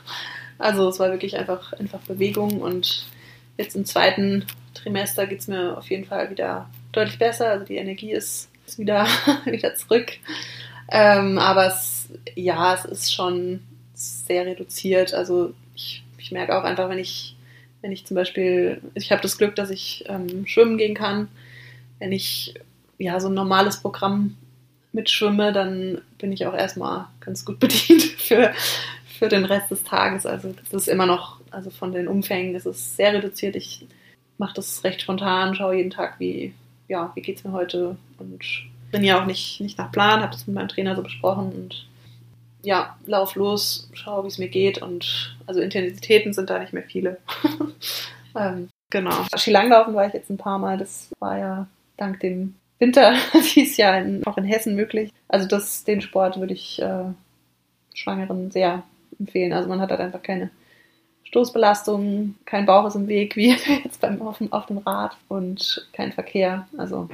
Also 0.59 0.89
es 0.89 1.01
war 1.01 1.11
wirklich 1.11 1.37
einfach, 1.37 1.73
einfach 1.73 1.99
Bewegung 2.03 2.61
und 2.61 3.07
jetzt 3.57 3.75
im 3.75 3.85
zweiten 3.85 4.47
Trimester 4.75 5.27
geht 5.27 5.41
es 5.41 5.49
mir 5.49 5.77
auf 5.77 5.91
jeden 5.91 6.05
Fall 6.05 6.31
wieder 6.31 6.71
deutlich 6.93 7.19
besser. 7.19 7.49
Also 7.49 7.65
die 7.65 7.79
Energie 7.79 8.13
ist, 8.13 8.49
ist 8.65 8.79
wieder, 8.79 9.09
wieder 9.45 9.75
zurück. 9.75 10.13
Ähm, 10.89 11.39
aber 11.39 11.67
es, 11.67 12.11
ja, 12.37 12.75
es 12.75 12.85
ist 12.85 13.13
schon 13.13 13.61
sehr 13.95 14.47
reduziert. 14.47 15.15
Also 15.15 15.53
ich, 15.75 16.05
ich 16.17 16.31
merke 16.31 16.57
auch 16.57 16.63
einfach, 16.63 16.89
wenn 16.89 16.99
ich, 16.99 17.32
wenn 17.83 17.93
ich 17.93 18.07
zum 18.07 18.15
Beispiel, 18.15 18.81
ich 18.95 19.13
habe 19.13 19.23
das 19.23 19.37
Glück, 19.37 19.57
dass 19.57 19.71
ich 19.71 20.05
ähm, 20.09 20.47
schwimmen 20.47 20.79
gehen 20.79 20.95
kann, 20.95 21.29
wenn 21.99 22.13
ich 22.13 22.55
ja 22.99 23.21
so 23.21 23.29
ein 23.29 23.35
normales 23.35 23.81
Programm 23.81 24.37
mitschwimme, 24.93 25.53
dann 25.53 26.01
bin 26.19 26.33
ich 26.33 26.47
auch 26.47 26.55
erstmal 26.55 27.07
ganz 27.21 27.45
gut 27.45 27.59
bedient 27.61 28.03
für, 28.03 28.53
für 29.19 29.29
den 29.29 29.45
Rest 29.45 29.71
des 29.71 29.83
Tages. 29.83 30.27
Also 30.27 30.53
das 30.53 30.73
ist 30.73 30.89
immer 30.89 31.07
noch, 31.07 31.41
also 31.51 31.71
von 31.71 31.93
den 31.93 32.09
Umfängen 32.09 32.55
ist 32.55 32.67
es 32.67 32.97
sehr 32.97 33.13
reduziert. 33.13 33.57
Ich 33.57 33.87
mache 34.39 34.55
das 34.55 34.83
recht 34.85 35.03
spontan, 35.03 35.55
schaue 35.55 35.77
jeden 35.77 35.91
Tag, 35.91 36.19
wie, 36.19 36.55
ja, 36.89 37.13
wie 37.15 37.21
geht 37.21 37.39
es 37.39 37.45
mir 37.45 37.53
heute 37.53 37.97
und 38.19 38.43
bin 38.93 39.05
ja 39.05 39.21
auch 39.21 39.27
nicht, 39.27 39.61
nicht 39.61 39.79
nach 39.79 39.91
Plan, 39.91 40.21
habe 40.21 40.33
das 40.33 40.47
mit 40.47 40.55
meinem 40.55 40.69
Trainer 40.69 40.95
so 40.95 41.03
besprochen 41.03 41.51
und 41.53 41.87
ja, 42.63 42.97
lauf 43.07 43.35
los, 43.35 43.89
schau, 43.93 44.25
wie 44.25 44.29
es 44.29 44.39
mir 44.39 44.49
geht 44.49 44.81
und 44.81 45.37
also 45.47 45.61
Intensitäten 45.61 46.33
sind 46.33 46.51
da 46.51 46.59
nicht 46.59 46.73
mehr 46.73 46.85
viele. 46.85 47.19
ähm, 48.37 48.69
genau. 48.91 49.13
Skilanglaufen 49.37 49.95
war 49.95 50.07
ich 50.07 50.15
jetzt 50.15 50.31
ein 50.31 50.37
paar 50.37 50.59
Mal, 50.59 50.79
das 50.79 51.11
war 51.19 51.39
ja 51.39 51.67
dank 51.97 52.21
dem 52.21 52.55
Winter 52.79 53.15
dieses 53.55 53.77
Jahr 53.77 53.99
in, 53.99 54.25
auch 54.27 54.39
in 54.39 54.45
Hessen 54.45 54.75
möglich. 54.75 55.13
Also 55.29 55.47
das, 55.47 55.85
den 55.85 56.01
Sport 56.01 56.39
würde 56.39 56.55
ich 56.55 56.81
äh, 56.81 57.05
Schwangeren 57.95 58.51
sehr 58.51 58.83
empfehlen. 59.19 59.53
Also 59.53 59.69
man 59.69 59.81
hat 59.81 59.91
halt 59.91 60.01
einfach 60.01 60.23
keine 60.23 60.51
Stoßbelastung, 61.25 62.35
kein 62.45 62.67
Bauch 62.67 62.87
ist 62.87 62.95
im 62.95 63.09
Weg, 63.09 63.37
wie 63.37 63.57
jetzt 63.85 64.01
beim 64.01 64.23
auf 64.23 64.41
auf 64.51 64.67
dem 64.67 64.79
Rad 64.79 65.17
und 65.29 65.89
kein 65.93 66.13
Verkehr. 66.13 66.67
Also 66.77 67.09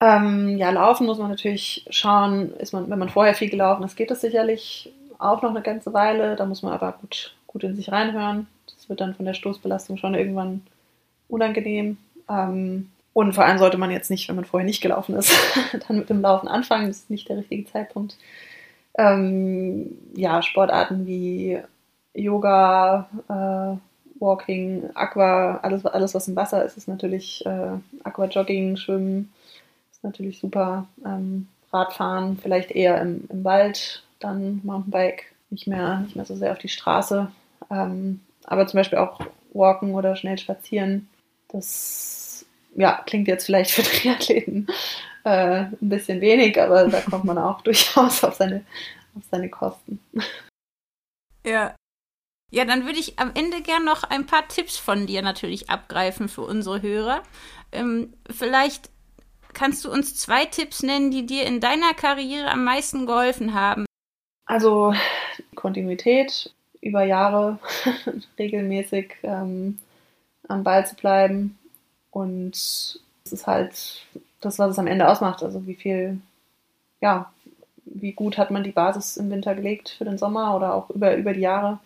ähm, 0.00 0.58
ja, 0.58 0.70
laufen 0.70 1.06
muss 1.06 1.18
man 1.18 1.30
natürlich 1.30 1.86
schauen, 1.90 2.52
ist 2.54 2.72
man, 2.72 2.90
wenn 2.90 2.98
man 2.98 3.08
vorher 3.08 3.34
viel 3.34 3.50
gelaufen 3.50 3.84
ist, 3.84 3.96
geht 3.96 4.10
das 4.10 4.20
sicherlich 4.20 4.92
auch 5.18 5.42
noch 5.42 5.50
eine 5.50 5.62
ganze 5.62 5.92
Weile. 5.92 6.36
Da 6.36 6.46
muss 6.46 6.62
man 6.62 6.72
aber 6.72 6.92
gut, 7.00 7.34
gut 7.46 7.64
in 7.64 7.76
sich 7.76 7.90
reinhören. 7.90 8.46
Das 8.66 8.88
wird 8.88 9.00
dann 9.00 9.14
von 9.14 9.24
der 9.24 9.34
Stoßbelastung 9.34 9.96
schon 9.96 10.14
irgendwann 10.14 10.62
unangenehm. 11.28 11.96
Ähm, 12.28 12.90
und 13.12 13.32
vor 13.32 13.44
allem 13.44 13.58
sollte 13.58 13.78
man 13.78 13.90
jetzt 13.90 14.10
nicht, 14.10 14.28
wenn 14.28 14.36
man 14.36 14.44
vorher 14.44 14.66
nicht 14.66 14.82
gelaufen 14.82 15.14
ist, 15.14 15.32
dann 15.88 15.98
mit 15.98 16.10
dem 16.10 16.20
Laufen 16.20 16.48
anfangen. 16.48 16.88
Das 16.88 16.98
ist 16.98 17.10
nicht 17.10 17.28
der 17.28 17.38
richtige 17.38 17.64
Zeitpunkt. 17.64 18.18
Ähm, 18.98 19.96
ja, 20.14 20.42
Sportarten 20.42 21.06
wie 21.06 21.60
Yoga, 22.14 23.08
äh, 23.28 24.20
Walking, 24.20 24.90
Aqua, 24.94 25.58
alles, 25.62 25.84
alles 25.86 26.14
was 26.14 26.28
im 26.28 26.36
Wasser 26.36 26.64
ist, 26.64 26.76
ist 26.76 26.88
natürlich 26.88 27.44
äh, 27.44 27.78
Aquajogging, 28.04 28.76
Schwimmen, 28.76 29.32
natürlich 30.04 30.38
super. 30.38 30.86
Ähm, 31.04 31.48
Radfahren, 31.72 32.38
vielleicht 32.38 32.70
eher 32.70 33.00
im, 33.00 33.24
im 33.28 33.42
Wald, 33.42 34.04
dann 34.20 34.60
Mountainbike, 34.62 35.32
nicht 35.50 35.66
mehr, 35.66 36.00
nicht 36.00 36.14
mehr 36.14 36.24
so 36.24 36.36
sehr 36.36 36.52
auf 36.52 36.58
die 36.58 36.68
Straße. 36.68 37.30
Ähm, 37.70 38.20
aber 38.44 38.66
zum 38.66 38.78
Beispiel 38.78 38.98
auch 38.98 39.20
Walken 39.52 39.94
oder 39.94 40.14
schnell 40.14 40.38
spazieren. 40.38 41.08
Das 41.48 42.46
ja, 42.76 43.02
klingt 43.06 43.28
jetzt 43.28 43.46
vielleicht 43.46 43.72
für 43.72 43.82
Triathleten 43.84 44.68
äh, 45.24 45.62
ein 45.62 45.76
bisschen 45.80 46.20
wenig, 46.20 46.60
aber 46.60 46.86
da 46.88 47.00
kommt 47.00 47.24
man 47.24 47.38
auch 47.38 47.60
durchaus 47.62 48.22
auf 48.22 48.34
seine, 48.34 48.64
auf 49.16 49.22
seine 49.30 49.48
Kosten. 49.48 50.00
Ja. 51.44 51.74
Ja, 52.50 52.64
dann 52.64 52.86
würde 52.86 53.00
ich 53.00 53.18
am 53.18 53.32
Ende 53.34 53.62
gern 53.62 53.84
noch 53.84 54.04
ein 54.04 54.26
paar 54.26 54.46
Tipps 54.46 54.76
von 54.76 55.06
dir 55.06 55.22
natürlich 55.22 55.70
abgreifen 55.70 56.28
für 56.28 56.42
unsere 56.42 56.82
Hörer. 56.82 57.24
Ähm, 57.72 58.14
vielleicht 58.30 58.90
kannst 59.54 59.84
du 59.84 59.90
uns 59.90 60.16
zwei 60.16 60.44
Tipps 60.44 60.82
nennen, 60.82 61.10
die 61.10 61.26
dir 61.26 61.46
in 61.46 61.60
deiner 61.60 61.94
Karriere 61.94 62.50
am 62.50 62.64
meisten 62.64 63.06
geholfen 63.06 63.54
haben. 63.54 63.86
Also 64.46 64.94
Kontinuität 65.54 66.52
über 66.80 67.04
Jahre 67.04 67.58
regelmäßig 68.38 69.14
ähm, 69.22 69.78
am 70.48 70.64
Ball 70.64 70.86
zu 70.86 70.94
bleiben. 70.96 71.58
Und 72.10 72.54
es 72.54 73.00
ist 73.32 73.46
halt 73.46 74.06
das, 74.40 74.58
was 74.58 74.70
es 74.70 74.78
am 74.78 74.86
Ende 74.86 75.08
ausmacht. 75.08 75.42
Also 75.42 75.66
wie 75.66 75.74
viel, 75.74 76.20
ja, 77.00 77.32
wie 77.86 78.12
gut 78.12 78.36
hat 78.36 78.50
man 78.50 78.64
die 78.64 78.72
Basis 78.72 79.16
im 79.16 79.30
Winter 79.30 79.54
gelegt 79.54 79.94
für 79.96 80.04
den 80.04 80.18
Sommer 80.18 80.54
oder 80.54 80.74
auch 80.74 80.90
über, 80.90 81.16
über 81.16 81.32
die 81.32 81.40
Jahre. 81.40 81.78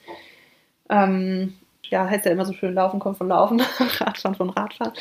Ähm, 0.91 1.55
ja, 1.85 2.09
heißt 2.09 2.27
ja 2.27 2.33
immer 2.33 2.45
so 2.45 2.53
schön, 2.53 2.75
Laufen 2.75 3.01
kommt 3.01 3.19
von 3.19 3.29
Laufen, 3.29 3.61
Radfahren 3.79 4.35
von 4.35 4.51
Radfahren. 4.51 4.93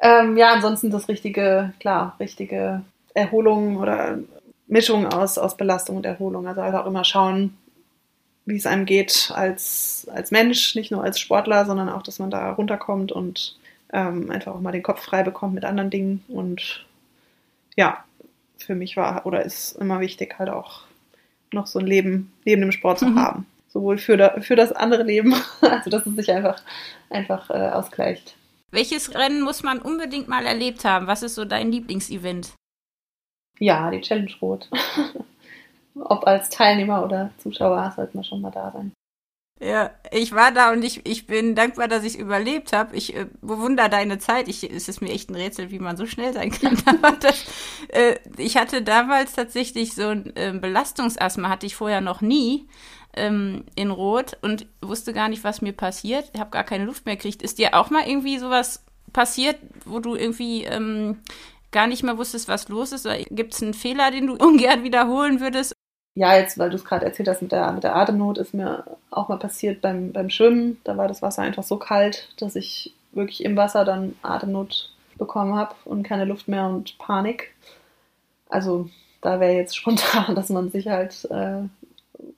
Ähm, 0.00 0.36
ja, 0.36 0.52
ansonsten 0.52 0.90
das 0.90 1.08
richtige, 1.08 1.72
klar, 1.80 2.16
richtige 2.20 2.82
Erholung 3.14 3.76
oder 3.76 4.18
Mischung 4.66 5.06
aus, 5.06 5.38
aus 5.38 5.56
Belastung 5.56 5.96
und 5.96 6.06
Erholung. 6.06 6.46
Also 6.46 6.62
halt 6.62 6.74
auch 6.74 6.86
immer 6.86 7.04
schauen, 7.04 7.56
wie 8.46 8.56
es 8.56 8.66
einem 8.66 8.84
geht 8.84 9.32
als, 9.34 10.06
als 10.12 10.30
Mensch, 10.30 10.74
nicht 10.74 10.90
nur 10.90 11.02
als 11.02 11.18
Sportler, 11.18 11.64
sondern 11.64 11.88
auch, 11.88 12.02
dass 12.02 12.18
man 12.18 12.30
da 12.30 12.50
runterkommt 12.52 13.12
und 13.12 13.56
ähm, 13.92 14.30
einfach 14.30 14.54
auch 14.54 14.60
mal 14.60 14.72
den 14.72 14.82
Kopf 14.82 15.02
frei 15.02 15.22
bekommt 15.22 15.54
mit 15.54 15.64
anderen 15.64 15.90
Dingen. 15.90 16.24
Und 16.28 16.84
ja, 17.76 18.04
für 18.58 18.74
mich 18.74 18.96
war 18.96 19.24
oder 19.26 19.44
ist 19.44 19.72
immer 19.76 20.00
wichtig, 20.00 20.38
halt 20.38 20.50
auch 20.50 20.82
noch 21.52 21.66
so 21.66 21.78
ein 21.78 21.86
Leben 21.86 22.32
neben 22.44 22.60
dem 22.60 22.72
Sport 22.72 22.98
zu 22.98 23.06
mhm. 23.06 23.18
haben. 23.18 23.46
Sowohl 23.68 23.98
für, 23.98 24.16
da, 24.16 24.40
für 24.40 24.56
das 24.56 24.72
andere 24.72 25.02
Leben, 25.02 25.34
also 25.60 25.90
dass 25.90 26.06
es 26.06 26.14
sich 26.16 26.30
einfach, 26.30 26.60
einfach 27.10 27.50
äh, 27.50 27.70
ausgleicht. 27.70 28.36
Welches 28.74 29.14
Rennen 29.14 29.42
muss 29.42 29.62
man 29.62 29.78
unbedingt 29.78 30.26
mal 30.26 30.44
erlebt 30.44 30.84
haben? 30.84 31.06
Was 31.06 31.22
ist 31.22 31.36
so 31.36 31.44
dein 31.44 31.70
Lieblingsevent? 31.70 32.54
Ja, 33.60 33.88
die 33.88 34.00
Challenge 34.00 34.32
Rot. 34.42 34.68
Ob 35.94 36.26
als 36.26 36.50
Teilnehmer 36.50 37.04
oder 37.04 37.30
Zuschauer, 37.38 37.92
sollte 37.94 38.16
man 38.16 38.24
schon 38.24 38.40
mal 38.40 38.50
da 38.50 38.72
sein. 38.72 38.92
Ja, 39.60 39.92
ich 40.10 40.32
war 40.32 40.50
da 40.50 40.72
und 40.72 40.82
ich, 40.82 41.06
ich 41.06 41.28
bin 41.28 41.54
dankbar, 41.54 41.86
dass 41.86 42.02
ich 42.02 42.18
überlebt 42.18 42.72
habe. 42.72 42.96
Ich 42.96 43.14
äh, 43.14 43.28
bewundere 43.40 43.88
deine 43.88 44.18
Zeit. 44.18 44.48
Ich, 44.48 44.68
es 44.68 44.88
ist 44.88 45.00
mir 45.00 45.12
echt 45.12 45.30
ein 45.30 45.36
Rätsel, 45.36 45.70
wie 45.70 45.78
man 45.78 45.96
so 45.96 46.06
schnell 46.06 46.32
sein 46.32 46.50
kann. 46.50 46.76
Aber 46.86 47.12
das, 47.12 47.44
äh, 47.90 48.16
ich 48.36 48.56
hatte 48.56 48.82
damals 48.82 49.34
tatsächlich 49.34 49.94
so 49.94 50.08
ein 50.08 50.34
äh, 50.34 50.52
Belastungsasthma, 50.52 51.48
hatte 51.48 51.66
ich 51.66 51.76
vorher 51.76 52.00
noch 52.00 52.20
nie 52.20 52.68
ähm, 53.16 53.64
in 53.74 53.90
Rot 53.90 54.36
und 54.42 54.66
wusste 54.80 55.12
gar 55.12 55.28
nicht, 55.28 55.44
was 55.44 55.62
mir 55.62 55.72
passiert. 55.72 56.30
Ich 56.32 56.40
habe 56.40 56.50
gar 56.50 56.64
keine 56.64 56.84
Luft 56.84 57.06
mehr 57.06 57.16
gekriegt. 57.16 57.42
Ist 57.42 57.58
dir 57.58 57.74
auch 57.74 57.90
mal 57.90 58.06
irgendwie 58.06 58.38
sowas 58.38 58.84
passiert, 59.12 59.56
wo 59.84 60.00
du 60.00 60.14
irgendwie 60.14 60.64
ähm, 60.64 61.18
gar 61.70 61.86
nicht 61.86 62.02
mehr 62.02 62.18
wusstest, 62.18 62.48
was 62.48 62.68
los 62.68 62.92
ist? 62.92 63.08
Gibt 63.30 63.54
es 63.54 63.62
einen 63.62 63.74
Fehler, 63.74 64.10
den 64.10 64.26
du 64.26 64.34
ungern 64.38 64.82
wiederholen 64.84 65.40
würdest? 65.40 65.74
Ja, 66.16 66.36
jetzt, 66.36 66.58
weil 66.58 66.70
du 66.70 66.76
es 66.76 66.84
gerade 66.84 67.04
erzählt 67.04 67.28
hast 67.28 67.42
mit 67.42 67.50
der, 67.50 67.72
mit 67.72 67.82
der 67.82 67.96
Atemnot, 67.96 68.38
ist 68.38 68.54
mir 68.54 68.84
auch 69.10 69.28
mal 69.28 69.38
passiert 69.38 69.80
beim, 69.80 70.12
beim 70.12 70.30
Schwimmen. 70.30 70.80
Da 70.84 70.96
war 70.96 71.08
das 71.08 71.22
Wasser 71.22 71.42
einfach 71.42 71.64
so 71.64 71.76
kalt, 71.76 72.28
dass 72.38 72.54
ich 72.54 72.94
wirklich 73.12 73.44
im 73.44 73.56
Wasser 73.56 73.84
dann 73.84 74.14
Atemnot 74.22 74.92
bekommen 75.16 75.56
habe 75.56 75.74
und 75.84 76.04
keine 76.04 76.24
Luft 76.24 76.46
mehr 76.46 76.66
und 76.66 76.98
Panik. 76.98 77.54
Also 78.48 78.88
da 79.20 79.40
wäre 79.40 79.54
jetzt 79.54 79.76
spontan, 79.76 80.34
dass 80.36 80.50
man 80.50 80.70
sich 80.70 80.86
halt 80.86 81.24
äh, 81.30 81.62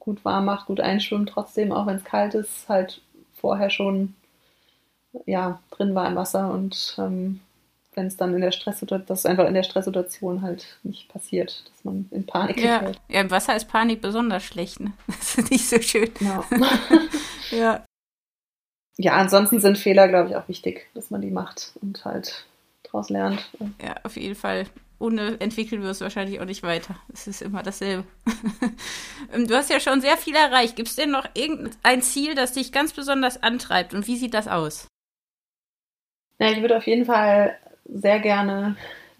gut 0.06 0.24
warm 0.24 0.46
macht, 0.46 0.66
gut 0.66 0.80
einschwimmt, 0.80 1.28
trotzdem, 1.28 1.72
auch 1.72 1.86
wenn 1.86 1.96
es 1.96 2.04
kalt 2.04 2.34
ist, 2.34 2.68
halt 2.70 3.02
vorher 3.34 3.68
schon 3.68 4.14
ja, 5.26 5.60
drin 5.70 5.94
war 5.94 6.06
im 6.06 6.16
Wasser 6.16 6.50
und 6.50 6.96
ähm, 6.98 7.40
wenn 7.94 8.06
es 8.06 8.16
dann 8.16 8.34
in 8.34 8.42
der 8.42 8.52
Stresssituation, 8.52 9.06
das 9.06 9.26
einfach 9.26 9.46
in 9.46 9.54
der 9.54 9.62
Stresssituation 9.62 10.42
halt 10.42 10.78
nicht 10.82 11.08
passiert, 11.08 11.64
dass 11.70 11.84
man 11.84 12.06
in 12.10 12.26
Panik 12.26 12.60
ja. 12.62 12.78
gerät. 12.78 13.00
Ja, 13.08 13.20
im 13.22 13.30
Wasser 13.30 13.56
ist 13.56 13.68
Panik 13.68 14.02
besonders 14.02 14.44
schlecht, 14.44 14.80
ne? 14.80 14.92
Das 15.06 15.38
ist 15.38 15.50
nicht 15.50 15.68
so 15.68 15.80
schön. 15.80 16.12
Genau. 16.18 16.44
ja. 17.50 17.84
Ja, 18.98 19.12
ansonsten 19.14 19.60
sind 19.60 19.78
Fehler, 19.78 20.08
glaube 20.08 20.30
ich, 20.30 20.36
auch 20.36 20.48
wichtig, 20.48 20.88
dass 20.94 21.10
man 21.10 21.20
die 21.20 21.30
macht 21.30 21.72
und 21.82 22.04
halt 22.04 22.46
daraus 22.82 23.10
lernt. 23.10 23.50
Ja, 23.82 23.94
auf 24.04 24.16
jeden 24.16 24.34
Fall. 24.34 24.66
Ohne 24.98 25.38
entwickeln 25.40 25.82
wir 25.82 25.90
es 25.90 26.00
wahrscheinlich 26.00 26.40
auch 26.40 26.46
nicht 26.46 26.62
weiter. 26.62 26.96
Es 27.12 27.26
ist 27.26 27.42
immer 27.42 27.62
dasselbe. 27.62 28.04
du 29.46 29.54
hast 29.54 29.70
ja 29.70 29.78
schon 29.78 30.00
sehr 30.00 30.16
viel 30.16 30.34
erreicht. 30.34 30.76
Gibt 30.76 30.88
es 30.88 30.96
denn 30.96 31.10
noch 31.10 31.28
irgendein 31.34 32.00
Ziel, 32.02 32.34
das 32.34 32.52
dich 32.52 32.72
ganz 32.72 32.92
besonders 32.92 33.42
antreibt? 33.42 33.92
Und 33.92 34.06
wie 34.06 34.16
sieht 34.16 34.32
das 34.32 34.48
aus? 34.48 34.88
Ja, 36.38 36.50
ich 36.50 36.60
würde 36.60 36.76
auf 36.76 36.86
jeden 36.86 37.04
Fall 37.04 37.56
sehr 37.84 38.20
gerne 38.20 38.76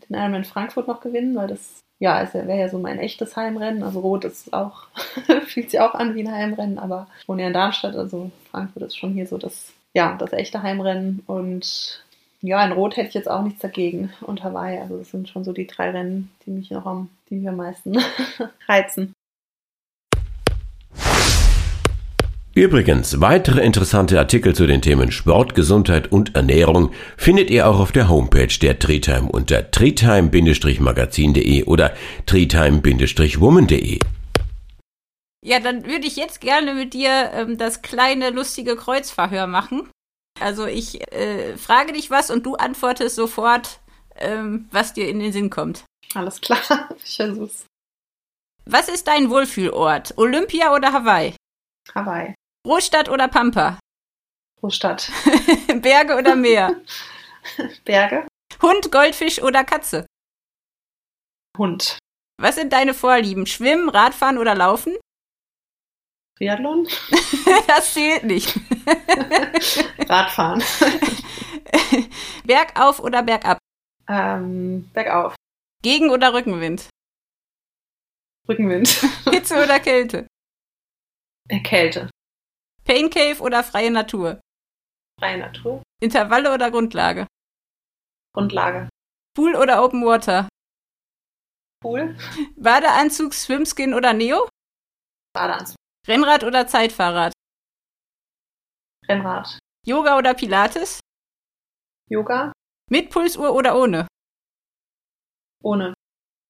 den 0.08 0.16
Ironman 0.16 0.44
Frankfurt 0.44 0.88
noch 0.88 1.00
gewinnen, 1.00 1.34
weil 1.36 1.48
das 1.48 1.82
ja, 1.98 2.28
wäre 2.32 2.58
ja 2.58 2.68
so 2.68 2.78
mein 2.78 2.98
echtes 2.98 3.36
Heimrennen. 3.36 3.82
Also 3.82 4.00
Rot 4.00 4.24
ist 4.24 4.52
auch, 4.52 4.86
fühlt 5.46 5.70
sich 5.70 5.80
auch 5.80 5.94
an 5.94 6.14
wie 6.14 6.26
ein 6.26 6.32
Heimrennen, 6.32 6.78
aber 6.78 7.08
ich 7.20 7.28
wohne 7.28 7.42
ja 7.42 7.48
in 7.48 7.54
Darmstadt, 7.54 7.96
also 7.96 8.30
Frankfurt 8.50 8.82
ist 8.82 8.96
schon 8.96 9.14
hier 9.14 9.26
so 9.26 9.38
das, 9.38 9.72
ja, 9.94 10.14
das 10.16 10.32
echte 10.32 10.62
Heimrennen. 10.62 11.22
Und 11.26 12.04
ja, 12.46 12.64
in 12.64 12.72
Rot 12.72 12.96
hätte 12.96 13.08
ich 13.08 13.14
jetzt 13.14 13.30
auch 13.30 13.42
nichts 13.42 13.60
dagegen 13.60 14.12
und 14.20 14.44
Hawaii. 14.44 14.78
Also 14.78 14.98
das 14.98 15.10
sind 15.10 15.28
schon 15.28 15.42
so 15.44 15.52
die 15.52 15.66
drei 15.66 15.90
Rennen, 15.90 16.30
die 16.44 16.50
mich 16.50 16.70
noch 16.70 16.86
am, 16.86 17.10
die 17.28 17.36
mich 17.36 17.48
am 17.48 17.56
meisten 17.56 17.98
reizen. 18.68 19.12
Übrigens, 22.54 23.20
weitere 23.20 23.60
interessante 23.60 24.18
Artikel 24.18 24.54
zu 24.54 24.66
den 24.66 24.80
Themen 24.80 25.12
Sport, 25.12 25.54
Gesundheit 25.54 26.10
und 26.10 26.34
Ernährung 26.36 26.90
findet 27.18 27.50
ihr 27.50 27.68
auch 27.68 27.78
auf 27.80 27.92
der 27.92 28.08
Homepage 28.08 28.46
der 28.62 28.78
Treetime 28.78 29.28
unter 29.30 29.70
treetime-magazin.de 29.70 31.64
oder 31.64 31.92
treetime-woman.de. 32.24 33.98
Ja, 35.44 35.60
dann 35.60 35.84
würde 35.84 36.06
ich 36.06 36.16
jetzt 36.16 36.40
gerne 36.40 36.74
mit 36.74 36.94
dir 36.94 37.30
ähm, 37.34 37.58
das 37.58 37.82
kleine 37.82 38.30
lustige 38.30 38.74
Kreuzverhör 38.74 39.46
machen. 39.46 39.88
Also 40.40 40.66
ich 40.66 41.00
äh, 41.12 41.56
frage 41.56 41.92
dich 41.92 42.10
was 42.10 42.30
und 42.30 42.44
du 42.44 42.54
antwortest 42.56 43.16
sofort, 43.16 43.80
ähm, 44.16 44.68
was 44.70 44.92
dir 44.92 45.08
in 45.08 45.18
den 45.18 45.32
Sinn 45.32 45.50
kommt. 45.50 45.84
Alles 46.14 46.40
klar, 46.40 46.60
ich 47.04 47.16
versuch's. 47.16 47.66
Was 48.64 48.88
ist 48.88 49.06
dein 49.06 49.30
Wohlfühlort? 49.30 50.18
Olympia 50.18 50.74
oder 50.74 50.92
Hawaii? 50.92 51.34
Hawaii. 51.94 52.34
Großstadt 52.64 53.08
oder 53.08 53.28
Pampa? 53.28 53.78
Großstadt. 54.60 55.10
Berge 55.76 56.16
oder 56.16 56.34
Meer? 56.34 56.80
Berge. 57.84 58.26
Hund, 58.60 58.90
Goldfisch 58.90 59.40
oder 59.40 59.64
Katze? 59.64 60.06
Hund. 61.56 61.98
Was 62.38 62.56
sind 62.56 62.72
deine 62.72 62.92
Vorlieben? 62.92 63.46
Schwimmen, 63.46 63.88
Radfahren 63.88 64.38
oder 64.38 64.54
Laufen? 64.54 64.96
Triathlon? 66.36 66.86
das 67.66 67.94
zählt 67.94 68.24
nicht. 68.24 68.54
Radfahren. 70.08 70.62
Bergauf 72.44 73.00
oder 73.00 73.22
bergab? 73.22 73.58
Ähm, 74.08 74.90
bergauf. 74.92 75.34
Gegen- 75.82 76.10
oder 76.10 76.34
Rückenwind? 76.34 76.88
Rückenwind. 78.48 78.88
Hitze 79.30 79.62
oder 79.62 79.80
Kälte? 79.80 80.26
Kälte. 81.64 82.10
Pain 82.84 83.10
Cave 83.10 83.40
oder 83.40 83.64
freie 83.64 83.90
Natur? 83.90 84.40
Freie 85.18 85.38
Natur. 85.38 85.82
Intervalle 86.00 86.52
oder 86.52 86.70
Grundlage? 86.70 87.26
Grundlage. 88.34 88.88
Pool 89.34 89.56
oder 89.56 89.82
Open 89.82 90.04
Water? 90.04 90.48
Pool. 91.82 92.16
Badeanzug, 92.56 93.32
Swimskin 93.32 93.94
oder 93.94 94.12
Neo? 94.12 94.48
Badeanzug. 95.34 95.76
Rennrad 96.08 96.44
oder 96.44 96.66
Zeitfahrrad? 96.66 97.32
Rennrad. 99.08 99.58
Yoga 99.84 100.18
oder 100.18 100.34
Pilates? 100.34 101.00
Yoga. 102.08 102.52
Mit 102.90 103.10
Pulsuhr 103.10 103.52
oder 103.52 103.76
ohne? 103.76 104.06
Ohne. 105.62 105.94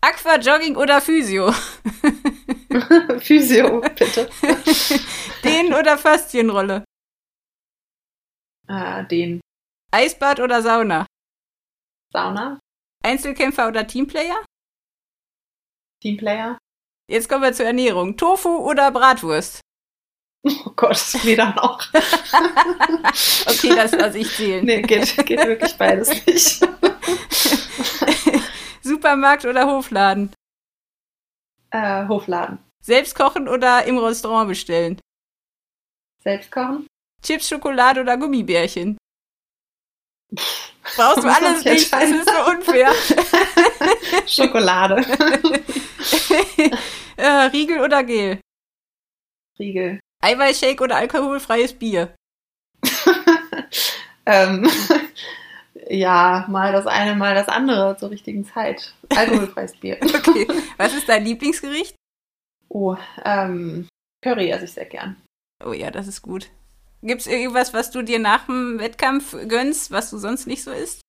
Aqua, 0.02 0.36
Jogging 0.38 0.76
oder 0.76 1.00
Physio? 1.00 1.50
Physio, 3.20 3.80
bitte. 3.80 4.28
den 5.44 5.72
oder 5.72 5.96
Faszienrolle? 5.96 6.84
Äh, 8.68 9.06
den. 9.06 9.40
Eisbad 9.90 10.40
oder 10.40 10.60
Sauna? 10.60 11.06
Sauna. 12.12 12.58
Einzelkämpfer 13.02 13.68
oder 13.68 13.86
Teamplayer? 13.86 14.44
Teamplayer. 16.02 16.58
Jetzt 17.08 17.28
kommen 17.28 17.42
wir 17.42 17.52
zur 17.52 17.66
Ernährung. 17.66 18.16
Tofu 18.16 18.48
oder 18.48 18.90
Bratwurst? 18.90 19.60
Oh 20.64 20.70
Gott, 20.76 20.96
weder 21.24 21.52
noch. 21.54 21.80
okay, 23.46 23.74
das 23.74 23.90
lasse 23.90 24.18
ich 24.18 24.32
zählen. 24.32 24.64
Nee, 24.64 24.80
geht, 24.82 25.26
geht 25.26 25.44
wirklich 25.44 25.74
beides 25.76 26.24
nicht. 26.24 26.60
Supermarkt 28.80 29.44
oder 29.44 29.66
Hofladen? 29.66 30.32
Äh, 31.72 32.06
Hofladen. 32.06 32.60
Selbst 32.80 33.16
kochen 33.16 33.48
oder 33.48 33.86
im 33.86 33.98
Restaurant 33.98 34.48
bestellen? 34.48 35.00
Selbst 36.22 36.52
kochen. 36.52 36.86
Chips, 37.22 37.48
Schokolade 37.48 38.02
oder 38.02 38.16
Gummibärchen? 38.16 38.96
Brauchst 40.30 41.24
du 41.24 41.28
alles 41.28 41.64
nicht, 41.64 41.92
das 41.92 42.10
ist 42.10 42.30
so 42.30 42.50
unfair. 42.50 42.92
Schokolade. 44.28 45.04
äh, 47.16 47.26
Riegel 47.26 47.80
oder 47.80 48.04
Gel? 48.04 48.40
Riegel. 49.58 50.00
Eiweißshake 50.22 50.82
oder 50.82 50.96
alkoholfreies 50.96 51.72
Bier? 51.72 52.14
ähm, 54.26 54.68
ja, 55.88 56.46
mal 56.48 56.72
das 56.72 56.86
eine, 56.86 57.14
mal 57.14 57.34
das 57.34 57.48
andere 57.48 57.96
zur 57.96 58.10
richtigen 58.10 58.44
Zeit. 58.44 58.94
Alkoholfreies 59.14 59.76
Bier. 59.76 59.98
okay. 60.02 60.46
Was 60.76 60.94
ist 60.94 61.08
dein 61.08 61.24
Lieblingsgericht? 61.24 61.94
Oh, 62.68 62.96
ähm, 63.24 63.88
Curry 64.22 64.50
esse 64.50 64.64
ich 64.64 64.72
sehr 64.72 64.86
gern. 64.86 65.16
Oh 65.64 65.72
ja, 65.72 65.90
das 65.90 66.06
ist 66.08 66.22
gut. 66.22 66.50
Gibt 67.02 67.20
es 67.20 67.26
irgendwas, 67.26 67.72
was 67.72 67.90
du 67.90 68.02
dir 68.02 68.18
nach 68.18 68.46
dem 68.46 68.78
Wettkampf 68.78 69.36
gönnst, 69.48 69.90
was 69.90 70.10
du 70.10 70.18
sonst 70.18 70.46
nicht 70.46 70.64
so 70.64 70.72
isst? 70.72 71.00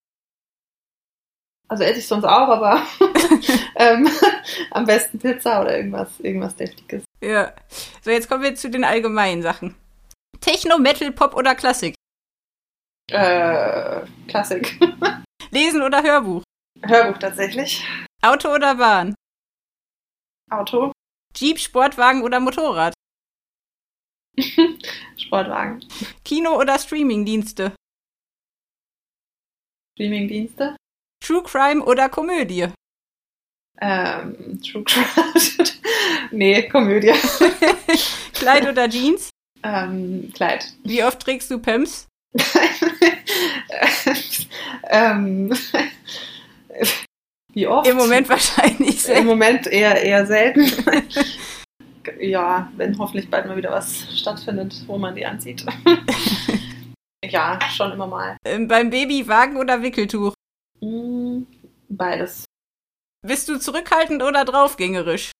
Also 1.69 1.83
esse 1.83 1.99
ich 1.99 2.07
sonst 2.07 2.23
auch, 2.23 2.47
aber 2.47 2.81
ähm, 3.75 4.09
am 4.71 4.85
besten 4.85 5.19
Pizza 5.19 5.61
oder 5.61 5.77
irgendwas, 5.77 6.19
irgendwas 6.19 6.55
Deftiges. 6.55 7.03
Ja. 7.21 7.53
So, 8.01 8.11
jetzt 8.11 8.29
kommen 8.29 8.43
wir 8.43 8.55
zu 8.55 8.69
den 8.69 8.83
allgemeinen 8.83 9.41
Sachen. 9.41 9.75
Techno, 10.39 10.77
Metal, 10.77 11.11
Pop 11.11 11.35
oder 11.35 11.55
Klassik? 11.55 11.95
Äh, 13.09 14.05
Klassik. 14.27 14.79
Lesen 15.51 15.81
oder 15.81 16.03
Hörbuch? 16.03 16.43
Hörbuch 16.81 17.17
tatsächlich. 17.17 17.85
Auto 18.21 18.53
oder 18.53 18.75
Bahn? 18.75 19.15
Auto. 20.49 20.91
Jeep, 21.35 21.59
Sportwagen 21.59 22.23
oder 22.23 22.39
Motorrad? 22.39 22.93
Sportwagen. 25.17 25.83
Kino 26.23 26.57
oder 26.57 26.77
Streamingdienste? 26.77 27.75
Streamingdienste. 29.95 30.75
True 31.19 31.43
Crime 31.43 31.83
oder 31.83 32.09
Komödie? 32.09 32.67
Ähm, 33.81 34.59
True 34.61 34.83
Crime. 34.83 35.05
nee, 36.31 36.67
Komödie. 36.67 37.13
Kleid 38.33 38.67
oder 38.67 38.89
Jeans? 38.89 39.29
Ähm, 39.63 40.31
Kleid. 40.33 40.65
Wie 40.83 41.03
oft 41.03 41.19
trägst 41.19 41.51
du 41.51 41.59
Pumps? 41.59 42.07
ähm, 44.89 45.53
wie 47.53 47.67
oft? 47.67 47.87
Im 47.87 47.97
Moment 47.97 48.29
wahrscheinlich 48.29 49.01
sehr. 49.01 49.17
Im 49.17 49.25
Moment 49.25 49.67
eher, 49.67 50.01
eher 50.01 50.25
selten. 50.25 50.71
ja, 52.19 52.71
wenn 52.75 52.97
hoffentlich 52.97 53.29
bald 53.29 53.47
mal 53.47 53.57
wieder 53.57 53.71
was 53.71 54.07
stattfindet, 54.17 54.83
wo 54.87 54.97
man 54.97 55.15
die 55.15 55.25
anzieht. 55.25 55.65
ja, 57.25 57.59
schon 57.75 57.91
immer 57.91 58.07
mal. 58.07 58.37
Ähm, 58.45 58.67
beim 58.67 58.89
Baby 58.89 59.27
Wagen 59.27 59.57
oder 59.57 59.81
Wickeltuch? 59.81 60.33
Mm, 60.81 61.43
beides. 61.89 62.45
Bist 63.21 63.49
du 63.49 63.59
zurückhaltend 63.59 64.23
oder 64.23 64.45
draufgängerisch? 64.45 65.31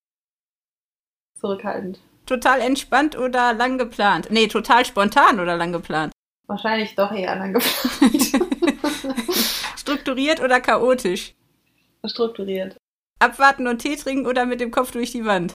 Zurückhaltend. 1.40 2.00
Total 2.26 2.60
entspannt 2.60 3.18
oder 3.18 3.54
lang 3.54 3.78
geplant? 3.78 4.28
Nee, 4.32 4.48
total 4.48 4.86
spontan 4.86 5.40
oder 5.40 5.56
lang 5.56 5.72
geplant? 5.72 6.12
Wahrscheinlich 6.48 6.96
doch 6.96 7.12
eher 7.12 7.36
lang 7.36 7.54
geplant. 7.54 8.42
Strukturiert 9.78 10.42
oder 10.42 10.60
chaotisch? 10.60 11.34
Strukturiert. 12.06 12.78
Abwarten 13.20 13.68
und 13.68 13.80
Tee 13.80 13.96
trinken 13.96 14.28
oder 14.28 14.46
mit 14.46 14.60
dem 14.60 14.72
Kopf 14.72 14.92
durch 14.92 15.12
die 15.12 15.26
Wand? 15.26 15.54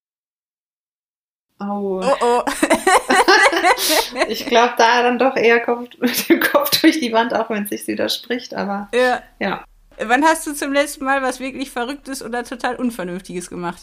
Oh. 1.60 2.00
Oh 2.02 2.16
oh. 2.20 2.42
ich 4.28 4.46
glaube, 4.46 4.74
da 4.76 5.02
dann 5.02 5.18
doch 5.18 5.36
eher 5.36 5.60
Kopf, 5.60 5.90
mit 5.98 6.28
dem 6.28 6.40
Kopf 6.40 6.80
durch 6.80 6.98
die 6.98 7.12
Wand, 7.12 7.34
auch 7.34 7.50
wenn 7.50 7.64
es 7.64 7.70
sich 7.70 7.86
widerspricht, 7.86 8.54
aber 8.54 8.88
ja. 8.94 9.22
ja. 9.38 9.64
Wann 10.06 10.24
hast 10.24 10.46
du 10.46 10.54
zum 10.54 10.72
letzten 10.72 11.04
Mal 11.04 11.22
was 11.22 11.40
wirklich 11.40 11.70
Verrücktes 11.70 12.22
oder 12.22 12.44
total 12.44 12.76
Unvernünftiges 12.76 13.48
gemacht? 13.48 13.82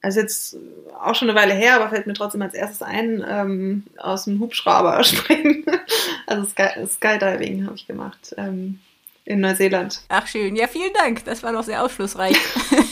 Also 0.00 0.20
jetzt 0.20 0.56
auch 1.00 1.14
schon 1.14 1.28
eine 1.28 1.38
Weile 1.38 1.54
her, 1.54 1.76
aber 1.76 1.90
fällt 1.90 2.06
mir 2.06 2.14
trotzdem 2.14 2.42
als 2.42 2.54
erstes 2.54 2.82
ein, 2.82 3.24
ähm, 3.28 3.84
aus 3.96 4.24
dem 4.24 4.38
Hubschrauber 4.38 5.02
springen. 5.04 5.64
Also 6.26 6.48
Sky 6.48 6.86
Skydiving 6.86 7.66
habe 7.66 7.74
ich 7.74 7.86
gemacht 7.86 8.34
ähm, 8.36 8.78
in 9.24 9.40
Neuseeland. 9.40 10.02
Ach 10.08 10.26
schön, 10.26 10.54
ja 10.54 10.68
vielen 10.68 10.92
Dank, 10.94 11.24
das 11.24 11.42
war 11.42 11.52
doch 11.52 11.64
sehr 11.64 11.84
aufschlussreich. 11.84 12.36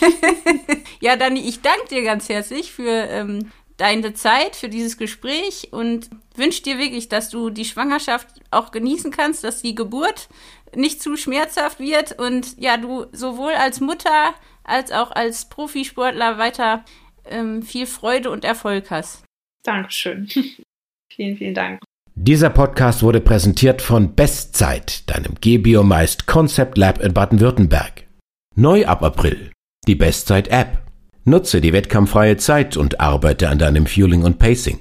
ja, 1.01 1.17
Dani, 1.17 1.41
ich 1.41 1.61
danke 1.61 1.89
dir 1.89 2.03
ganz 2.03 2.29
herzlich 2.29 2.73
für 2.73 2.91
ähm, 2.91 3.53
deine 3.77 4.15
Zeit, 4.15 4.57
für 4.57 4.69
dieses 4.69 4.97
Gespräch 4.97 5.69
und 5.71 6.11
wünsche 6.35 6.63
dir 6.63 6.79
wirklich, 6.79 7.09
dass 7.09 7.29
du 7.29 7.51
die 7.51 7.65
Schwangerschaft 7.65 8.29
auch 8.51 8.71
genießen 8.71 9.11
kannst, 9.11 9.45
dass 9.45 9.63
die 9.63 9.75
Geburt 9.75 10.29
nicht 10.75 11.03
zu 11.03 11.17
schmerzhaft 11.17 11.81
wird 11.81 12.19
und 12.19 12.59
ja, 12.59 12.77
du 12.77 13.07
sowohl 13.13 13.53
als 13.53 13.81
Mutter 13.81 14.35
als 14.65 14.93
auch 14.93 15.11
als 15.13 15.49
Profisportler 15.49 16.39
weiter 16.39 16.85
ähm, 17.25 17.63
viel 17.63 17.87
Freude 17.87 18.31
und 18.31 18.45
Erfolg 18.45 18.91
hast. 18.91 19.23
Dankeschön. 19.63 20.29
vielen, 21.13 21.37
vielen 21.37 21.55
Dank. 21.55 21.81
Dieser 22.15 22.51
Podcast 22.51 23.03
wurde 23.03 23.21
präsentiert 23.21 23.83
von 23.83 24.15
Bestzeit, 24.15 25.09
deinem 25.11 25.35
Gebiomist 25.41 26.27
Concept 26.27 26.79
Lab 26.79 27.01
in 27.01 27.13
Baden-Württemberg. 27.13 28.05
Neu 28.55 28.87
ab 28.87 29.03
April. 29.03 29.53
Die 29.87 29.95
Bestzeit 29.95 30.49
App. 30.49 30.83
Nutze 31.25 31.61
die 31.61 31.73
wettkampffreie 31.73 32.37
Zeit 32.37 32.77
und 32.77 33.01
arbeite 33.01 33.49
an 33.49 33.59
deinem 33.59 33.87
Fueling 33.87 34.23
und 34.23 34.39
Pacing. 34.39 34.81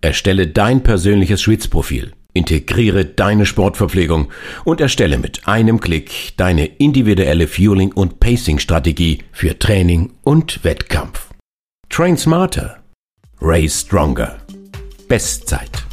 Erstelle 0.00 0.48
dein 0.48 0.82
persönliches 0.82 1.42
Schwitzprofil. 1.42 2.12
Integriere 2.34 3.04
deine 3.04 3.44
Sportverpflegung 3.44 4.30
und 4.64 4.80
erstelle 4.80 5.18
mit 5.18 5.46
einem 5.46 5.80
Klick 5.80 6.36
deine 6.36 6.66
individuelle 6.66 7.46
Fueling- 7.46 7.92
und 7.92 8.20
Pacing-Strategie 8.20 9.18
für 9.32 9.58
Training 9.58 10.12
und 10.22 10.64
Wettkampf. 10.64 11.28
Train 11.90 12.16
smarter. 12.16 12.82
Race 13.40 13.80
stronger. 13.82 14.38
Bestzeit. 15.08 15.84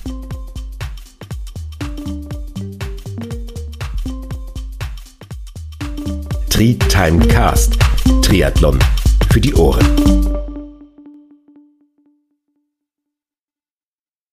Tri-Time 6.50 7.28
Cast. 7.28 7.78
Triathlon 8.22 8.80
für 9.32 9.42
die 9.42 9.54
Ohren. 9.56 10.19